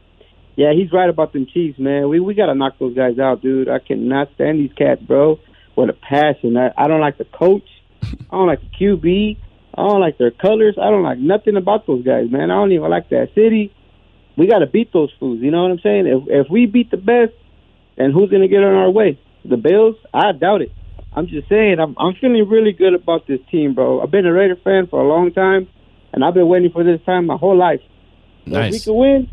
yeah 0.57 0.73
he's 0.73 0.91
right 0.93 1.11
about 1.11 1.35
them 1.35 1.47
Chiefs, 1.53 1.79
man. 1.79 2.09
We 2.09 2.21
we 2.21 2.33
gotta 2.33 2.55
knock 2.55 2.79
those 2.79 2.97
guys 2.97 3.19
out, 3.19 3.43
dude. 3.43 3.69
I 3.69 3.81
cannot 3.81 4.33
stand 4.35 4.61
these 4.61 4.73
cats, 4.73 5.03
bro. 5.03 5.39
What 5.75 5.91
a 5.91 5.93
passion. 5.93 6.57
I, 6.57 6.73
I 6.79 6.89
don't 6.89 7.01
like 7.03 7.19
the 7.19 7.27
coach. 7.27 7.69
I 8.03 8.17
don't 8.33 8.47
like 8.47 8.61
the 8.63 8.71
QB. 8.81 9.37
I 9.77 9.83
don't 9.87 10.01
like 10.01 10.17
their 10.17 10.31
colors. 10.31 10.77
I 10.81 10.91
don't 10.91 11.03
like 11.03 11.19
nothing 11.19 11.57
about 11.57 11.87
those 11.87 12.03
guys, 12.03 12.31
man. 12.31 12.51
I 12.51 12.55
don't 12.55 12.73
even 12.73 12.89
like 12.89 13.11
that 13.11 13.29
city. 13.35 13.75
We 14.41 14.47
got 14.47 14.61
to 14.61 14.67
beat 14.67 14.91
those 14.91 15.13
fools. 15.21 15.41
You 15.43 15.51
know 15.51 15.65
what 15.65 15.71
I'm 15.73 15.81
saying? 15.81 16.07
If 16.07 16.47
if 16.47 16.51
we 16.51 16.65
beat 16.65 16.91
the 16.91 16.97
best, 16.97 17.33
then 17.99 18.11
who's 18.11 18.31
gonna 18.31 18.49
get 18.49 18.63
in 18.63 18.73
our 18.83 18.91
way? 18.91 19.21
The 19.45 19.59
Bills? 19.59 19.97
I 20.15 20.33
doubt 20.33 20.63
it. 20.63 20.73
I'm 21.13 21.27
just 21.27 21.47
saying, 21.51 21.79
I'm 21.79 21.95
I'm 21.99 22.15
feeling 22.15 22.49
really 22.49 22.73
good 22.73 22.95
about 22.95 23.27
this 23.27 23.41
team, 23.51 23.75
bro. 23.75 24.01
I've 24.01 24.11
been 24.11 24.25
a 24.25 24.33
Raider 24.33 24.57
fan 24.65 24.87
for 24.87 24.99
a 24.99 25.07
long 25.07 25.31
time, 25.31 25.69
and 26.15 26.25
I've 26.25 26.33
been 26.33 26.49
waiting 26.49 26.71
for 26.73 26.83
this 26.83 27.03
time 27.05 27.27
my 27.27 27.37
whole 27.37 27.55
life. 27.55 27.83
So 28.49 28.53
If 28.53 28.53
we 28.55 28.59
Nice. 28.71 28.85
could 28.87 28.95
win, 28.95 29.29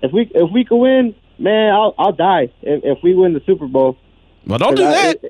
if 0.00 0.12
we 0.14 0.30
if 0.34 0.50
we 0.50 0.64
could 0.64 0.78
win, 0.78 1.14
man, 1.38 1.74
I'll 1.74 1.94
I'll 1.98 2.12
die 2.12 2.44
if, 2.62 2.84
if 2.84 2.98
we 3.02 3.14
win 3.14 3.34
the 3.34 3.42
Super 3.44 3.66
Bowl. 3.66 3.98
Well, 4.46 4.58
don't 4.58 4.76
do 4.76 4.82
that. 4.84 5.20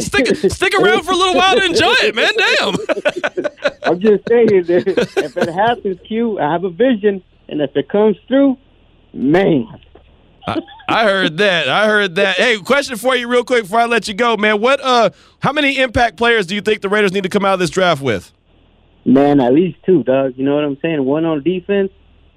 stick 0.00 0.34
stick 0.50 0.72
around 0.80 1.02
for 1.02 1.12
a 1.12 1.16
little 1.16 1.34
while 1.34 1.56
to 1.56 1.62
enjoy 1.62 1.94
it, 2.08 2.14
man. 2.14 2.32
Damn. 2.44 2.74
I'm 3.82 4.00
just 4.00 4.26
saying, 4.30 4.48
if 4.70 5.36
it 5.36 5.52
happens, 5.52 5.98
Q, 6.08 6.38
I 6.40 6.50
have 6.52 6.64
a 6.64 6.70
vision, 6.70 7.22
and 7.48 7.60
if 7.60 7.76
it 7.76 7.88
comes 7.88 8.16
through, 8.28 8.56
man, 9.12 9.66
I, 10.46 10.60
I 10.88 11.04
heard 11.04 11.38
that. 11.38 11.68
I 11.68 11.86
heard 11.86 12.14
that. 12.16 12.36
Hey, 12.36 12.58
question 12.58 12.96
for 12.96 13.16
you 13.16 13.28
real 13.28 13.44
quick 13.44 13.64
before 13.64 13.80
I 13.80 13.86
let 13.86 14.08
you 14.08 14.14
go, 14.14 14.36
man. 14.36 14.60
What 14.60 14.80
uh 14.80 15.10
how 15.40 15.52
many 15.52 15.78
impact 15.78 16.16
players 16.16 16.46
do 16.46 16.54
you 16.54 16.60
think 16.60 16.82
the 16.82 16.88
Raiders 16.88 17.12
need 17.12 17.24
to 17.24 17.28
come 17.28 17.44
out 17.44 17.54
of 17.54 17.60
this 17.60 17.70
draft 17.70 18.02
with? 18.02 18.32
man, 19.06 19.40
at 19.40 19.54
least 19.54 19.78
two, 19.86 20.02
Doug. 20.02 20.34
You 20.36 20.44
know 20.44 20.56
what 20.56 20.64
I'm 20.64 20.76
saying? 20.82 21.04
One 21.04 21.24
on 21.24 21.42
defense 21.42 21.92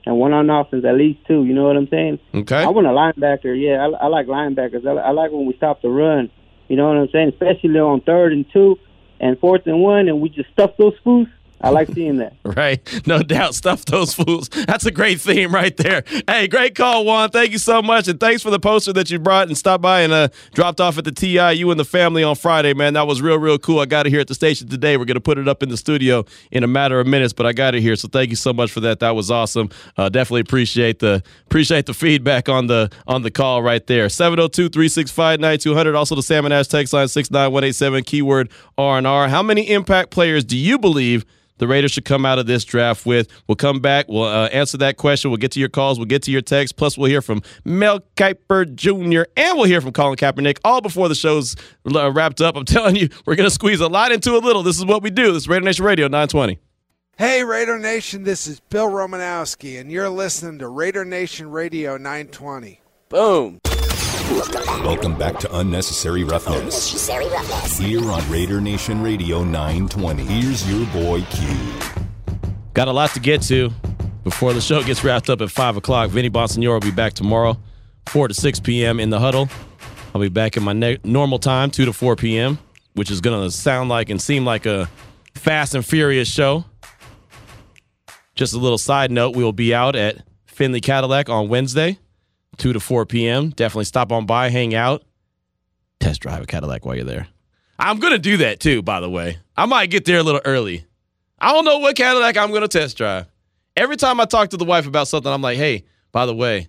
and 0.06 0.17
one 0.17 0.32
on 0.32 0.50
offense, 0.50 0.86
at 0.86 0.95
least 0.95 1.19
two. 1.28 1.43
You 1.43 1.54
know 1.54 1.65
what 1.65 1.76
I'm 1.76 1.89
saying? 1.89 2.19
Okay. 2.34 2.63
I 2.63 2.67
want 2.69 2.88
a 2.88 2.91
linebacker. 2.91 3.60
Yeah, 3.60 3.86
I, 3.86 4.06
I 4.06 4.08
like 4.08 4.28
linebackers. 4.28 4.86
I, 4.86 4.91
I 4.91 5.12
like 5.12 5.32
when 5.32 5.45
we 5.45 5.56
stop 5.58 5.82
the 5.82 5.89
run. 5.89 6.30
You 6.67 6.78
know 6.78 6.88
what 6.88 6.98
I'm 6.98 7.10
saying? 7.12 7.30
Especially 7.30 7.78
on 7.80 8.02
third 8.02 8.32
and 8.32 8.45
two 8.54 8.78
and 9.19 9.38
fourth 9.39 9.63
and 9.65 9.82
one, 9.82 10.08
and 10.08 10.22
we 10.22 10.30
just 10.30 10.50
stuff 10.52 10.72
those 10.78 10.93
fools. 11.04 11.28
I 11.62 11.69
like 11.69 11.89
seeing 11.93 12.17
that. 12.17 12.34
Right. 12.50 13.08
No 13.08 13.22
doubt. 13.22 13.54
Stuff 13.54 13.86
those 13.86 14.13
fools. 14.13 14.50
That's 14.50 14.86
a 14.86 14.91
great 14.91 15.22
theme 15.22 15.54
right 15.54 15.76
there. 15.78 16.04
Hey, 16.28 16.48
great 16.48 16.74
call, 16.76 17.06
Juan. 17.06 17.30
Thank 17.30 17.52
you 17.52 17.58
so 17.60 17.82
much. 17.82 18.08
And 18.08 18.19
thanks 18.19 18.41
for 18.41 18.50
the 18.50 18.60
poster 18.60 18.91
that 18.93 19.12
you 19.12 19.19
brought 19.19 19.48
and 19.48 19.58
stopped 19.58 19.82
by 19.84 20.02
and 20.02 20.12
uh, 20.12 20.30
dropped 20.54 20.82
off 20.82 20.98
at 20.98 21.06
the 21.06 21.12
TI, 21.12 21.54
you 21.54 21.69
and 21.69 21.80
the 21.80 21.86
family 21.86 22.24
on 22.24 22.36
Friday, 22.36 22.74
man. 22.74 22.93
That 22.93 23.08
was 23.08 23.22
real, 23.22 23.38
real 23.38 23.60
cool. 23.60 23.80
I 23.80 23.86
got 23.86 24.08
it 24.08 24.10
here 24.10 24.19
at 24.19 24.28
the 24.28 24.34
station 24.34 24.67
today. 24.67 24.98
We're 24.98 25.06
going 25.06 25.15
to 25.15 25.22
put 25.22 25.38
it 25.38 25.48
up 25.48 25.62
in 25.62 25.69
the 25.69 25.78
studio 25.78 26.26
in 26.52 26.63
a 26.63 26.67
matter 26.67 27.00
of 27.00 27.08
minutes, 27.08 27.34
but 27.34 27.45
I 27.45 27.54
got 27.54 27.76
it 27.76 27.82
here. 27.82 27.95
So 27.95 28.08
thank 28.08 28.32
you 28.32 28.36
so 28.36 28.52
much 28.52 28.72
for 28.72 28.80
that. 28.82 29.00
That 29.00 29.12
was 29.12 29.30
awesome. 29.30 29.69
Uh, 29.95 30.10
definitely 30.10 30.41
appreciate 30.41 31.00
the 31.00 31.24
appreciate 31.45 31.86
the 31.86 31.93
feedback 31.93 32.50
on 32.50 32.67
the 32.67 32.91
on 33.08 33.22
the 33.22 33.32
call 33.32 33.62
right 33.62 33.86
there. 33.86 34.08
702-365-9200. 34.08 35.95
Also 35.95 36.15
the 36.15 36.24
Salmon 36.24 36.52
Ash 36.52 36.67
text 36.67 36.93
line 36.93 37.08
69187 37.08 38.04
keyword 38.04 38.50
R&R. 38.78 39.28
How 39.28 39.43
many 39.43 39.69
impact 39.69 40.10
players 40.12 40.43
do 40.43 40.58
you 40.58 40.78
believe 40.80 41.26
the 41.60 41.67
Raiders 41.67 41.91
should 41.91 42.06
come 42.06 42.26
out 42.26 42.39
of 42.39 42.48
this 42.48 42.63
draft 42.65 43.06
with. 43.06 43.28
We'll 43.48 43.56
come 43.56 43.80
back. 43.80 44.08
We'll 44.10 44.24
uh, 44.24 44.48
answer 44.48 44.78
that 44.80 44.98
question. 44.98 45.30
We'll 45.30 45.38
get 45.38 45.52
to 45.52 45.60
your 45.60 45.69
calls. 45.69 46.00
We'll 46.00 46.08
get 46.08 46.24
to 46.24 46.32
your 46.32 46.41
texts. 46.41 46.74
Plus, 46.74 46.98
we'll 46.98 47.10
hear 47.10 47.22
from 47.22 47.41
Mel 47.63 48.00
Kiper 48.15 48.74
Jr. 48.74 49.30
and 49.38 49.58
we'll 49.58 49.65
hear 49.65 49.82
from 49.82 49.91
Colin 49.91 50.15
Kaepernick 50.15 50.58
all 50.65 50.82
before 50.82 51.08
the 51.08 51.15
show's 51.15 51.56
uh, 51.93 52.12
wrapped 52.12 52.41
up. 52.41 52.56
I'm 52.56 52.65
telling 52.65 52.95
you, 52.95 53.10
we're 53.26 53.36
going 53.36 53.48
to 53.48 53.54
squeeze 53.54 53.80
a 53.80 53.88
lot 53.88 54.12
into 54.12 54.36
a 54.36 54.39
little. 54.39 54.63
This 54.63 54.78
is 54.78 54.86
what 54.86 55.04
we 55.04 55.10
do. 55.10 55.32
This 55.32 55.43
is 55.43 55.48
Raider 55.48 55.65
Nation 55.65 55.86
Radio 55.86 56.08
920. 56.08 56.60
Hey, 57.17 57.43
Raider 57.43 57.78
Nation, 57.78 58.24
this 58.24 58.48
is 58.48 58.62
Bill 58.62 58.88
Romanowski, 58.88 59.78
and 59.78 59.91
you're 59.91 60.10
listening 60.10 60.60
to 60.60 60.69
Raider 60.69 61.04
Nation 61.04 61.52
Radio 61.52 61.98
920. 61.98 62.80
Boom. 63.10 63.60
Welcome 64.30 65.18
back 65.18 65.39
to 65.39 65.58
Unnecessary 65.58 66.24
Roughness. 66.24 67.08
Here 67.80 68.12
on 68.12 68.32
Raider 68.32 68.62
Nation 68.62 69.02
Radio 69.02 69.44
920. 69.44 70.24
Here's 70.24 70.70
your 70.72 70.86
boy 70.88 71.24
Q. 71.32 71.48
Got 72.76 72.88
a 72.88 72.92
lot 72.92 73.10
to 73.15 73.20
get 73.20 73.42
to 73.44 73.72
before 74.24 74.54
the 74.54 74.62
show 74.62 74.84
gets 74.84 75.04
wrapped 75.04 75.32
up 75.32 75.42
at 75.42 75.50
5 75.50 75.78
o'clock. 75.78 76.12
Vinny 76.12 76.30
Bonsignore 76.30 76.74
will 76.74 76.80
be 76.80 76.92
back 76.92 77.13
tomorrow, 77.13 77.58
4 78.08 78.28
to 78.28 78.34
6 78.36 78.60
p.m. 78.60 79.00
in 79.00 79.10
the 79.10 79.20
huddle. 79.20 79.50
I'll 80.13 80.22
be 80.22 80.30
back 80.30 80.56
in 80.58 80.62
my 80.63 80.74
ne- 80.74 81.00
normal 81.04 81.39
time, 81.39 81.72
2 81.72 81.86
to 81.86 81.94
4 81.94 82.15
p.m., 82.15 82.60
which 82.94 83.10
is 83.10 83.22
going 83.22 83.44
to 83.44 83.50
sound 83.50 83.89
like 83.89 84.10
and 84.12 84.22
seem 84.22 84.46
like 84.46 84.68
a 84.68 84.88
Fast 85.34 85.74
and 85.74 85.84
Furious 85.84 86.28
show. 86.28 86.65
Just 88.36 88.54
a 88.54 88.60
little 88.60 88.78
side 88.78 89.10
note, 89.10 89.36
we 89.36 89.44
will 89.44 89.54
be 89.54 89.74
out 89.74 89.96
at 89.96 90.18
Finley 90.46 90.82
Cadillac 90.82 91.30
on 91.30 91.50
Wednesday, 91.50 91.98
2 92.60 92.74
to 92.74 92.80
4 92.80 93.06
p.m. 93.06 93.50
Definitely 93.50 93.86
stop 93.86 94.12
on 94.12 94.26
by, 94.26 94.50
hang 94.50 94.76
out, 94.76 95.04
test 96.00 96.22
drive 96.22 96.43
a 96.43 96.45
Cadillac 96.45 96.86
while 96.86 96.95
you're 96.95 97.06
there. 97.06 97.28
I'm 97.80 98.00
going 98.00 98.13
to 98.13 98.19
do 98.19 98.38
that 98.38 98.60
too, 98.60 98.82
by 98.82 99.00
the 99.00 99.10
way. 99.10 99.39
I 99.58 99.65
might 99.65 99.89
get 99.89 100.06
there 100.06 100.19
a 100.19 100.24
little 100.24 100.41
early. 100.45 100.86
I 101.39 101.54
don't 101.54 101.65
know 101.65 101.80
what 101.80 101.95
Cadillac 101.95 102.38
I'm 102.38 102.50
going 102.50 102.62
to 102.62 102.67
test 102.67 102.98
drive. 102.98 103.26
Every 103.76 103.95
time 103.95 104.19
I 104.19 104.26
talk 104.26 104.50
to 104.50 104.58
the 104.58 104.65
wife 104.65 104.86
about 104.86 105.08
something, 105.08 105.32
I'm 105.32 105.41
like, 105.41 105.58
hey, 105.58 105.86
by 106.12 106.26
the 106.26 106.36
way, 106.36 106.67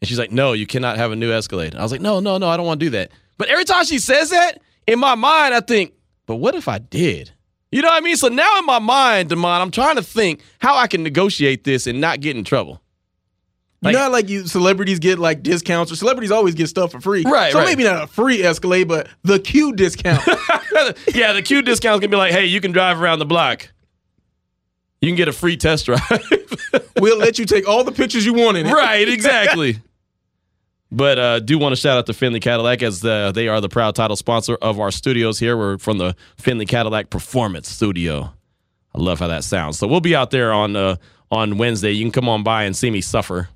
and 0.00 0.08
she's 0.08 0.18
like, 0.18 0.32
no, 0.32 0.52
you 0.52 0.66
cannot 0.66 0.96
have 0.96 1.12
a 1.12 1.16
new 1.16 1.32
Escalade. 1.32 1.74
I 1.74 1.82
was 1.82 1.92
like, 1.92 2.00
no, 2.00 2.20
no, 2.20 2.38
no, 2.38 2.48
I 2.48 2.56
don't 2.56 2.66
want 2.66 2.80
to 2.80 2.86
do 2.86 2.90
that. 2.90 3.10
But 3.36 3.48
every 3.48 3.64
time 3.64 3.84
she 3.84 3.98
says 3.98 4.30
that, 4.30 4.60
in 4.86 4.98
my 4.98 5.14
mind, 5.14 5.54
I 5.54 5.60
think, 5.60 5.92
but 6.26 6.36
what 6.36 6.54
if 6.54 6.68
I 6.68 6.78
did? 6.78 7.30
You 7.70 7.82
know 7.82 7.88
what 7.88 8.02
I 8.02 8.04
mean? 8.04 8.16
So 8.16 8.28
now 8.28 8.58
in 8.58 8.66
my 8.66 8.78
mind, 8.78 9.30
Demond, 9.30 9.60
I'm 9.60 9.70
trying 9.70 9.96
to 9.96 10.02
think 10.02 10.42
how 10.58 10.74
I 10.76 10.86
can 10.86 11.02
negotiate 11.02 11.64
this 11.64 11.86
and 11.86 12.00
not 12.00 12.20
get 12.20 12.36
in 12.36 12.44
trouble. 12.44 12.79
Know, 13.82 13.98
how, 13.98 14.10
like 14.10 14.28
you 14.28 14.46
celebrities 14.46 14.98
get 14.98 15.18
like 15.18 15.42
discounts, 15.42 15.90
or 15.90 15.96
celebrities 15.96 16.30
always 16.30 16.54
get 16.54 16.68
stuff 16.68 16.92
for 16.92 17.00
free. 17.00 17.24
Right, 17.26 17.52
So 17.52 17.58
right. 17.58 17.66
maybe 17.66 17.84
not 17.84 18.04
a 18.04 18.06
free 18.06 18.42
Escalade, 18.42 18.88
but 18.88 19.08
the 19.22 19.38
Q 19.38 19.72
discount. 19.72 20.22
yeah, 21.14 21.32
the 21.32 21.42
Q 21.42 21.62
discount's 21.62 22.00
gonna 22.00 22.10
be 22.10 22.16
like, 22.16 22.32
hey, 22.32 22.44
you 22.46 22.60
can 22.60 22.72
drive 22.72 23.00
around 23.00 23.20
the 23.20 23.26
block. 23.26 23.70
You 25.00 25.08
can 25.08 25.16
get 25.16 25.28
a 25.28 25.32
free 25.32 25.56
test 25.56 25.86
drive. 25.86 26.02
we'll 27.00 27.18
let 27.18 27.38
you 27.38 27.46
take 27.46 27.66
all 27.66 27.84
the 27.84 27.92
pictures 27.92 28.26
you 28.26 28.34
want 28.34 28.58
in 28.58 28.66
it. 28.66 28.72
right, 28.72 29.08
exactly. 29.08 29.78
But 30.92 31.18
uh, 31.18 31.40
do 31.40 31.58
want 31.58 31.72
to 31.72 31.76
shout 31.76 31.96
out 31.96 32.06
to 32.06 32.12
Finley 32.12 32.40
Cadillac 32.40 32.82
as 32.82 33.00
the, 33.00 33.30
they 33.32 33.46
are 33.46 33.60
the 33.60 33.68
proud 33.68 33.94
title 33.94 34.16
sponsor 34.16 34.56
of 34.56 34.80
our 34.80 34.90
studios 34.90 35.38
here. 35.38 35.56
We're 35.56 35.78
from 35.78 35.98
the 35.98 36.16
Finley 36.36 36.66
Cadillac 36.66 37.10
Performance 37.10 37.68
Studio. 37.68 38.34
I 38.94 38.98
love 38.98 39.20
how 39.20 39.28
that 39.28 39.44
sounds. 39.44 39.78
So 39.78 39.86
we'll 39.86 40.00
be 40.00 40.16
out 40.16 40.32
there 40.32 40.52
on 40.52 40.74
uh, 40.74 40.96
on 41.30 41.58
Wednesday. 41.58 41.92
You 41.92 42.04
can 42.04 42.10
come 42.10 42.28
on 42.28 42.42
by 42.42 42.64
and 42.64 42.76
see 42.76 42.90
me 42.90 43.00
suffer. 43.00 43.48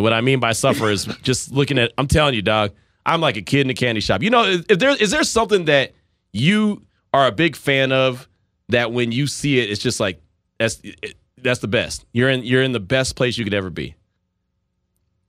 And 0.00 0.04
what 0.04 0.14
I 0.14 0.22
mean 0.22 0.40
by 0.40 0.52
suffer 0.52 0.88
is 0.90 1.04
just 1.22 1.52
looking 1.52 1.78
at. 1.78 1.92
I'm 1.98 2.06
telling 2.06 2.32
you, 2.32 2.40
dog. 2.40 2.70
I'm 3.04 3.20
like 3.20 3.36
a 3.36 3.42
kid 3.42 3.60
in 3.66 3.70
a 3.70 3.74
candy 3.74 4.00
shop. 4.00 4.22
You 4.22 4.30
know, 4.30 4.62
if 4.66 4.78
there 4.78 4.96
is 4.96 5.10
there 5.10 5.22
something 5.24 5.66
that 5.66 5.92
you 6.32 6.86
are 7.12 7.26
a 7.26 7.32
big 7.32 7.54
fan 7.54 7.92
of 7.92 8.26
that 8.70 8.92
when 8.92 9.12
you 9.12 9.26
see 9.26 9.58
it, 9.60 9.68
it's 9.68 9.82
just 9.82 10.00
like 10.00 10.22
that's 10.58 10.80
it, 10.82 11.16
that's 11.36 11.60
the 11.60 11.68
best. 11.68 12.06
You're 12.14 12.30
in 12.30 12.44
you're 12.44 12.62
in 12.62 12.72
the 12.72 12.80
best 12.80 13.14
place 13.14 13.36
you 13.36 13.44
could 13.44 13.52
ever 13.52 13.68
be. 13.68 13.94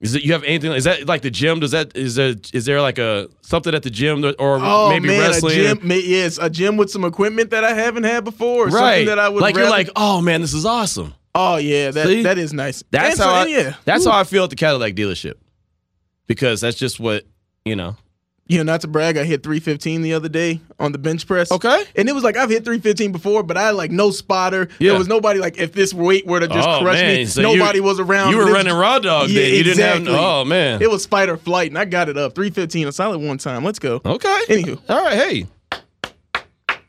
Is 0.00 0.14
it 0.14 0.22
you 0.22 0.32
have 0.32 0.42
anything? 0.44 0.72
Is 0.72 0.84
that 0.84 1.06
like 1.06 1.20
the 1.20 1.30
gym? 1.30 1.60
Does 1.60 1.72
that 1.72 1.94
is 1.94 2.14
there 2.14 2.34
is 2.54 2.64
there 2.64 2.80
like 2.80 2.96
a 2.96 3.28
something 3.42 3.74
at 3.74 3.82
the 3.82 3.90
gym 3.90 4.24
or 4.24 4.58
Oh 4.58 4.88
maybe 4.88 5.08
man, 5.08 5.20
wrestling? 5.20 5.52
a 5.60 5.74
gym, 5.74 5.90
yes, 5.90 6.38
a 6.38 6.48
gym 6.48 6.78
with 6.78 6.90
some 6.90 7.04
equipment 7.04 7.50
that 7.50 7.62
I 7.62 7.74
haven't 7.74 8.04
had 8.04 8.24
before, 8.24 8.68
or 8.68 8.68
right? 8.68 8.72
something 8.72 9.06
that 9.06 9.18
I 9.18 9.28
would 9.28 9.42
like 9.42 9.54
you're 9.54 9.68
like, 9.68 9.90
oh 9.96 10.22
man, 10.22 10.40
this 10.40 10.54
is 10.54 10.64
awesome. 10.64 11.12
Oh 11.34 11.56
yeah, 11.56 11.90
that 11.90 12.06
See? 12.06 12.22
that 12.22 12.38
is 12.38 12.52
nice. 12.52 12.82
That's 12.90 13.18
And 13.18 13.28
how 13.28 13.34
I, 13.34 13.46
yeah, 13.46 13.74
that's 13.84 14.06
Ooh. 14.06 14.10
how 14.10 14.18
I 14.18 14.24
feel 14.24 14.44
at 14.44 14.50
the 14.50 14.56
Cadillac 14.56 14.94
dealership 14.94 15.34
because 16.26 16.60
that's 16.60 16.76
just 16.76 17.00
what 17.00 17.24
you 17.64 17.76
know. 17.76 17.96
You 18.48 18.58
know, 18.58 18.64
not 18.64 18.80
to 18.82 18.88
brag, 18.88 19.16
I 19.16 19.24
hit 19.24 19.42
315 19.44 20.02
the 20.02 20.12
other 20.14 20.28
day 20.28 20.60
on 20.78 20.92
the 20.92 20.98
bench 20.98 21.26
press. 21.26 21.50
Okay. 21.50 21.84
And 21.94 22.08
it 22.08 22.12
was 22.12 22.24
like 22.24 22.36
I've 22.36 22.50
hit 22.50 22.64
315 22.64 23.12
before, 23.12 23.42
but 23.42 23.56
I 23.56 23.62
had 23.62 23.76
like 23.76 23.90
no 23.90 24.10
spotter. 24.10 24.68
Yeah. 24.78 24.90
There 24.90 24.98
was 24.98 25.08
nobody 25.08 25.38
like 25.38 25.58
if 25.58 25.72
this 25.72 25.94
weight 25.94 26.26
were 26.26 26.40
to 26.40 26.48
just 26.48 26.68
oh 26.68 26.80
crush 26.80 26.98
man, 26.98 27.16
me, 27.16 27.24
so 27.26 27.40
nobody 27.40 27.78
you, 27.78 27.84
was 27.84 28.00
around. 28.00 28.32
You 28.32 28.38
were 28.38 28.52
running 28.52 28.74
raw 28.74 28.98
dog. 28.98 29.30
Yeah, 29.30 29.42
then. 29.42 29.52
You 29.52 29.60
exactly. 29.60 30.04
didn't 30.04 30.14
have. 30.16 30.24
Oh 30.24 30.44
man. 30.44 30.82
It 30.82 30.90
was 30.90 31.06
fight 31.06 31.28
or 31.28 31.36
flight, 31.36 31.70
and 31.70 31.78
I 31.78 31.84
got 31.84 32.08
it 32.08 32.18
up 32.18 32.34
315, 32.34 32.88
a 32.88 32.92
solid 32.92 33.20
one 33.22 33.38
time. 33.38 33.64
Let's 33.64 33.78
go. 33.78 34.02
okay. 34.04 34.42
Anywho. 34.48 34.80
all 34.88 35.02
right. 35.02 35.14
Hey, 35.14 35.46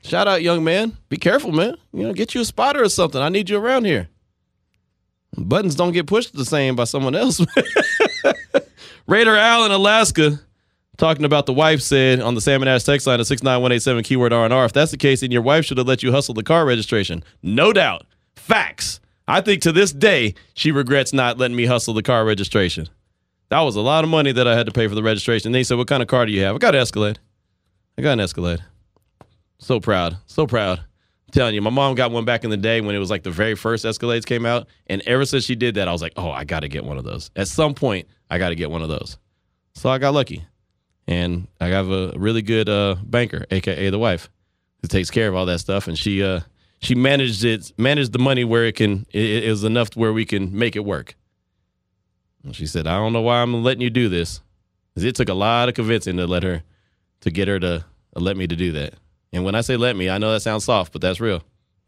shout 0.01 0.27
out, 0.27 0.41
young 0.41 0.63
man. 0.63 0.97
Be 1.07 1.17
careful, 1.17 1.51
man. 1.51 1.77
You 1.93 2.07
know, 2.07 2.13
get 2.13 2.33
you 2.35 2.41
a 2.41 2.45
spotter 2.45 2.83
or 2.83 2.89
something. 2.89 3.21
I 3.21 3.29
need 3.29 3.49
you 3.49 3.57
around 3.57 3.85
here. 3.85 4.09
Buttons 5.37 5.75
don't 5.75 5.91
get 5.93 6.07
pushed 6.07 6.35
the 6.35 6.45
same 6.45 6.75
by 6.75 6.83
someone 6.83 7.15
else. 7.15 7.43
Raider 9.07 9.35
Al 9.35 9.65
in 9.65 9.71
Alaska 9.71 10.39
talking 10.97 11.25
about 11.25 11.45
the 11.45 11.53
wife 11.53 11.81
said 11.81 12.21
on 12.21 12.35
the 12.35 12.41
Salmon 12.41 12.67
Ash 12.67 12.83
text 12.83 13.07
line 13.07 13.19
of 13.19 13.27
69187 13.27 14.03
keyword 14.03 14.31
R&R. 14.31 14.65
If 14.65 14.73
that's 14.73 14.91
the 14.91 14.97
case, 14.97 15.21
then 15.21 15.31
your 15.31 15.41
wife 15.41 15.65
should 15.65 15.77
have 15.77 15.87
let 15.87 16.03
you 16.03 16.11
hustle 16.11 16.33
the 16.33 16.43
car 16.43 16.65
registration. 16.65 17.23
No 17.41 17.73
doubt. 17.73 18.05
Facts. 18.35 18.99
I 19.27 19.41
think 19.41 19.61
to 19.63 19.71
this 19.71 19.91
day, 19.91 20.35
she 20.53 20.71
regrets 20.71 21.13
not 21.13 21.37
letting 21.37 21.55
me 21.55 21.65
hustle 21.65 21.93
the 21.93 22.03
car 22.03 22.25
registration. 22.25 22.89
That 23.49 23.61
was 23.61 23.75
a 23.75 23.81
lot 23.81 24.03
of 24.03 24.09
money 24.09 24.31
that 24.31 24.47
I 24.47 24.55
had 24.55 24.65
to 24.65 24.71
pay 24.71 24.87
for 24.87 24.95
the 24.95 25.03
registration. 25.03 25.51
Then 25.51 25.59
he 25.59 25.63
said, 25.63 25.77
What 25.77 25.87
kind 25.87 26.01
of 26.01 26.07
car 26.07 26.25
do 26.25 26.31
you 26.31 26.41
have? 26.41 26.55
I 26.55 26.57
got 26.57 26.75
an 26.75 26.81
Escalade. 26.81 27.19
I 27.97 28.01
got 28.01 28.13
an 28.13 28.19
Escalade. 28.19 28.63
So 29.59 29.79
proud. 29.79 30.17
So 30.25 30.45
proud. 30.47 30.81
Telling 31.33 31.55
you, 31.55 31.63
my 31.63 31.71
mom 31.71 31.95
got 31.95 32.11
one 32.11 32.25
back 32.25 32.43
in 32.43 32.51
the 32.51 32.57
day 32.57 32.79
when 32.79 32.93
it 32.93 32.99
was 32.99 33.09
like 33.09 33.23
the 33.23 33.31
very 33.31 33.55
first 33.55 33.85
Escalades 33.85 34.23
came 34.23 34.45
out. 34.45 34.67
And 34.85 35.01
ever 35.07 35.25
since 35.25 35.43
she 35.43 35.55
did 35.55 35.73
that, 35.75 35.87
I 35.87 35.91
was 35.91 36.01
like, 36.01 36.13
oh, 36.15 36.29
I 36.29 36.43
got 36.43 36.59
to 36.59 36.67
get 36.67 36.85
one 36.85 36.99
of 36.99 37.05
those. 37.05 37.31
At 37.35 37.47
some 37.47 37.73
point, 37.73 38.07
I 38.29 38.37
got 38.37 38.49
to 38.49 38.55
get 38.55 38.69
one 38.69 38.83
of 38.83 38.89
those. 38.89 39.17
So 39.73 39.89
I 39.89 39.97
got 39.97 40.13
lucky. 40.13 40.45
And 41.07 41.47
I 41.59 41.69
have 41.69 41.89
a 41.89 42.13
really 42.15 42.43
good 42.43 42.69
uh, 42.69 42.97
banker, 43.03 43.45
aka 43.49 43.89
the 43.89 43.97
wife, 43.97 44.29
who 44.83 44.87
takes 44.87 45.09
care 45.09 45.27
of 45.27 45.33
all 45.35 45.47
that 45.47 45.57
stuff. 45.57 45.87
And 45.87 45.97
she 45.97 46.21
uh, 46.21 46.41
she 46.81 46.93
managed 46.93 47.43
it, 47.43 47.73
managed 47.79 48.13
the 48.13 48.19
money 48.19 48.43
where 48.43 48.65
it 48.65 48.75
can 48.75 49.07
it, 49.11 49.49
was 49.49 49.63
enough 49.63 49.95
where 49.95 50.13
we 50.13 50.25
can 50.25 50.55
make 50.55 50.75
it 50.75 50.85
work. 50.85 51.15
And 52.43 52.55
she 52.55 52.67
said, 52.67 52.85
I 52.85 52.97
don't 52.97 53.11
know 53.11 53.21
why 53.21 53.41
I'm 53.41 53.63
letting 53.63 53.81
you 53.81 53.89
do 53.89 54.07
this. 54.07 54.39
It 54.95 55.15
took 55.15 55.29
a 55.29 55.33
lot 55.33 55.67
of 55.67 55.73
convincing 55.73 56.17
to 56.17 56.27
let 56.27 56.43
her 56.43 56.61
to 57.21 57.31
get 57.31 57.47
her 57.47 57.59
to 57.59 57.85
let 58.15 58.37
me 58.37 58.45
to 58.45 58.55
do 58.55 58.71
that. 58.73 58.93
And 59.33 59.43
when 59.43 59.55
I 59.55 59.61
say 59.61 59.75
let 59.75 59.95
me, 59.95 60.09
I 60.09 60.19
know 60.19 60.31
that 60.31 60.41
sounds 60.41 60.63
soft, 60.63 60.93
but 60.93 61.01
that's 61.01 61.19
real. 61.19 61.43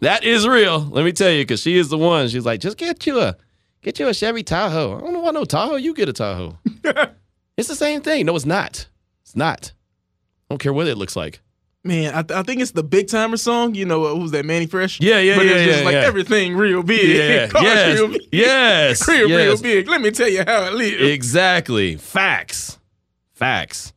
that 0.00 0.20
is 0.22 0.46
real. 0.46 0.80
Let 0.80 1.04
me 1.04 1.12
tell 1.12 1.30
you, 1.30 1.42
because 1.42 1.60
she 1.60 1.76
is 1.76 1.88
the 1.88 1.98
one. 1.98 2.28
She's 2.28 2.46
like, 2.46 2.60
just 2.60 2.78
get 2.78 3.06
you 3.06 3.20
a 3.20 3.36
get 3.82 3.98
you 3.98 4.08
a 4.08 4.14
Chevy 4.14 4.42
Tahoe. 4.44 4.96
I 4.96 5.00
don't 5.00 5.12
know 5.12 5.20
why 5.20 5.32
no 5.32 5.44
Tahoe. 5.44 5.76
You 5.76 5.92
get 5.94 6.08
a 6.08 6.12
Tahoe. 6.12 6.58
it's 7.56 7.68
the 7.68 7.74
same 7.74 8.00
thing. 8.00 8.24
No, 8.26 8.36
it's 8.36 8.46
not. 8.46 8.86
It's 9.22 9.36
not. 9.36 9.72
I 10.48 10.54
don't 10.54 10.58
care 10.58 10.72
what 10.72 10.86
it 10.86 10.96
looks 10.96 11.16
like. 11.16 11.40
Man, 11.86 12.14
I, 12.14 12.22
th- 12.22 12.38
I 12.38 12.42
think 12.42 12.62
it's 12.62 12.70
the 12.70 12.82
Big 12.82 13.08
Timer 13.08 13.36
song. 13.36 13.74
You 13.74 13.84
know, 13.84 14.04
uh, 14.04 14.14
who's 14.14 14.30
that, 14.30 14.46
Mannie 14.46 14.66
Fresh? 14.66 15.00
Yeah, 15.00 15.18
yeah, 15.18 15.36
but 15.36 15.44
yeah, 15.44 15.52
it's 15.52 15.64
just 15.64 15.78
yeah, 15.80 15.84
like 15.84 15.92
yeah. 15.94 16.00
everything 16.00 16.56
real 16.56 16.82
big. 16.82 17.16
Yeah. 17.16 17.46
Cars 17.48 17.64
yes. 17.64 17.98
real 17.98 18.08
big. 18.08 18.22
Yes. 18.32 19.08
Real, 19.08 19.28
real 19.28 19.60
big. 19.60 19.88
Let 19.88 20.00
me 20.00 20.10
tell 20.10 20.28
you 20.28 20.44
how 20.46 20.64
it 20.64 20.74
live. 20.74 21.00
Exactly. 21.00 21.96
Facts. 21.96 22.78
Facts. 23.34 23.93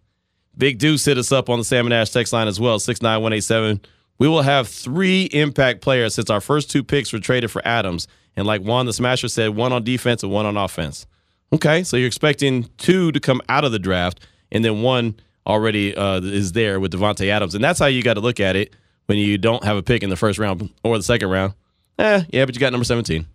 Big 0.57 0.79
Deuce 0.79 1.05
hit 1.05 1.17
us 1.17 1.31
up 1.31 1.49
on 1.49 1.59
the 1.59 1.65
Salmon 1.65 1.93
Ash 1.93 2.09
text 2.09 2.33
line 2.33 2.47
as 2.47 2.59
well, 2.59 2.79
69187. 2.79 3.81
We 4.19 4.27
will 4.27 4.41
have 4.41 4.67
three 4.67 5.25
impact 5.25 5.81
players 5.81 6.15
since 6.15 6.29
our 6.29 6.41
first 6.41 6.71
two 6.71 6.83
picks 6.83 7.13
were 7.13 7.19
traded 7.19 7.51
for 7.51 7.65
Adams. 7.67 8.07
And 8.35 8.47
like 8.47 8.61
Juan 8.61 8.85
the 8.85 8.93
Smasher 8.93 9.27
said, 9.27 9.55
one 9.55 9.71
on 9.71 9.83
defense 9.83 10.23
and 10.23 10.31
one 10.31 10.45
on 10.45 10.57
offense. 10.57 11.05
Okay, 11.53 11.83
so 11.83 11.97
you're 11.97 12.07
expecting 12.07 12.69
two 12.77 13.11
to 13.11 13.19
come 13.19 13.41
out 13.47 13.63
of 13.63 13.71
the 13.71 13.79
draft, 13.79 14.19
and 14.51 14.65
then 14.65 14.81
one 14.81 15.15
already 15.45 15.95
uh, 15.95 16.19
is 16.19 16.51
there 16.51 16.79
with 16.79 16.91
Davante 16.91 17.29
Adams. 17.29 17.55
And 17.55 17.63
that's 17.63 17.79
how 17.79 17.85
you 17.85 18.03
got 18.03 18.15
to 18.15 18.19
look 18.19 18.39
at 18.39 18.55
it 18.55 18.75
when 19.05 19.17
you 19.17 19.37
don't 19.37 19.63
have 19.63 19.77
a 19.77 19.83
pick 19.83 20.03
in 20.03 20.09
the 20.09 20.17
first 20.17 20.39
round 20.39 20.69
or 20.83 20.97
the 20.97 21.03
second 21.03 21.29
round. 21.29 21.53
Eh, 21.99 22.23
yeah, 22.29 22.45
but 22.45 22.53
you 22.53 22.59
got 22.59 22.71
number 22.71 22.83
17 22.83 23.25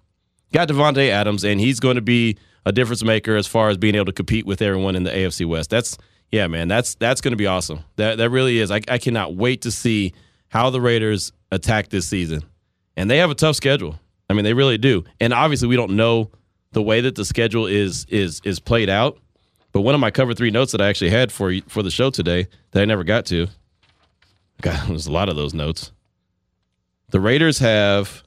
got 0.53 0.69
Davante 0.69 1.09
Adams, 1.09 1.45
and 1.45 1.59
he's 1.61 1.81
going 1.81 1.97
to 1.97 2.03
be 2.03 2.37
a 2.65 2.73
difference 2.73 3.03
maker 3.03 3.35
as 3.37 3.47
far 3.47 3.71
as 3.71 3.77
being 3.77 3.95
able 3.95 4.07
to 4.07 4.13
compete 4.13 4.47
with 4.47 4.63
everyone 4.63 4.95
in 4.95 5.03
the 5.03 5.11
AFC 5.11 5.47
West. 5.47 5.71
That's 5.71 5.99
yeah, 6.33 6.47
man. 6.47 6.67
That's 6.67 6.95
that's 6.97 7.21
going 7.21 7.33
to 7.33 7.37
be 7.37 7.47
awesome. 7.47 7.85
That 7.97 8.19
that 8.19 8.31
really 8.31 8.59
is. 8.59 8.71
I, 8.71 8.81
I 8.89 8.99
cannot 8.99 9.37
wait 9.37 9.63
to 9.63 9.71
see 9.71 10.15
how 10.49 10.71
the 10.71 10.81
Raiders 10.81 11.33
attack 11.51 11.91
this 11.91 12.09
season, 12.09 12.43
and 12.97 13.11
they 13.11 13.19
have 13.19 13.31
a 13.31 13.35
tough 13.35 13.55
schedule. 13.55 14.01
I 14.29 14.35
mean, 14.35 14.45
they 14.45 14.55
really 14.55 14.79
do. 14.79 15.05
And 15.21 15.35
obviously, 15.35 15.69
we 15.69 15.77
don't 15.77 15.95
know 15.95 16.31
the 16.73 16.83
way 16.83 17.03
that 17.03 17.15
the 17.15 17.25
schedule 17.25 17.67
is 17.67 18.07
is 18.09 18.41
is 18.45 18.59
played 18.59 18.89
out. 18.89 19.19
But 19.73 19.83
one 19.83 19.95
of 19.95 20.01
my 20.01 20.11
cover 20.11 20.35
three 20.35 20.51
notes 20.51 20.73
that 20.73 20.81
I 20.81 20.89
actually 20.89 21.11
had 21.11 21.31
for 21.31 21.53
for 21.69 21.83
the 21.83 21.91
show 21.91 22.11
today 22.11 22.49
that 22.73 22.83
I 22.83 22.87
never 22.87 23.05
got 23.05 23.27
to. 23.27 23.47
God, 24.63 24.81
there's 24.89 25.07
a 25.07 25.13
lot 25.13 25.29
of 25.29 25.37
those 25.37 25.53
notes. 25.53 25.93
The 27.11 27.21
Raiders 27.21 27.59
have 27.59 28.23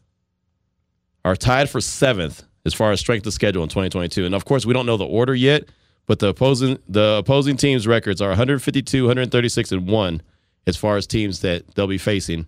are 1.24 1.36
tied 1.36 1.72
for 1.72 1.82
seventh 1.82 2.44
as 2.66 2.74
far 2.76 2.92
as 2.92 3.00
strength 3.00 3.26
of 3.26 3.34
schedule 3.34 3.64
in 3.64 3.70
2022. 3.70 4.26
And 4.26 4.36
of 4.36 4.46
course, 4.46 4.64
we 4.64 4.74
don't 4.74 4.86
know 4.86 4.98
the 4.98 5.06
order 5.06 5.34
yet, 5.34 5.70
but 6.06 6.20
the 6.20 6.28
opposing 6.28 6.80
the 6.88 7.18
opposing 7.20 7.58
teams' 7.58 7.88
records 7.88 8.22
are 8.22 8.30
152, 8.30 9.04
136, 9.04 9.72
and 9.72 9.88
one 9.88 10.22
as 10.68 10.78
far 10.78 10.98
as 10.98 11.06
teams 11.08 11.42
that 11.42 11.76
they'll 11.76 11.88
be 11.88 11.98
facing 11.98 12.48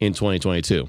in 0.00 0.12
2022. 0.12 0.88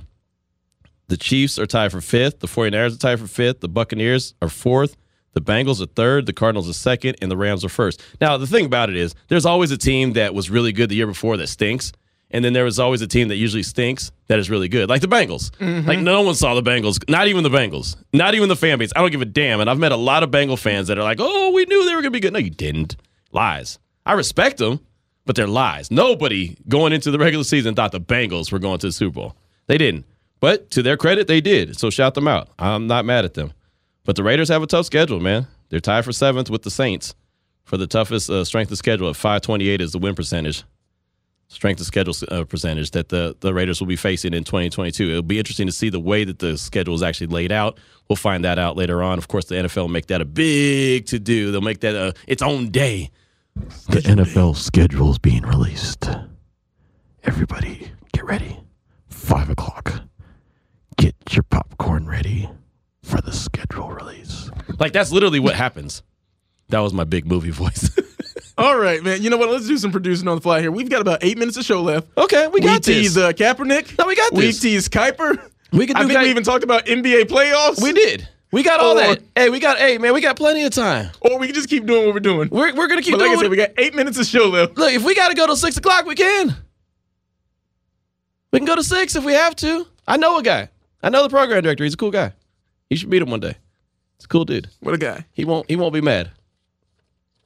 The 1.07 1.17
Chiefs 1.17 1.59
are 1.59 1.65
tied 1.65 1.91
for 1.91 2.01
fifth. 2.01 2.39
The 2.39 2.47
49ers 2.47 2.95
are 2.95 2.97
tied 2.97 3.19
for 3.19 3.27
fifth. 3.27 3.59
The 3.59 3.67
Buccaneers 3.67 4.33
are 4.41 4.49
fourth. 4.49 4.95
The 5.33 5.41
Bengals 5.41 5.81
are 5.81 5.85
third. 5.85 6.25
The 6.25 6.33
Cardinals 6.33 6.69
are 6.69 6.73
second. 6.73 7.17
And 7.21 7.29
the 7.29 7.37
Rams 7.37 7.65
are 7.65 7.69
first. 7.69 8.01
Now, 8.21 8.37
the 8.37 8.47
thing 8.47 8.65
about 8.65 8.89
it 8.89 8.95
is, 8.95 9.13
there's 9.27 9.45
always 9.45 9.71
a 9.71 9.77
team 9.77 10.13
that 10.13 10.33
was 10.33 10.49
really 10.49 10.71
good 10.71 10.89
the 10.89 10.95
year 10.95 11.07
before 11.07 11.37
that 11.37 11.47
stinks. 11.47 11.91
And 12.33 12.43
then 12.43 12.51
there 12.53 12.63
was 12.65 12.79
always 12.79 13.01
a 13.01 13.07
team 13.07 13.27
that 13.29 13.35
usually 13.35 13.63
stinks 13.63 14.11
that 14.27 14.39
is 14.39 14.49
really 14.49 14.67
good, 14.67 14.89
like 14.89 15.01
the 15.01 15.07
Bengals. 15.07 15.51
Like 15.87 15.99
no 15.99 16.23
one 16.23 16.33
saw 16.35 16.55
the 16.55 16.63
Bengals, 16.63 16.97
not 17.07 17.27
even 17.27 17.43
the 17.43 17.49
Bengals, 17.49 17.95
not 18.11 18.33
even 18.33 18.49
the 18.49 18.55
fan 18.55 18.79
base. 18.79 18.91
I 18.95 19.01
don't 19.01 19.11
give 19.11 19.21
a 19.21 19.25
damn. 19.25 19.61
And 19.61 19.69
I've 19.69 19.77
met 19.77 19.91
a 19.91 19.95
lot 19.97 20.23
of 20.23 20.31
Bengal 20.31 20.57
fans 20.57 20.87
that 20.87 20.97
are 20.97 21.03
like, 21.03 21.19
"Oh, 21.21 21.51
we 21.51 21.65
knew 21.65 21.85
they 21.85 21.95
were 21.95 22.01
going 22.01 22.11
to 22.11 22.17
be 22.17 22.19
good." 22.19 22.33
No, 22.33 22.39
you 22.39 22.49
didn't. 22.49 22.95
Lies. 23.31 23.77
I 24.05 24.13
respect 24.13 24.57
them, 24.57 24.79
but 25.25 25.35
they're 25.35 25.47
lies. 25.47 25.91
Nobody 25.91 26.57
going 26.67 26.91
into 26.91 27.11
the 27.11 27.19
regular 27.19 27.43
season 27.43 27.75
thought 27.75 27.91
the 27.91 28.01
Bengals 28.01 28.51
were 28.51 28.59
going 28.59 28.79
to 28.79 28.87
the 28.87 28.91
Super 28.91 29.13
Bowl. 29.13 29.37
They 29.67 29.77
didn't. 29.77 30.05
But 30.39 30.71
to 30.71 30.81
their 30.81 30.97
credit, 30.97 31.27
they 31.27 31.39
did. 31.39 31.79
So 31.79 31.89
shout 31.89 32.15
them 32.15 32.27
out. 32.27 32.49
I'm 32.59 32.87
not 32.87 33.05
mad 33.05 33.23
at 33.23 33.35
them. 33.35 33.53
But 34.03 34.17
the 34.17 34.23
Raiders 34.23 34.49
have 34.49 34.61
a 34.61 34.67
tough 34.67 34.85
schedule, 34.87 35.19
man. 35.21 35.47
They're 35.69 35.79
tied 35.79 36.03
for 36.03 36.11
seventh 36.11 36.49
with 36.49 36.63
the 36.63 36.71
Saints 36.71 37.15
for 37.63 37.77
the 37.77 37.87
toughest 37.87 38.29
uh, 38.29 38.43
strength 38.43 38.71
of 38.71 38.77
schedule 38.77 39.09
at 39.09 39.15
528 39.15 39.81
is 39.81 39.91
the 39.93 39.99
win 39.99 40.15
percentage. 40.15 40.63
Strength 41.53 41.81
of 41.81 41.85
schedule 41.85 42.15
uh, 42.31 42.43
percentage 42.45 42.91
that 42.91 43.09
the, 43.09 43.35
the 43.41 43.53
Raiders 43.53 43.79
will 43.79 43.87
be 43.87 43.95
facing 43.95 44.33
in 44.33 44.43
2022. 44.43 45.09
It'll 45.09 45.21
be 45.21 45.37
interesting 45.37 45.67
to 45.67 45.71
see 45.71 45.89
the 45.89 45.99
way 45.99 46.23
that 46.23 46.39
the 46.39 46.57
schedule 46.57 46.95
is 46.95 47.03
actually 47.03 47.27
laid 47.27 47.51
out. 47.51 47.79
We'll 48.09 48.15
find 48.15 48.43
that 48.43 48.57
out 48.57 48.75
later 48.75 49.03
on. 49.03 49.19
Of 49.19 49.27
course, 49.27 49.45
the 49.45 49.55
NFL 49.55 49.83
will 49.83 49.87
make 49.87 50.07
that 50.07 50.19
a 50.19 50.25
big 50.25 51.05
to 51.07 51.19
do. 51.19 51.51
They'll 51.51 51.61
make 51.61 51.81
that 51.81 51.95
a, 51.95 52.15
its 52.27 52.41
own 52.41 52.69
day. 52.69 53.11
The 53.89 53.99
NFL 53.99 54.55
schedule 54.55 55.11
is 55.11 55.19
being 55.19 55.43
released. 55.43 56.09
Everybody, 57.23 57.91
get 58.13 58.25
ready. 58.25 58.59
Five 59.09 59.51
o'clock. 59.51 60.01
Get 60.97 61.15
your 61.31 61.43
popcorn 61.43 62.07
ready 62.07 62.49
for 63.03 63.21
the 63.21 63.31
schedule 63.31 63.89
release. 63.89 64.49
Like 64.79 64.91
that's 64.91 65.11
literally 65.11 65.39
what 65.39 65.53
happens. 65.53 66.01
That 66.69 66.79
was 66.79 66.93
my 66.93 67.03
big 67.03 67.27
movie 67.27 67.51
voice. 67.51 67.91
All 68.57 68.77
right, 68.77 69.03
man. 69.03 69.21
You 69.23 69.29
know 69.29 69.37
what? 69.37 69.49
Let's 69.49 69.67
do 69.67 69.77
some 69.77 69.91
producing 69.91 70.27
on 70.27 70.35
the 70.35 70.41
fly 70.41 70.61
here. 70.61 70.71
We've 70.71 70.89
got 70.89 71.01
about 71.01 71.23
eight 71.23 71.37
minutes 71.37 71.57
of 71.57 71.65
show 71.65 71.81
left. 71.81 72.07
okay, 72.17 72.47
we 72.47 72.61
got 72.61 72.73
we 72.73 72.77
this. 72.77 72.85
teased 73.13 73.17
uh, 73.17 73.33
Kaepernick. 73.33 73.97
No, 73.97 74.05
we 74.05 74.15
got 74.15 74.33
this. 74.33 74.63
We 74.63 74.69
tease 74.69 74.87
Kiper. 74.89 75.49
We 75.71 75.83
I 75.83 75.87
do 75.87 75.93
think 76.07 76.11
Ki- 76.11 76.17
we 76.25 76.29
even 76.29 76.43
talked 76.43 76.63
about 76.63 76.85
NBA 76.85 77.23
playoffs. 77.23 77.81
we 77.81 77.93
did. 77.93 78.27
We 78.51 78.61
got 78.61 78.79
all 78.79 78.91
Or- 78.91 79.01
that. 79.15 79.23
Hey, 79.35 79.49
we 79.49 79.59
got. 79.59 79.79
Hey, 79.79 79.97
man, 79.97 80.13
we 80.13 80.21
got 80.21 80.35
plenty 80.35 80.63
of 80.63 80.71
time. 80.71 81.09
Or 81.21 81.39
we 81.39 81.47
can 81.47 81.55
just 81.55 81.67
keep 81.67 81.87
doing 81.87 82.05
what 82.05 82.13
we're 82.13 82.19
doing. 82.19 82.49
We're, 82.51 82.75
we're 82.75 82.87
gonna 82.87 83.01
keep 83.01 83.13
but 83.13 83.21
like 83.21 83.29
doing. 83.29 83.39
I 83.39 83.41
said, 83.41 83.49
we 83.49 83.57
got 83.57 83.71
eight 83.79 83.95
minutes 83.95 84.19
of 84.19 84.27
show 84.27 84.49
left. 84.49 84.77
Look, 84.77 84.93
if 84.93 85.03
we 85.03 85.15
got 85.15 85.29
to 85.29 85.35
go 85.35 85.47
to 85.47 85.55
six 85.57 85.77
o'clock, 85.77 86.05
we 86.05 86.13
can. 86.13 86.55
We 88.51 88.59
can 88.59 88.67
go 88.67 88.75
to 88.75 88.83
six 88.83 89.15
if 89.15 89.23
we 89.25 89.33
have 89.33 89.55
to. 89.57 89.87
I 90.07 90.17
know 90.17 90.37
a 90.37 90.43
guy. 90.43 90.69
I 91.01 91.09
know 91.09 91.23
the 91.23 91.29
program 91.29 91.63
director. 91.63 91.83
He's 91.83 91.95
a 91.95 91.97
cool 91.97 92.11
guy. 92.11 92.33
You 92.91 92.97
should 92.97 93.09
meet 93.09 93.23
him 93.23 93.31
one 93.31 93.39
day. 93.39 93.55
He's 94.19 94.25
a 94.25 94.27
cool 94.27 94.45
dude. 94.45 94.69
What 94.81 94.93
a 94.93 94.99
guy. 94.99 95.25
He 95.31 95.43
won't. 95.43 95.67
He 95.67 95.75
won't 95.75 95.93
be 95.93 96.01
mad. 96.01 96.29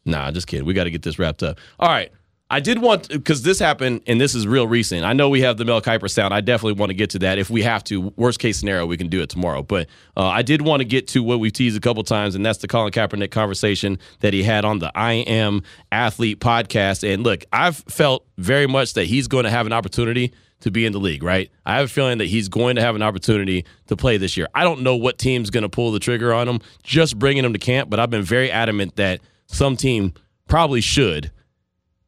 Nah, 0.08 0.32
just 0.32 0.48
kidding. 0.48 0.66
We 0.66 0.74
got 0.74 0.86
to 0.86 0.92
get 0.92 1.04
this 1.04 1.20
wrapped 1.20 1.44
up. 1.44 1.60
All 1.80 1.90
right. 1.90 2.12
I 2.50 2.62
did 2.62 2.82
want 2.82 3.10
because 3.10 3.42
this 3.42 3.60
happened 3.60 4.04
and 4.08 4.22
this 4.22 4.34
is 4.34 4.48
real 4.48 4.68
recent. 4.68 5.04
I 5.04 5.12
know 5.12 5.28
we 5.28 5.42
have 5.42 5.58
the 5.58 5.66
Mel 5.66 5.82
Kiper 5.82 6.10
sound. 6.10 6.34
I 6.34 6.40
definitely 6.40 6.80
want 6.80 6.92
to 6.92 6.94
get 6.94 7.10
to 7.10 7.20
that 7.20 7.38
if 7.38 7.50
we 7.50 7.62
have 7.64 7.84
to. 7.86 8.14
Worst 8.16 8.40
case 8.40 8.58
scenario, 8.58 8.86
we 8.86 8.96
can 8.96 9.10
do 9.10 9.22
it 9.22 9.30
tomorrow. 9.30 9.64
But 9.64 9.88
uh, 10.16 10.28
I 10.28 10.44
did 10.44 10.62
want 10.62 10.80
to 10.80 10.86
get 10.86 11.10
to 11.10 11.22
what 11.22 11.42
we've 11.42 11.52
teased 11.52 11.76
a 11.76 11.82
couple 11.82 12.04
times, 12.04 12.36
and 12.36 12.46
that's 12.46 12.60
the 12.60 12.70
Colin 12.70 12.94
Kaepernick 12.94 13.32
conversation 13.32 14.00
that 14.22 14.34
he 14.34 14.44
had 14.44 14.64
on 14.64 14.80
the 14.80 14.98
I 14.98 15.14
Am 15.14 15.62
Athlete 15.92 16.40
podcast. 16.40 17.04
And 17.04 17.24
look, 17.24 17.44
I've 17.52 17.78
felt 17.90 18.26
very 18.38 18.66
much 18.66 18.94
that 18.94 19.08
he's 19.08 19.28
going 19.28 19.44
to 19.44 19.50
have 19.50 19.66
an 19.66 19.74
opportunity 19.74 20.34
to 20.62 20.72
be 20.72 20.86
in 20.86 20.94
the 20.94 21.00
league, 21.00 21.24
right? 21.24 21.52
I 21.66 21.76
have 21.76 21.86
a 21.86 21.90
feeling 21.90 22.18
that 22.20 22.26
he's 22.26 22.48
going 22.48 22.78
to 22.78 22.82
have 22.82 22.96
an 22.96 23.02
opportunity 23.02 23.66
to 23.88 23.98
play 23.98 24.18
this 24.18 24.38
year. 24.38 24.48
I 24.56 24.64
don't 24.64 24.82
know 24.82 24.96
what 24.96 25.18
team's 25.18 25.50
going 25.50 25.64
to 25.64 25.70
pull 25.70 25.92
the 25.92 26.00
trigger 26.00 26.34
on 26.34 26.48
him, 26.48 26.62
just 26.82 27.20
bringing 27.20 27.44
him 27.44 27.54
to 27.54 27.60
camp, 27.60 27.90
but 27.90 28.00
I've 28.00 28.10
been 28.10 28.24
very 28.24 28.50
adamant 28.50 28.96
that 28.96 29.20
some 29.48 29.76
team 29.76 30.14
probably 30.48 30.82
should 30.82 31.32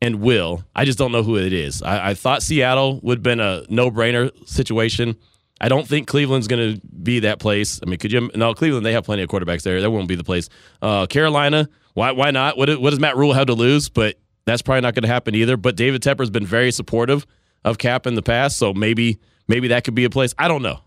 and 0.02 0.22
will. 0.22 0.64
I 0.76 0.86
just 0.86 0.98
don't 0.98 1.12
know 1.12 1.24
who 1.24 1.38
it 1.38 1.54
is. 1.54 1.82
I, 1.82 2.12
I 2.12 2.14
thought 2.14 2.44
Seattle 2.44 3.00
would 3.02 3.20
have 3.20 3.24
been 3.24 3.40
a 3.40 3.64
no 3.70 3.92
brainer 3.92 4.32
situation. 4.48 5.18
I 5.62 5.68
don't 5.68 5.88
think 5.88 6.08
Cleveland's 6.08 6.48
going 6.48 6.76
to 6.76 6.82
be 6.88 7.20
that 7.20 7.40
place. 7.40 7.82
I 7.84 7.90
mean, 7.90 8.00
could 8.00 8.12
you? 8.12 8.30
No, 8.36 8.54
Cleveland, 8.54 8.86
they 8.86 8.94
have 8.94 9.04
plenty 9.04 9.24
of 9.24 9.30
quarterbacks 9.30 9.64
there. 9.64 9.82
That 9.82 9.92
won't 9.92 10.08
be 10.08 10.16
the 10.16 10.24
place. 10.24 10.48
Uh, 10.82 11.06
Carolina, 11.06 11.68
why, 11.96 12.12
why 12.12 12.32
not? 12.32 12.58
What, 12.58 12.70
what 12.80 12.92
does 12.92 13.00
Matt 13.00 13.18
Rhule 13.18 13.34
have 13.34 13.48
to 13.48 13.54
lose? 13.54 13.90
But 13.90 14.18
that's 14.46 14.62
probably 14.62 14.82
not 14.82 14.96
going 14.96 15.04
to 15.04 15.10
happen 15.10 15.36
either. 15.36 15.58
But 15.58 15.76
David 15.76 16.02
Tepper's 16.02 16.30
been 16.30 16.46
very 16.46 16.72
supportive 16.72 17.26
of 17.66 17.78
Cap 17.78 18.08
in 18.08 18.16
the 18.16 18.22
past, 18.22 18.58
so 18.58 18.74
maybe 18.74 19.20
maybe 19.50 19.68
that 19.70 19.84
could 19.84 19.96
be 19.96 20.06
a 20.06 20.10
place. 20.10 20.34
I 20.40 20.48
don't 20.48 20.62
know. 20.62 20.80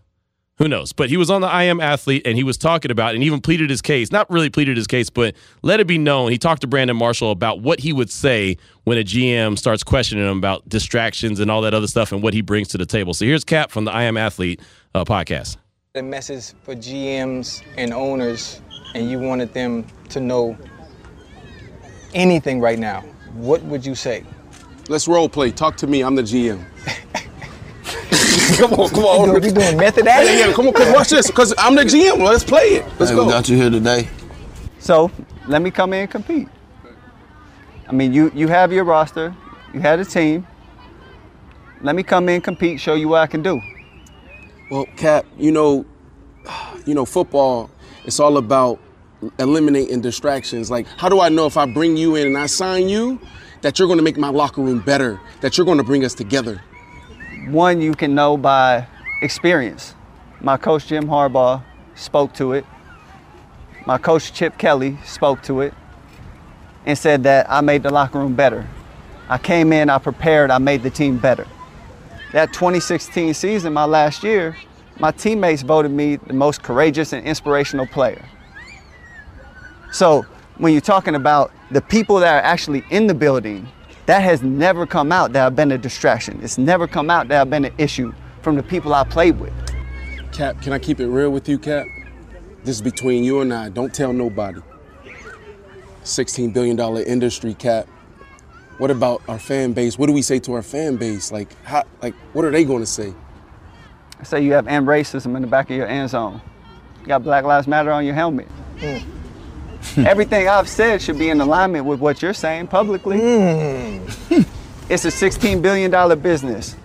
Who 0.57 0.67
knows? 0.67 0.93
But 0.93 1.09
he 1.09 1.17
was 1.17 1.31
on 1.31 1.41
the 1.41 1.47
I 1.47 1.63
Am 1.63 1.79
Athlete 1.79 2.21
and 2.25 2.37
he 2.37 2.43
was 2.43 2.57
talking 2.57 2.91
about 2.91 3.15
and 3.15 3.23
even 3.23 3.41
pleaded 3.41 3.71
his 3.71 3.81
case. 3.81 4.11
Not 4.11 4.29
really 4.29 4.51
pleaded 4.51 4.77
his 4.77 4.85
case, 4.85 5.09
but 5.09 5.33
let 5.63 5.79
it 5.79 5.87
be 5.87 5.97
known. 5.97 6.31
He 6.31 6.37
talked 6.37 6.61
to 6.61 6.67
Brandon 6.67 6.95
Marshall 6.95 7.31
about 7.31 7.61
what 7.61 7.79
he 7.79 7.91
would 7.91 8.11
say 8.11 8.57
when 8.83 8.99
a 8.99 9.03
GM 9.03 9.57
starts 9.57 9.83
questioning 9.83 10.29
him 10.29 10.37
about 10.37 10.67
distractions 10.69 11.39
and 11.39 11.49
all 11.49 11.61
that 11.61 11.73
other 11.73 11.87
stuff 11.87 12.11
and 12.11 12.21
what 12.21 12.35
he 12.35 12.41
brings 12.41 12.67
to 12.69 12.77
the 12.77 12.85
table. 12.85 13.15
So 13.15 13.25
here's 13.25 13.43
Cap 13.43 13.71
from 13.71 13.85
the 13.85 13.91
I 13.91 14.03
Am 14.03 14.15
Athlete 14.15 14.61
uh, 14.93 15.03
podcast. 15.05 15.57
The 15.93 16.03
message 16.03 16.53
for 16.63 16.75
GMs 16.75 17.63
and 17.77 17.91
owners, 17.91 18.61
and 18.93 19.09
you 19.09 19.19
wanted 19.19 19.53
them 19.53 19.87
to 20.09 20.19
know 20.19 20.55
anything 22.13 22.59
right 22.59 22.79
now, 22.79 23.01
what 23.33 23.63
would 23.63 23.83
you 23.83 23.95
say? 23.95 24.23
Let's 24.87 25.07
role 25.07 25.29
play. 25.29 25.51
Talk 25.51 25.77
to 25.77 25.87
me. 25.87 26.03
I'm 26.03 26.15
the 26.15 26.23
GM. 26.23 26.63
come 28.57 28.73
on, 28.73 28.89
come 28.89 29.03
on. 29.05 29.43
You 29.43 29.51
doing 29.51 29.77
method 29.77 30.05
Yeah, 30.05 30.11
acting? 30.11 30.37
yeah, 30.39 30.53
come 30.53 30.67
on, 30.67 30.73
cause 30.73 30.93
watch 30.93 31.09
this. 31.09 31.29
Cause 31.31 31.53
I'm 31.57 31.75
the 31.75 31.83
GM. 31.83 32.19
Let's 32.23 32.43
play 32.43 32.75
it. 32.77 32.85
Let's 32.99 33.09
Hey, 33.11 33.15
go. 33.15 33.25
we 33.25 33.31
got 33.31 33.49
you 33.49 33.57
here 33.57 33.69
today. 33.69 34.07
So 34.79 35.11
let 35.47 35.61
me 35.61 35.71
come 35.71 35.93
in 35.93 36.01
and 36.01 36.11
compete. 36.11 36.47
I 37.87 37.91
mean, 37.91 38.13
you 38.13 38.31
you 38.33 38.47
have 38.47 38.71
your 38.71 38.83
roster, 38.83 39.35
you 39.73 39.79
had 39.79 39.99
a 39.99 40.05
team. 40.05 40.45
Let 41.81 41.95
me 41.95 42.03
come 42.03 42.29
in, 42.29 42.41
compete, 42.41 42.79
show 42.79 42.93
you 42.95 43.09
what 43.09 43.21
I 43.21 43.27
can 43.27 43.41
do. 43.43 43.61
Well, 44.71 44.85
Cap, 44.95 45.25
you 45.37 45.51
know, 45.51 45.85
you 46.85 46.93
know, 46.95 47.05
football. 47.05 47.69
It's 48.05 48.19
all 48.19 48.37
about 48.37 48.79
eliminating 49.39 50.01
distractions. 50.01 50.69
Like, 50.71 50.87
how 50.97 51.09
do 51.09 51.19
I 51.21 51.29
know 51.29 51.45
if 51.45 51.57
I 51.57 51.65
bring 51.65 51.95
you 51.97 52.15
in 52.15 52.27
and 52.27 52.37
I 52.37 52.45
sign 52.47 52.89
you, 52.89 53.19
that 53.61 53.79
you're 53.79 53.87
going 53.87 53.97
to 53.99 54.03
make 54.03 54.17
my 54.17 54.29
locker 54.29 54.61
room 54.61 54.79
better? 54.79 55.19
That 55.41 55.57
you're 55.57 55.65
going 55.65 55.77
to 55.77 55.83
bring 55.83 56.03
us 56.03 56.13
together? 56.13 56.61
One 57.47 57.81
you 57.81 57.93
can 57.93 58.15
know 58.15 58.37
by 58.37 58.87
experience. 59.21 59.95
My 60.39 60.55
coach 60.55 60.87
Jim 60.87 61.07
Harbaugh 61.07 61.61
spoke 61.93 62.33
to 62.35 62.53
it. 62.53 62.65
My 63.85 63.97
coach 63.97 64.31
Chip 64.31 64.57
Kelly 64.57 64.97
spoke 65.03 65.41
to 65.43 65.59
it 65.59 65.73
and 66.85 66.97
said 66.97 67.23
that 67.23 67.49
I 67.49 67.59
made 67.59 67.83
the 67.83 67.91
locker 67.91 68.19
room 68.19 68.33
better. 68.33 68.65
I 69.27 69.37
came 69.37 69.73
in, 69.73 69.89
I 69.89 69.97
prepared, 69.97 70.51
I 70.51 70.57
made 70.57 70.83
the 70.83 70.89
team 70.89 71.17
better. 71.17 71.45
That 72.31 72.53
2016 72.53 73.33
season, 73.33 73.73
my 73.73 73.85
last 73.85 74.23
year, 74.23 74.55
my 74.99 75.11
teammates 75.11 75.63
voted 75.63 75.91
me 75.91 76.15
the 76.15 76.33
most 76.33 76.63
courageous 76.63 77.11
and 77.11 77.25
inspirational 77.25 77.87
player. 77.87 78.23
So 79.91 80.25
when 80.57 80.71
you're 80.71 80.81
talking 80.81 81.15
about 81.15 81.51
the 81.71 81.81
people 81.81 82.17
that 82.19 82.33
are 82.35 82.45
actually 82.45 82.85
in 82.89 83.07
the 83.07 83.13
building, 83.13 83.67
that 84.05 84.21
has 84.21 84.43
never 84.43 84.85
come 84.85 85.11
out 85.11 85.33
that 85.33 85.45
I've 85.45 85.55
been 85.55 85.71
a 85.71 85.77
distraction. 85.77 86.39
It's 86.43 86.57
never 86.57 86.87
come 86.87 87.09
out 87.09 87.27
that 87.29 87.41
I've 87.41 87.49
been 87.49 87.65
an 87.65 87.73
issue 87.77 88.13
from 88.41 88.55
the 88.55 88.63
people 88.63 88.93
I 88.93 89.03
played 89.03 89.39
with. 89.39 89.53
Cap, 90.31 90.61
can 90.61 90.73
I 90.73 90.79
keep 90.79 90.99
it 90.99 91.07
real 91.07 91.29
with 91.29 91.47
you, 91.47 91.57
Cap? 91.57 91.85
This 92.63 92.75
is 92.75 92.81
between 92.81 93.23
you 93.23 93.41
and 93.41 93.53
I. 93.53 93.69
Don't 93.69 93.93
tell 93.93 94.11
nobody. 94.11 94.61
$16 96.03 96.53
billion 96.53 96.79
industry, 97.07 97.53
Cap. 97.53 97.87
What 98.77 98.91
about 98.91 99.21
our 99.29 99.39
fan 99.39 99.73
base? 99.73 99.97
What 99.97 100.07
do 100.07 100.13
we 100.13 100.21
say 100.21 100.39
to 100.39 100.53
our 100.53 100.63
fan 100.63 100.97
base? 100.97 101.31
Like, 101.31 101.53
how, 101.63 101.83
like, 102.01 102.15
what 102.33 102.43
are 102.43 102.51
they 102.51 102.65
going 102.65 102.81
to 102.81 102.87
say? 102.87 103.13
I 104.19 104.23
say 104.23 104.41
you 104.41 104.53
have 104.53 104.67
end 104.67 104.87
racism 104.87 105.35
in 105.35 105.41
the 105.41 105.47
back 105.47 105.69
of 105.69 105.77
your 105.77 105.87
end 105.87 106.09
zone. 106.09 106.41
You 107.01 107.07
got 107.07 107.23
Black 107.23 107.43
Lives 107.43 107.67
Matter 107.67 107.91
on 107.91 108.05
your 108.05 108.15
helmet. 108.15 108.47
Hmm. 108.79 109.22
Everything 109.97 110.47
I've 110.47 110.69
said 110.69 111.01
should 111.01 111.17
be 111.19 111.29
in 111.29 111.41
alignment 111.41 111.85
with 111.85 111.99
what 111.99 112.21
you're 112.21 112.33
saying 112.33 112.67
publicly. 112.67 113.17
Hmm. 113.19 114.41
it's 114.89 115.05
a 115.05 115.09
$16 115.09 115.61
billion 115.61 116.19
business. 116.19 116.75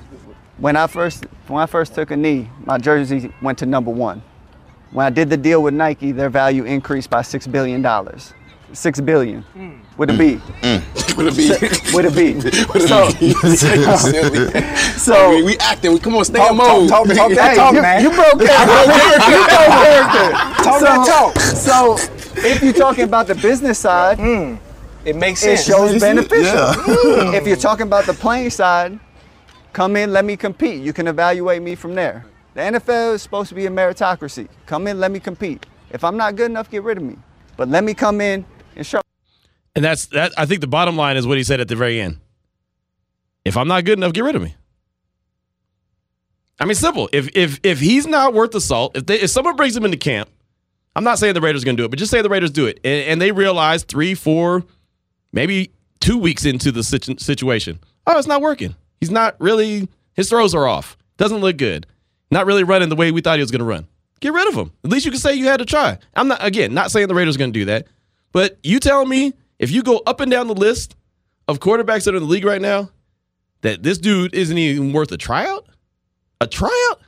When 0.58 0.76
I 0.76 0.86
first 0.88 1.24
when 1.46 1.62
I 1.62 1.66
first 1.66 1.94
took 1.94 2.10
a 2.10 2.16
knee, 2.16 2.50
my 2.64 2.76
jersey 2.78 3.32
went 3.40 3.58
to 3.58 3.66
number 3.66 3.90
one. 3.90 4.22
When 4.90 5.06
I 5.06 5.10
did 5.10 5.30
the 5.30 5.36
deal 5.36 5.62
with 5.62 5.72
Nike, 5.74 6.12
their 6.12 6.28
value 6.28 6.64
increased 6.64 7.08
by 7.10 7.22
six 7.22 7.46
billion 7.46 7.80
dollars. 7.80 8.34
Six 8.72 9.00
billion 9.00 9.42
hmm. 9.42 9.78
with 9.96 10.10
a 10.10 10.16
B. 10.16 10.34
Hmm. 10.62 10.78
With 11.18 11.26
a 11.26 11.32
B. 11.32 11.48
With 11.96 12.06
a 12.06 12.10
B. 12.14 12.34
With 12.72 12.76
a 12.76 12.86
So- 12.86 13.10
B. 13.18 13.32
Silly. 13.96 14.62
So- 14.98 15.30
we, 15.30 15.42
we 15.42 15.58
acting. 15.58 15.92
We 15.92 15.98
come 15.98 16.14
on, 16.16 16.24
stay 16.24 16.38
Talk- 16.38 16.50
in 16.52 16.56
mode. 16.58 16.88
talk- 16.88 17.06
talk 17.08 17.30
that 17.30 17.50
Hey, 17.50 17.56
talk, 17.56 17.74
you- 17.74 17.82
man. 17.82 18.02
You 18.04 18.10
broke 18.10 18.38
character. 18.38 19.30
You 19.30 19.42
broke 19.48 19.72
character. 19.82 20.62
Talk 20.62 20.78
so, 20.78 20.84
that 20.84 21.06
talk. 21.08 21.40
So, 21.40 22.17
if 22.44 22.62
you're 22.62 22.72
talking 22.72 23.04
about 23.04 23.26
the 23.26 23.34
business 23.34 23.78
side, 23.78 24.18
mm. 24.18 24.58
It 25.04 25.16
makes 25.16 25.42
it 25.44 25.58
shows 25.58 25.98
beneficial. 26.00 26.44
Yeah. 26.44 26.74
Mm. 26.74 27.34
if 27.34 27.46
you're 27.46 27.56
talking 27.56 27.86
about 27.86 28.04
the 28.04 28.12
playing 28.12 28.50
side, 28.50 28.98
come 29.72 29.96
in, 29.96 30.12
let 30.12 30.24
me 30.24 30.36
compete. 30.36 30.82
You 30.82 30.92
can 30.92 31.06
evaluate 31.06 31.62
me 31.62 31.74
from 31.76 31.94
there. 31.94 32.26
The 32.54 32.60
NFL 32.60 33.14
is 33.14 33.22
supposed 33.22 33.48
to 33.50 33.54
be 33.54 33.66
a 33.66 33.70
meritocracy. 33.70 34.48
Come 34.66 34.86
in, 34.86 34.98
let 35.00 35.10
me 35.10 35.20
compete. 35.20 35.64
If 35.90 36.04
I'm 36.04 36.16
not 36.16 36.36
good 36.36 36.50
enough, 36.50 36.70
get 36.70 36.82
rid 36.82 36.98
of 36.98 37.04
me. 37.04 37.16
But 37.56 37.68
let 37.68 37.84
me 37.84 37.94
come 37.94 38.20
in 38.20 38.44
and 38.76 38.84
show. 38.84 39.00
And 39.74 39.84
that's 39.84 40.06
that. 40.06 40.32
I 40.36 40.44
think 40.44 40.60
the 40.60 40.66
bottom 40.66 40.96
line 40.96 41.16
is 41.16 41.26
what 41.26 41.38
he 41.38 41.44
said 41.44 41.60
at 41.60 41.68
the 41.68 41.76
very 41.76 42.00
end. 42.00 42.18
If 43.44 43.56
I'm 43.56 43.68
not 43.68 43.84
good 43.84 43.98
enough, 43.98 44.12
get 44.12 44.24
rid 44.24 44.36
of 44.36 44.42
me. 44.42 44.56
I 46.60 46.64
mean, 46.64 46.74
simple. 46.74 47.08
If 47.12 47.34
if 47.36 47.60
if 47.62 47.78
he's 47.78 48.06
not 48.06 48.34
worth 48.34 48.50
the 48.50 48.60
salt, 48.60 48.96
if 48.96 49.06
they, 49.06 49.20
if 49.20 49.30
someone 49.30 49.56
brings 49.56 49.76
him 49.76 49.84
into 49.84 49.96
camp, 49.96 50.28
I'm 50.96 51.04
not 51.04 51.18
saying 51.18 51.34
the 51.34 51.40
Raiders 51.40 51.62
are 51.62 51.64
going 51.64 51.76
to 51.76 51.80
do 51.80 51.84
it, 51.84 51.90
but 51.90 51.98
just 51.98 52.10
say 52.10 52.22
the 52.22 52.28
Raiders 52.28 52.50
do 52.50 52.66
it, 52.66 52.80
and, 52.84 53.04
and 53.06 53.22
they 53.22 53.32
realize 53.32 53.84
three, 53.84 54.14
four, 54.14 54.64
maybe 55.32 55.70
two 56.00 56.18
weeks 56.18 56.44
into 56.44 56.72
the 56.72 56.82
situation, 56.82 57.78
oh, 58.06 58.18
it's 58.18 58.26
not 58.26 58.40
working. 58.40 58.74
He's 59.00 59.10
not 59.10 59.36
really. 59.40 59.88
His 60.14 60.28
throws 60.28 60.54
are 60.54 60.66
off. 60.66 60.96
Doesn't 61.16 61.38
look 61.38 61.56
good. 61.56 61.86
Not 62.30 62.46
really 62.46 62.64
running 62.64 62.88
the 62.88 62.96
way 62.96 63.12
we 63.12 63.20
thought 63.20 63.38
he 63.38 63.42
was 63.42 63.50
going 63.50 63.60
to 63.60 63.64
run. 63.64 63.86
Get 64.20 64.32
rid 64.32 64.48
of 64.48 64.54
him. 64.54 64.72
At 64.84 64.90
least 64.90 65.04
you 65.04 65.12
can 65.12 65.20
say 65.20 65.34
you 65.34 65.46
had 65.46 65.58
to 65.58 65.64
try. 65.64 65.98
I'm 66.14 66.28
not 66.28 66.44
again 66.44 66.74
not 66.74 66.90
saying 66.90 67.06
the 67.06 67.14
Raiders 67.14 67.36
are 67.36 67.38
going 67.38 67.52
to 67.52 67.58
do 67.58 67.66
that, 67.66 67.86
but 68.32 68.58
you 68.62 68.80
tell 68.80 69.06
me 69.06 69.32
if 69.58 69.70
you 69.70 69.82
go 69.82 70.02
up 70.06 70.20
and 70.20 70.30
down 70.30 70.48
the 70.48 70.54
list 70.54 70.96
of 71.46 71.60
quarterbacks 71.60 72.04
that 72.04 72.14
are 72.14 72.16
in 72.16 72.24
the 72.24 72.28
league 72.28 72.44
right 72.44 72.60
now, 72.60 72.90
that 73.62 73.82
this 73.82 73.98
dude 73.98 74.34
isn't 74.34 74.58
even 74.58 74.92
worth 74.92 75.12
a 75.12 75.16
tryout? 75.16 75.66
A 76.40 76.46
tryout? 76.46 77.00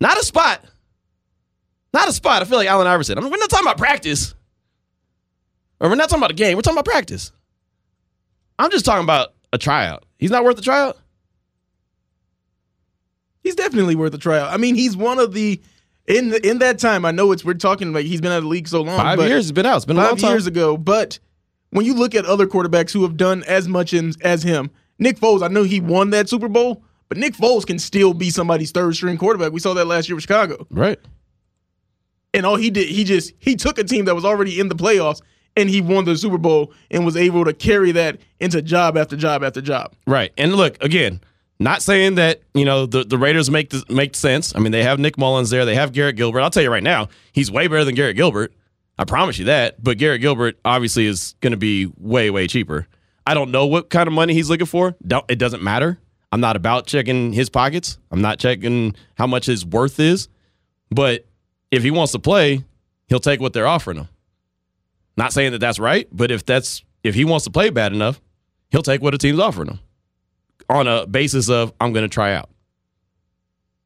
Not 0.00 0.18
a 0.18 0.24
spot. 0.24 0.64
Not 1.92 2.08
a 2.08 2.12
spot. 2.12 2.42
I 2.42 2.44
feel 2.44 2.58
like 2.58 2.68
Allen 2.68 2.86
Iverson. 2.86 3.18
I 3.18 3.20
mean, 3.20 3.30
we're 3.30 3.38
not 3.38 3.50
talking 3.50 3.66
about 3.66 3.78
practice. 3.78 4.34
Or 5.80 5.88
we're 5.88 5.96
not 5.96 6.08
talking 6.08 6.20
about 6.20 6.30
a 6.30 6.34
game. 6.34 6.56
We're 6.56 6.62
talking 6.62 6.78
about 6.78 6.90
practice. 6.90 7.32
I'm 8.58 8.70
just 8.70 8.84
talking 8.84 9.04
about 9.04 9.34
a 9.52 9.58
tryout. 9.58 10.04
He's 10.18 10.30
not 10.30 10.44
worth 10.44 10.58
a 10.58 10.62
tryout? 10.62 10.96
He's 13.42 13.56
definitely 13.56 13.96
worth 13.96 14.14
a 14.14 14.18
tryout. 14.18 14.52
I 14.52 14.56
mean, 14.56 14.76
he's 14.76 14.96
one 14.96 15.18
of 15.18 15.34
the 15.34 15.60
in 16.06 16.30
the, 16.30 16.48
in 16.48 16.58
that 16.58 16.78
time. 16.78 17.04
I 17.04 17.10
know 17.10 17.32
it's 17.32 17.44
we're 17.44 17.54
talking 17.54 17.92
like 17.92 18.06
he's 18.06 18.20
been 18.20 18.30
out 18.30 18.38
of 18.38 18.44
the 18.44 18.48
league 18.48 18.68
so 18.68 18.82
long. 18.82 18.96
Five 18.96 19.18
years 19.18 19.44
has 19.44 19.52
been 19.52 19.66
out. 19.66 19.76
It's 19.76 19.84
been 19.84 19.96
a 19.96 20.00
long 20.00 20.16
five 20.16 20.30
years 20.30 20.46
ago. 20.46 20.76
But 20.76 21.18
when 21.70 21.84
you 21.84 21.94
look 21.94 22.14
at 22.14 22.24
other 22.24 22.46
quarterbacks 22.46 22.92
who 22.92 23.02
have 23.02 23.16
done 23.16 23.42
as 23.44 23.66
much 23.66 23.92
in, 23.92 24.12
as 24.22 24.42
him, 24.44 24.70
Nick 24.98 25.18
Foles. 25.18 25.42
I 25.42 25.48
know 25.48 25.64
he 25.64 25.80
won 25.80 26.10
that 26.10 26.28
Super 26.28 26.48
Bowl, 26.48 26.84
but 27.08 27.18
Nick 27.18 27.34
Foles 27.34 27.66
can 27.66 27.78
still 27.78 28.14
be 28.14 28.30
somebody's 28.30 28.70
third 28.70 28.94
string 28.94 29.18
quarterback. 29.18 29.52
We 29.52 29.60
saw 29.60 29.74
that 29.74 29.86
last 29.86 30.08
year 30.08 30.14
with 30.14 30.22
Chicago. 30.22 30.66
Right. 30.70 30.98
And 32.34 32.46
all 32.46 32.56
he 32.56 32.70
did, 32.70 32.88
he 32.88 33.04
just 33.04 33.32
he 33.38 33.56
took 33.56 33.78
a 33.78 33.84
team 33.84 34.06
that 34.06 34.14
was 34.14 34.24
already 34.24 34.58
in 34.58 34.68
the 34.68 34.74
playoffs 34.74 35.20
and 35.56 35.68
he 35.68 35.80
won 35.80 36.04
the 36.04 36.16
Super 36.16 36.38
Bowl 36.38 36.72
and 36.90 37.04
was 37.04 37.16
able 37.16 37.44
to 37.44 37.52
carry 37.52 37.92
that 37.92 38.18
into 38.40 38.62
job 38.62 38.96
after 38.96 39.16
job 39.16 39.44
after 39.44 39.60
job. 39.60 39.94
Right. 40.06 40.32
And 40.38 40.54
look, 40.54 40.82
again, 40.82 41.20
not 41.58 41.82
saying 41.82 42.16
that, 42.16 42.42
you 42.54 42.64
know, 42.64 42.86
the, 42.86 43.04
the 43.04 43.18
Raiders 43.18 43.50
make 43.50 43.70
the, 43.70 43.84
make 43.88 44.14
sense. 44.14 44.54
I 44.54 44.58
mean, 44.58 44.72
they 44.72 44.82
have 44.82 44.98
Nick 44.98 45.18
Mullens 45.18 45.50
there. 45.50 45.64
They 45.64 45.74
have 45.74 45.92
Garrett 45.92 46.16
Gilbert. 46.16 46.40
I'll 46.40 46.50
tell 46.50 46.62
you 46.62 46.70
right 46.70 46.82
now, 46.82 47.08
he's 47.32 47.50
way 47.50 47.66
better 47.68 47.84
than 47.84 47.94
Garrett 47.94 48.16
Gilbert. 48.16 48.52
I 48.98 49.04
promise 49.04 49.38
you 49.38 49.46
that. 49.46 49.82
But 49.82 49.98
Garrett 49.98 50.20
Gilbert 50.20 50.58
obviously 50.64 51.06
is 51.06 51.34
going 51.40 51.52
to 51.52 51.56
be 51.56 51.90
way, 51.98 52.30
way 52.30 52.46
cheaper. 52.46 52.86
I 53.26 53.34
don't 53.34 53.50
know 53.50 53.66
what 53.66 53.90
kind 53.90 54.06
of 54.06 54.12
money 54.12 54.34
he's 54.34 54.50
looking 54.50 54.66
for. 54.66 54.96
Don't, 55.06 55.24
it 55.28 55.38
doesn't 55.38 55.62
matter. 55.62 55.98
I'm 56.32 56.40
not 56.40 56.56
about 56.56 56.86
checking 56.86 57.32
his 57.32 57.50
pockets. 57.50 57.98
I'm 58.10 58.22
not 58.22 58.38
checking 58.38 58.96
how 59.16 59.26
much 59.26 59.46
his 59.46 59.64
worth 59.64 60.00
is. 60.00 60.28
But 60.90 61.26
if 61.72 61.82
he 61.82 61.90
wants 61.90 62.12
to 62.12 62.20
play, 62.20 62.62
he'll 63.08 63.18
take 63.18 63.40
what 63.40 63.52
they're 63.52 63.66
offering 63.66 63.96
him. 63.96 64.08
Not 65.16 65.32
saying 65.32 65.52
that 65.52 65.58
that's 65.58 65.80
right, 65.80 66.06
but 66.12 66.30
if 66.30 66.46
that's 66.46 66.84
if 67.02 67.16
he 67.16 67.24
wants 67.24 67.44
to 67.46 67.50
play 67.50 67.70
bad 67.70 67.92
enough, 67.92 68.20
he'll 68.70 68.82
take 68.82 69.02
what 69.02 69.14
a 69.14 69.18
team's 69.18 69.40
offering 69.40 69.70
him 69.70 69.80
on 70.68 70.86
a 70.86 71.06
basis 71.06 71.48
of 71.48 71.72
I'm 71.80 71.92
going 71.92 72.04
to 72.04 72.12
try 72.14 72.34
out. 72.34 72.48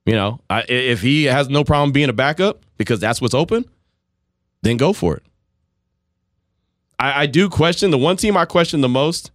You 0.04 0.14
know, 0.14 0.40
I, 0.50 0.64
if 0.68 1.00
he 1.00 1.24
has 1.24 1.48
no 1.48 1.64
problem 1.64 1.92
being 1.92 2.08
a 2.08 2.12
backup 2.12 2.64
because 2.76 3.00
that's 3.00 3.20
what's 3.20 3.34
open, 3.34 3.64
then 4.62 4.76
go 4.76 4.92
for 4.92 5.16
it. 5.16 5.22
I, 6.98 7.22
I 7.22 7.26
do 7.26 7.48
question 7.48 7.90
the 7.90 7.98
one 7.98 8.16
team 8.16 8.36
I 8.36 8.44
question 8.44 8.80
the 8.82 8.88
most 8.88 9.30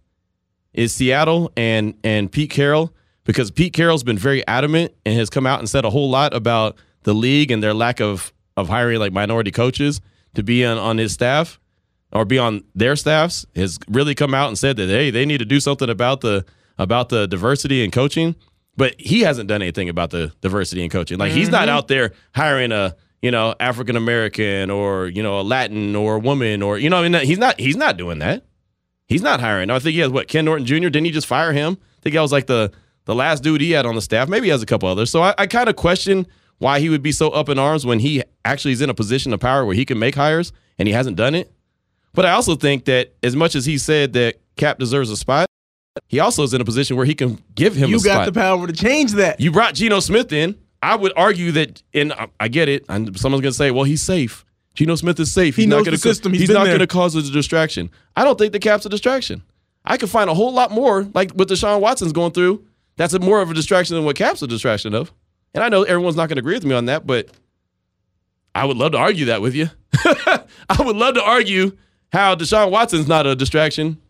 is 0.72 0.94
Seattle 0.94 1.52
and 1.56 1.94
and 2.04 2.30
Pete 2.30 2.50
Carroll 2.50 2.94
because 3.24 3.50
Pete 3.50 3.72
Carroll's 3.72 4.02
been 4.02 4.18
very 4.18 4.46
adamant 4.46 4.92
and 5.04 5.14
has 5.14 5.30
come 5.30 5.46
out 5.46 5.58
and 5.58 5.68
said 5.68 5.84
a 5.84 5.90
whole 5.90 6.10
lot 6.10 6.34
about 6.34 6.76
the 7.02 7.14
league 7.14 7.50
and 7.50 7.62
their 7.62 7.74
lack 7.74 8.00
of 8.00 8.32
of 8.56 8.68
hiring 8.68 8.98
like 8.98 9.12
minority 9.12 9.50
coaches 9.50 10.00
to 10.34 10.42
be 10.42 10.64
on, 10.64 10.78
on 10.78 10.98
his 10.98 11.12
staff 11.12 11.58
or 12.12 12.24
be 12.24 12.38
on 12.38 12.62
their 12.74 12.96
staffs 12.96 13.46
has 13.56 13.78
really 13.88 14.14
come 14.14 14.34
out 14.34 14.48
and 14.48 14.58
said 14.58 14.76
that 14.76 14.88
hey 14.88 15.10
they 15.10 15.24
need 15.24 15.38
to 15.38 15.44
do 15.44 15.60
something 15.60 15.88
about 15.90 16.20
the 16.20 16.44
about 16.78 17.08
the 17.10 17.26
diversity 17.28 17.84
in 17.84 17.90
coaching. 17.90 18.34
But 18.76 18.94
he 18.98 19.20
hasn't 19.20 19.48
done 19.48 19.60
anything 19.60 19.88
about 19.90 20.10
the 20.10 20.32
diversity 20.40 20.82
in 20.82 20.88
coaching. 20.90 21.18
Like 21.18 21.32
he's 21.32 21.50
not 21.50 21.68
Mhm. 21.68 21.72
out 21.72 21.88
there 21.88 22.12
hiring 22.34 22.72
a 22.72 22.96
you 23.20 23.30
know 23.30 23.54
African 23.60 23.96
American 23.96 24.70
or 24.70 25.06
you 25.08 25.22
know 25.22 25.38
a 25.40 25.42
Latin 25.42 25.94
or 25.94 26.16
a 26.16 26.18
woman 26.18 26.62
or 26.62 26.78
you 26.78 26.88
know 26.90 27.02
I 27.02 27.08
mean 27.08 27.26
he's 27.26 27.38
not 27.38 27.60
he's 27.60 27.76
not 27.76 27.96
doing 27.98 28.18
that. 28.20 28.44
He's 29.06 29.22
not 29.22 29.40
hiring. 29.40 29.68
I 29.70 29.78
think 29.78 29.92
he 29.94 30.00
has 30.00 30.10
what 30.10 30.26
Ken 30.28 30.44
Norton 30.46 30.64
Jr. 30.66 30.76
didn't 30.88 31.04
he 31.04 31.10
just 31.10 31.26
fire 31.26 31.52
him? 31.52 31.76
I 31.80 32.00
think 32.02 32.14
that 32.14 32.22
was 32.22 32.32
like 32.32 32.46
the 32.46 32.72
the 33.04 33.14
last 33.14 33.42
dude 33.42 33.60
he 33.60 33.72
had 33.72 33.84
on 33.84 33.94
the 33.94 34.00
staff. 34.00 34.28
Maybe 34.28 34.46
he 34.46 34.50
has 34.50 34.62
a 34.62 34.66
couple 34.66 34.88
others. 34.88 35.10
So 35.10 35.22
I, 35.22 35.34
I 35.36 35.46
kind 35.46 35.68
of 35.68 35.76
question 35.76 36.26
why 36.62 36.80
he 36.80 36.88
would 36.88 37.02
be 37.02 37.12
so 37.12 37.28
up 37.30 37.48
in 37.48 37.58
arms 37.58 37.84
when 37.84 37.98
he 37.98 38.22
actually 38.44 38.72
is 38.72 38.80
in 38.80 38.88
a 38.90 38.94
position 38.94 39.32
of 39.32 39.40
power 39.40 39.64
where 39.64 39.74
he 39.74 39.84
can 39.84 39.98
make 39.98 40.14
hires 40.14 40.52
and 40.78 40.88
he 40.88 40.94
hasn't 40.94 41.16
done 41.16 41.34
it 41.34 41.52
but 42.14 42.26
I 42.26 42.32
also 42.32 42.54
think 42.56 42.84
that 42.86 43.14
as 43.22 43.34
much 43.34 43.54
as 43.54 43.64
he 43.64 43.78
said 43.78 44.12
that 44.12 44.36
Cap 44.56 44.78
deserves 44.78 45.08
a 45.10 45.16
spot, 45.16 45.46
he 46.08 46.20
also 46.20 46.42
is 46.42 46.52
in 46.52 46.60
a 46.60 46.64
position 46.64 46.94
where 46.96 47.06
he 47.06 47.14
can 47.14 47.42
give 47.54 47.74
him 47.74 47.88
you 47.88 47.96
got 48.02 48.12
spot. 48.12 48.26
the 48.26 48.32
power 48.38 48.66
to 48.66 48.72
change 48.74 49.12
that. 49.12 49.40
you 49.40 49.50
brought 49.50 49.74
Geno 49.74 49.98
Smith 50.00 50.30
in. 50.30 50.58
I 50.82 50.94
would 50.94 51.12
argue 51.16 51.52
that, 51.52 51.82
and 51.94 52.12
I- 52.38 52.48
get 52.48 52.68
it. 52.68 52.84
And 52.90 53.18
someone's 53.18 53.40
going 53.40 53.52
to 53.52 53.56
say, 53.56 53.70
"Well, 53.70 53.84
he's 53.84 54.02
safe. 54.02 54.44
Geno 54.74 54.94
Smith 54.96 55.18
is 55.20 55.32
safe. 55.32 55.56
He 55.56 55.62
He's 55.62 55.68
knows 55.70 55.86
not 55.86 55.92
to. 55.92 55.96
system. 55.98 56.32
He's 56.32 56.40
He's 56.42 56.50
not 56.50 56.64
there." 56.64 56.72
going 56.72 56.80
to 56.80 56.86
cause 56.86 57.14
a 57.14 57.22
distraction." 57.22 57.88
I 58.14 58.24
don't 58.24 58.36
think 58.38 58.52
the 58.52 58.58
Cap's 58.58 58.84
a 58.84 58.90
distraction. 58.90 59.42
I 59.86 59.96
could 59.96 60.10
find 60.10 60.28
a 60.28 60.34
whole 60.34 60.52
lot 60.52 60.70
more, 60.70 61.08
like 61.14 61.30
what 61.32 61.48
Deshaun 61.48 61.80
Watson's 61.80 62.12
going 62.12 62.32
through. 62.32 62.62
That's 62.96 63.14
a 63.14 63.18
more 63.20 63.40
of 63.40 63.50
a 63.50 63.54
distraction 63.54 63.96
than 63.96 64.04
what 64.04 64.16
Cap's 64.16 64.42
a 64.42 64.46
distraction 64.46 64.92
of. 64.94 65.12
And 65.54 65.62
I 65.62 65.68
know 65.68 65.82
everyone's 65.82 66.16
not 66.16 66.28
going 66.28 66.36
to 66.36 66.40
agree 66.40 66.54
with 66.54 66.64
me 66.64 66.74
on 66.74 66.86
that, 66.86 67.06
but 67.06 67.28
I 68.54 68.64
would 68.64 68.76
love 68.76 68.92
to 68.92 68.98
argue 68.98 69.26
that 69.26 69.42
with 69.42 69.54
you. 69.54 69.68
I 69.94 70.44
would 70.78 70.96
love 70.96 71.14
to 71.14 71.22
argue 71.22 71.76
how 72.12 72.34
Deshaun 72.34 72.70
Watson's 72.70 73.08
not 73.08 73.26
a 73.26 73.34
distraction, 73.36 74.00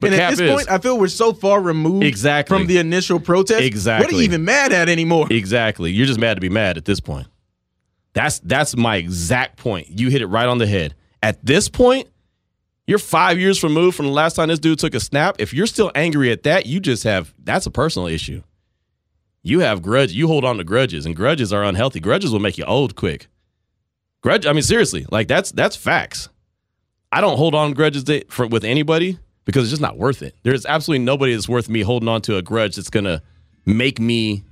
but 0.00 0.08
and 0.12 0.16
Cap 0.18 0.32
at 0.32 0.38
this 0.38 0.40
is. 0.40 0.50
point, 0.50 0.70
I 0.70 0.78
feel 0.78 0.98
we're 0.98 1.08
so 1.08 1.32
far 1.32 1.60
removed 1.60 2.04
Exactly. 2.04 2.56
from 2.56 2.66
the 2.66 2.78
initial 2.78 3.18
protest. 3.18 3.62
Exactly. 3.62 4.04
What 4.06 4.12
are 4.14 4.16
you 4.18 4.22
even 4.24 4.44
mad 4.44 4.72
at 4.72 4.88
anymore? 4.88 5.26
Exactly. 5.30 5.90
You're 5.92 6.06
just 6.06 6.20
mad 6.20 6.34
to 6.34 6.40
be 6.40 6.48
mad 6.48 6.76
at 6.76 6.84
this 6.84 7.00
point. 7.00 7.26
That's 8.12 8.38
that's 8.40 8.76
my 8.76 8.96
exact 8.96 9.58
point. 9.58 9.88
You 9.90 10.08
hit 10.08 10.22
it 10.22 10.26
right 10.26 10.46
on 10.46 10.58
the 10.58 10.66
head. 10.66 10.94
At 11.22 11.44
this 11.44 11.68
point, 11.68 12.08
you're 12.86 12.98
five 12.98 13.38
years 13.38 13.62
removed 13.62 13.96
from 13.96 14.06
the 14.06 14.12
last 14.12 14.36
time 14.36 14.48
this 14.48 14.58
dude 14.58 14.78
took 14.78 14.94
a 14.94 15.00
snap. 15.00 15.36
If 15.38 15.52
you're 15.52 15.66
still 15.66 15.90
angry 15.94 16.30
at 16.30 16.44
that, 16.44 16.66
you 16.66 16.80
just 16.80 17.04
have 17.04 17.34
that's 17.44 17.66
a 17.66 17.70
personal 17.70 18.08
issue. 18.08 18.42
You 19.46 19.60
have 19.60 19.80
grudge. 19.80 20.10
You 20.10 20.26
hold 20.26 20.44
on 20.44 20.56
to 20.56 20.64
grudges, 20.64 21.06
and 21.06 21.14
grudges 21.14 21.52
are 21.52 21.62
unhealthy. 21.62 22.00
Grudges 22.00 22.32
will 22.32 22.40
make 22.40 22.58
you 22.58 22.64
old 22.64 22.96
quick. 22.96 23.28
Grudge. 24.20 24.44
I 24.44 24.52
mean, 24.52 24.62
seriously, 24.62 25.06
like 25.12 25.28
that's 25.28 25.52
that's 25.52 25.76
facts. 25.76 26.28
I 27.12 27.20
don't 27.20 27.36
hold 27.36 27.54
on 27.54 27.68
to 27.68 27.74
grudges 27.76 28.02
that, 28.04 28.32
for, 28.32 28.48
with 28.48 28.64
anybody 28.64 29.20
because 29.44 29.62
it's 29.62 29.70
just 29.70 29.80
not 29.80 29.96
worth 29.96 30.20
it. 30.22 30.34
There's 30.42 30.66
absolutely 30.66 31.04
nobody 31.04 31.32
that's 31.32 31.48
worth 31.48 31.68
me 31.68 31.82
holding 31.82 32.08
on 32.08 32.22
to 32.22 32.36
a 32.36 32.42
grudge 32.42 32.74
that's 32.74 32.90
gonna 32.90 33.22
make 33.64 34.00
me 34.00 34.42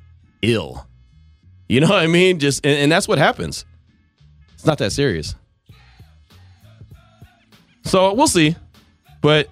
ill. 0.43 0.87
You 1.69 1.81
know 1.81 1.89
what 1.89 1.99
I 1.99 2.07
mean? 2.07 2.39
Just 2.39 2.65
and, 2.65 2.79
and 2.79 2.93
that's 2.93 3.09
what 3.09 3.19
happens. 3.19 3.65
It's 4.53 4.65
not 4.65 4.79
that 4.79 4.93
serious. 4.93 5.35
So 7.83 8.15
we'll 8.15 8.29
see. 8.29 8.55
But 9.21 9.49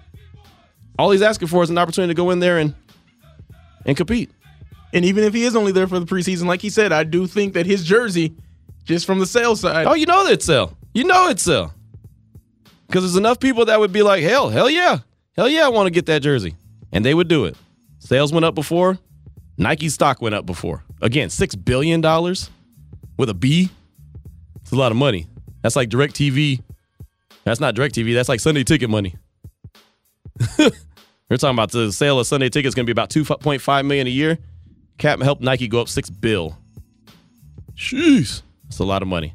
all 1.00 1.10
he's 1.10 1.20
asking 1.20 1.48
for 1.48 1.64
is 1.64 1.70
an 1.70 1.78
opportunity 1.78 2.14
to 2.14 2.16
go 2.16 2.30
in 2.30 2.38
there 2.38 2.58
and 2.58 2.76
and 3.84 3.96
compete. 3.96 4.30
And 4.92 5.04
even 5.04 5.24
if 5.24 5.32
he 5.32 5.44
is 5.44 5.56
only 5.56 5.72
there 5.72 5.86
for 5.86 5.98
the 5.98 6.06
preseason, 6.06 6.44
like 6.46 6.60
he 6.60 6.70
said, 6.70 6.92
I 6.92 7.04
do 7.04 7.26
think 7.26 7.54
that 7.54 7.64
his 7.66 7.84
jersey, 7.84 8.34
just 8.84 9.06
from 9.06 9.18
the 9.18 9.26
sales 9.26 9.60
side, 9.60 9.86
Oh, 9.86 9.94
you 9.94 10.06
know 10.06 10.26
that 10.26 10.42
sell. 10.42 10.76
You 10.94 11.04
know 11.04 11.28
it 11.28 11.40
sell. 11.40 11.72
Because 12.86 13.04
there's 13.04 13.16
enough 13.16 13.40
people 13.40 13.64
that 13.66 13.80
would 13.80 13.92
be 13.92 14.02
like, 14.02 14.22
hell, 14.22 14.50
hell 14.50 14.68
yeah. 14.68 14.98
Hell 15.34 15.48
yeah, 15.48 15.64
I 15.64 15.68
want 15.68 15.86
to 15.86 15.90
get 15.90 16.06
that 16.06 16.20
jersey. 16.20 16.56
And 16.92 17.04
they 17.04 17.14
would 17.14 17.28
do 17.28 17.46
it. 17.46 17.56
Sales 18.00 18.32
went 18.32 18.44
up 18.44 18.54
before. 18.54 18.98
Nike 19.56 19.88
stock 19.88 20.20
went 20.20 20.34
up 20.34 20.44
before. 20.44 20.82
Again, 21.00 21.28
$6 21.28 21.64
billion 21.64 22.02
with 23.16 23.30
a 23.30 23.34
B. 23.34 23.70
It's 24.60 24.72
a 24.72 24.76
lot 24.76 24.92
of 24.92 24.98
money. 24.98 25.26
That's 25.62 25.76
like 25.76 25.88
DirecTV. 25.88 26.62
That's 27.44 27.60
not 27.60 27.74
DirecTV. 27.74 28.12
That's 28.14 28.28
like 28.28 28.40
Sunday 28.40 28.64
ticket 28.64 28.90
money. 28.90 29.16
We're 30.58 31.36
talking 31.38 31.54
about 31.56 31.70
the 31.70 31.92
sale 31.92 32.20
of 32.20 32.26
Sunday 32.26 32.50
tickets 32.50 32.74
going 32.74 32.84
to 32.84 32.92
be 32.92 32.92
about 32.92 33.08
2.5 33.10 33.86
million 33.86 34.06
a 34.06 34.10
year. 34.10 34.38
Cap 35.02 35.20
helped 35.20 35.42
Nike 35.42 35.66
go 35.66 35.80
up 35.80 35.88
6 35.88 36.10
bill. 36.10 36.56
Jeez. 37.74 38.42
That's 38.62 38.78
a 38.78 38.84
lot 38.84 39.02
of 39.02 39.08
money. 39.08 39.34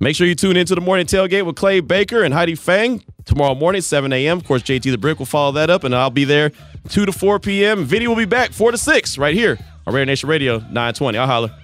Make 0.00 0.16
sure 0.16 0.26
you 0.26 0.34
tune 0.34 0.56
into 0.56 0.74
the 0.74 0.80
morning 0.80 1.06
tailgate 1.06 1.46
with 1.46 1.54
Clay 1.54 1.78
Baker 1.78 2.24
and 2.24 2.34
Heidi 2.34 2.56
Fang 2.56 3.04
tomorrow 3.24 3.54
morning, 3.54 3.82
7 3.82 4.12
a.m. 4.12 4.38
Of 4.38 4.44
course, 4.44 4.64
JT 4.64 4.82
the 4.82 4.98
Brick 4.98 5.20
will 5.20 5.26
follow 5.26 5.52
that 5.52 5.70
up, 5.70 5.84
and 5.84 5.94
I'll 5.94 6.10
be 6.10 6.24
there 6.24 6.50
2 6.88 7.06
to 7.06 7.12
4 7.12 7.38
p.m. 7.38 7.84
Vinny 7.84 8.08
will 8.08 8.16
be 8.16 8.24
back 8.24 8.50
4 8.50 8.72
to 8.72 8.78
6 8.78 9.16
right 9.16 9.32
here 9.32 9.60
on 9.86 9.94
Raider 9.94 10.06
Nation 10.06 10.28
Radio 10.28 10.58
920. 10.58 11.18
I'll 11.18 11.26
holler. 11.28 11.54